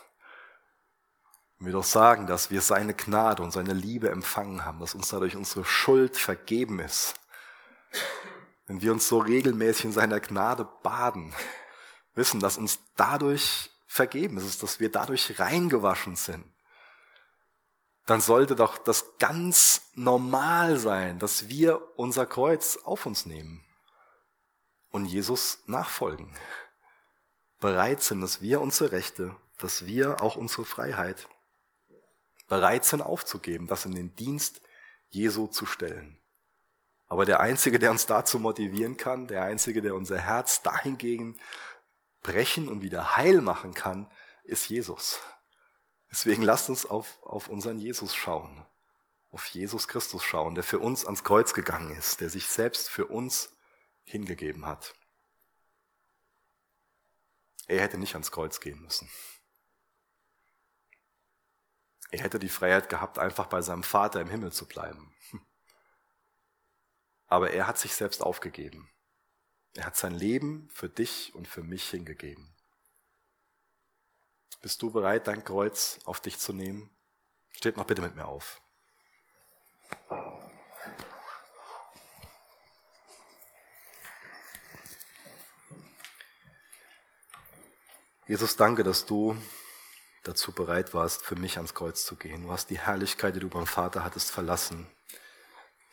wenn 1.58 1.68
wir 1.68 1.74
doch 1.74 1.84
sagen, 1.84 2.28
dass 2.28 2.50
wir 2.50 2.62
seine 2.62 2.94
Gnade 2.94 3.44
und 3.44 3.52
seine 3.52 3.74
Liebe 3.74 4.10
empfangen 4.10 4.64
haben, 4.64 4.80
dass 4.80 4.96
uns 4.96 5.10
dadurch 5.10 5.36
unsere 5.36 5.66
Schuld 5.66 6.16
vergeben 6.16 6.80
ist, 6.80 7.16
wenn 8.68 8.82
wir 8.82 8.92
uns 8.92 9.08
so 9.08 9.20
regelmäßig 9.20 9.86
in 9.86 9.92
seiner 9.92 10.20
Gnade 10.20 10.68
baden, 10.84 11.34
wissen, 12.16 12.40
dass 12.40 12.58
uns 12.58 12.80
dadurch 12.96 13.70
vergeben 13.88 14.38
ist, 14.38 14.64
dass 14.64 14.80
wir 14.80 14.92
dadurch 14.92 15.40
reingewaschen 15.40 16.16
sind, 16.16 16.46
dann 18.06 18.22
sollte 18.22 18.56
doch 18.56 18.78
das 18.78 19.18
ganz 19.18 19.82
normal 19.96 20.78
sein, 20.78 21.18
dass 21.20 21.48
wir 21.50 21.82
unser 21.98 22.26
Kreuz 22.26 22.78
auf 22.84 23.06
uns 23.06 23.26
nehmen 23.26 23.66
und 24.92 25.06
Jesus 25.06 25.60
nachfolgen. 25.66 26.32
Bereit 27.60 28.04
sind, 28.04 28.22
dass 28.22 28.42
wir 28.42 28.62
unsere 28.62 28.92
Rechte, 28.92 29.36
dass 29.58 29.86
wir 29.86 30.22
auch 30.22 30.36
unsere 30.36 30.66
Freiheit 30.66 31.28
bereit 32.48 32.86
sind 32.86 33.02
aufzugeben, 33.02 33.68
das 33.68 33.86
in 33.86 33.96
den 33.96 34.16
Dienst 34.16 34.62
Jesu 35.10 35.48
zu 35.48 35.66
stellen. 35.66 36.20
Aber 37.08 37.26
der 37.26 37.40
Einzige, 37.40 37.80
der 37.80 37.92
uns 37.92 38.06
dazu 38.08 38.40
motivieren 38.40 38.98
kann, 38.98 39.28
der 39.28 39.44
Einzige, 39.44 39.82
der 39.82 39.96
unser 39.96 40.20
Herz 40.20 40.62
dahingegen 40.64 41.40
brechen 42.24 42.68
und 42.68 42.82
wieder 42.82 43.16
heil 43.16 43.42
machen 43.42 43.74
kann, 43.74 44.10
ist 44.44 44.68
Jesus. 44.70 45.20
Deswegen 46.10 46.42
lasst 46.42 46.70
uns 46.70 46.86
auf, 46.86 47.22
auf 47.24 47.48
unseren 47.50 47.78
Jesus 47.78 48.16
schauen, 48.16 48.66
auf 49.32 49.46
Jesus 49.48 49.88
Christus 49.88 50.24
schauen, 50.24 50.56
der 50.56 50.64
für 50.64 50.80
uns 50.80 51.06
ans 51.06 51.24
Kreuz 51.24 51.54
gegangen 51.54 51.96
ist, 51.96 52.22
der 52.22 52.30
sich 52.30 52.48
selbst 52.48 52.90
für 52.90 53.06
uns 53.06 53.56
hingegeben 54.06 54.66
hat. 54.66 54.96
Er 57.68 57.82
hätte 57.82 57.98
nicht 57.98 58.14
ans 58.14 58.32
Kreuz 58.32 58.60
gehen 58.60 58.82
müssen. 58.82 59.10
Er 62.12 62.22
hätte 62.22 62.40
die 62.40 62.50
Freiheit 62.50 62.90
gehabt, 62.90 63.20
einfach 63.20 63.48
bei 63.48 63.62
seinem 63.62 63.84
Vater 63.84 64.22
im 64.22 64.30
Himmel 64.30 64.52
zu 64.52 64.66
bleiben. 64.66 65.14
Aber 67.28 67.52
er 67.52 67.68
hat 67.68 67.78
sich 67.78 67.94
selbst 67.96 68.22
aufgegeben. 68.22 68.90
Er 69.74 69.86
hat 69.86 69.98
sein 69.98 70.14
Leben 70.14 70.70
für 70.72 70.90
dich 70.90 71.34
und 71.36 71.48
für 71.48 71.64
mich 71.64 71.90
hingegeben. 71.90 72.56
Bist 74.62 74.82
du 74.82 74.90
bereit, 74.90 75.28
dein 75.28 75.44
Kreuz 75.44 76.00
auf 76.06 76.22
dich 76.22 76.40
zu 76.40 76.54
nehmen? 76.54 76.90
Steht 77.52 77.78
noch 77.78 77.86
bitte 77.86 78.02
mit 78.02 78.16
mir 78.16 78.26
auf. 78.26 78.62
Jesus, 88.28 88.56
danke, 88.56 88.84
dass 88.84 89.06
du 89.06 89.38
dazu 90.24 90.52
bereit 90.52 90.96
warst, 90.96 91.24
für 91.24 91.36
mich 91.36 91.58
ans 91.58 91.76
Kreuz 91.76 92.04
zu 92.04 92.16
gehen. 92.16 92.44
Du 92.44 92.52
hast 92.52 92.72
die 92.72 92.80
Herrlichkeit, 92.80 93.36
die 93.36 93.40
du 93.40 93.50
beim 93.50 93.68
Vater 93.68 94.04
hattest, 94.04 94.32
verlassen. 94.32 94.88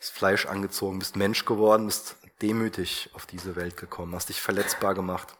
Bist 0.03 0.15
Fleisch 0.15 0.45
angezogen, 0.47 0.99
bist 0.99 1.15
Mensch 1.15 1.45
geworden, 1.45 1.85
bist 1.85 2.17
demütig 2.41 3.09
auf 3.13 3.25
diese 3.25 3.55
Welt 3.55 3.77
gekommen, 3.77 4.13
hast 4.13 4.27
dich 4.27 4.41
verletzbar 4.41 4.95
gemacht, 4.95 5.37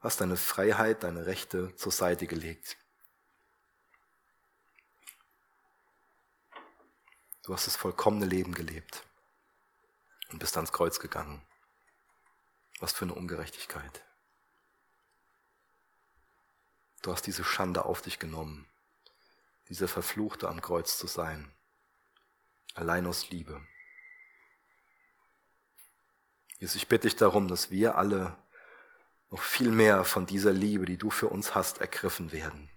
hast 0.00 0.22
deine 0.22 0.38
Freiheit, 0.38 1.02
deine 1.02 1.26
Rechte 1.26 1.76
zur 1.76 1.92
Seite 1.92 2.26
gelegt. 2.26 2.78
Du 7.42 7.52
hast 7.52 7.66
das 7.66 7.76
vollkommene 7.76 8.24
Leben 8.24 8.54
gelebt 8.54 9.02
und 10.30 10.38
bist 10.38 10.56
ans 10.56 10.72
Kreuz 10.72 10.98
gegangen. 10.98 11.42
Was 12.80 12.94
für 12.94 13.04
eine 13.04 13.12
Ungerechtigkeit. 13.12 14.02
Du 17.02 17.12
hast 17.12 17.26
diese 17.26 17.44
Schande 17.44 17.84
auf 17.84 18.00
dich 18.00 18.18
genommen, 18.18 18.66
diese 19.68 19.88
Verfluchte 19.88 20.48
am 20.48 20.62
Kreuz 20.62 20.96
zu 20.96 21.06
sein, 21.06 21.52
allein 22.78 23.06
aus 23.06 23.30
Liebe. 23.30 23.60
Jesus, 26.58 26.76
ich 26.76 26.88
bitte 26.88 27.08
dich 27.08 27.16
darum, 27.16 27.48
dass 27.48 27.70
wir 27.70 27.96
alle 27.96 28.36
noch 29.30 29.42
viel 29.42 29.70
mehr 29.70 30.04
von 30.04 30.26
dieser 30.26 30.52
Liebe, 30.52 30.86
die 30.86 30.96
du 30.96 31.10
für 31.10 31.28
uns 31.28 31.54
hast, 31.54 31.78
ergriffen 31.78 32.32
werden. 32.32 32.70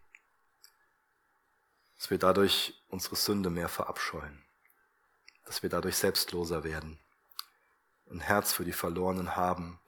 Dass 1.97 2.09
wir 2.09 2.17
dadurch 2.17 2.83
unsere 2.89 3.15
Sünde 3.15 3.49
mehr 3.49 3.69
verabscheuen. 3.69 4.43
Dass 5.45 5.63
wir 5.63 5.69
dadurch 5.69 5.97
selbstloser 5.97 6.63
werden. 6.63 6.99
Ein 8.09 8.19
Herz 8.19 8.53
für 8.53 8.65
die 8.65 8.73
Verlorenen 8.73 9.35
haben. 9.35 9.79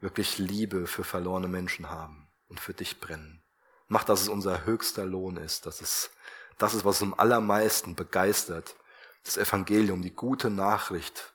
Wirklich 0.00 0.38
Liebe 0.38 0.86
für 0.86 1.04
verlorene 1.04 1.48
Menschen 1.48 1.90
haben 1.90 2.28
und 2.48 2.60
für 2.60 2.74
dich 2.74 3.00
brennen. 3.00 3.42
Mach, 3.88 4.04
dass 4.04 4.22
es 4.22 4.28
unser 4.28 4.64
höchster 4.64 5.04
Lohn 5.06 5.36
ist, 5.36 5.66
dass 5.66 5.80
es 5.80 6.10
das 6.58 6.74
ist, 6.74 6.84
was 6.84 7.02
uns 7.02 7.12
am 7.12 7.18
allermeisten 7.18 7.94
begeistert, 7.94 8.76
das 9.24 9.36
Evangelium, 9.36 10.02
die 10.02 10.14
gute 10.14 10.50
Nachricht 10.50 11.34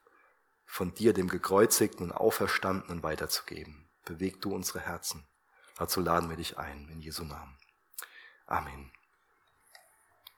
von 0.65 0.93
dir, 0.93 1.13
dem 1.13 1.27
gekreuzigten 1.27 2.05
und 2.05 2.11
auferstandenen, 2.11 3.03
weiterzugeben. 3.03 3.89
Beweg 4.05 4.41
du 4.41 4.53
unsere 4.53 4.79
Herzen. 4.79 5.27
Dazu 5.77 5.99
laden 5.99 6.29
wir 6.29 6.37
dich 6.37 6.57
ein, 6.57 6.87
in 6.89 7.01
Jesu 7.01 7.23
Namen. 7.23 7.57
Amen. 8.45 8.91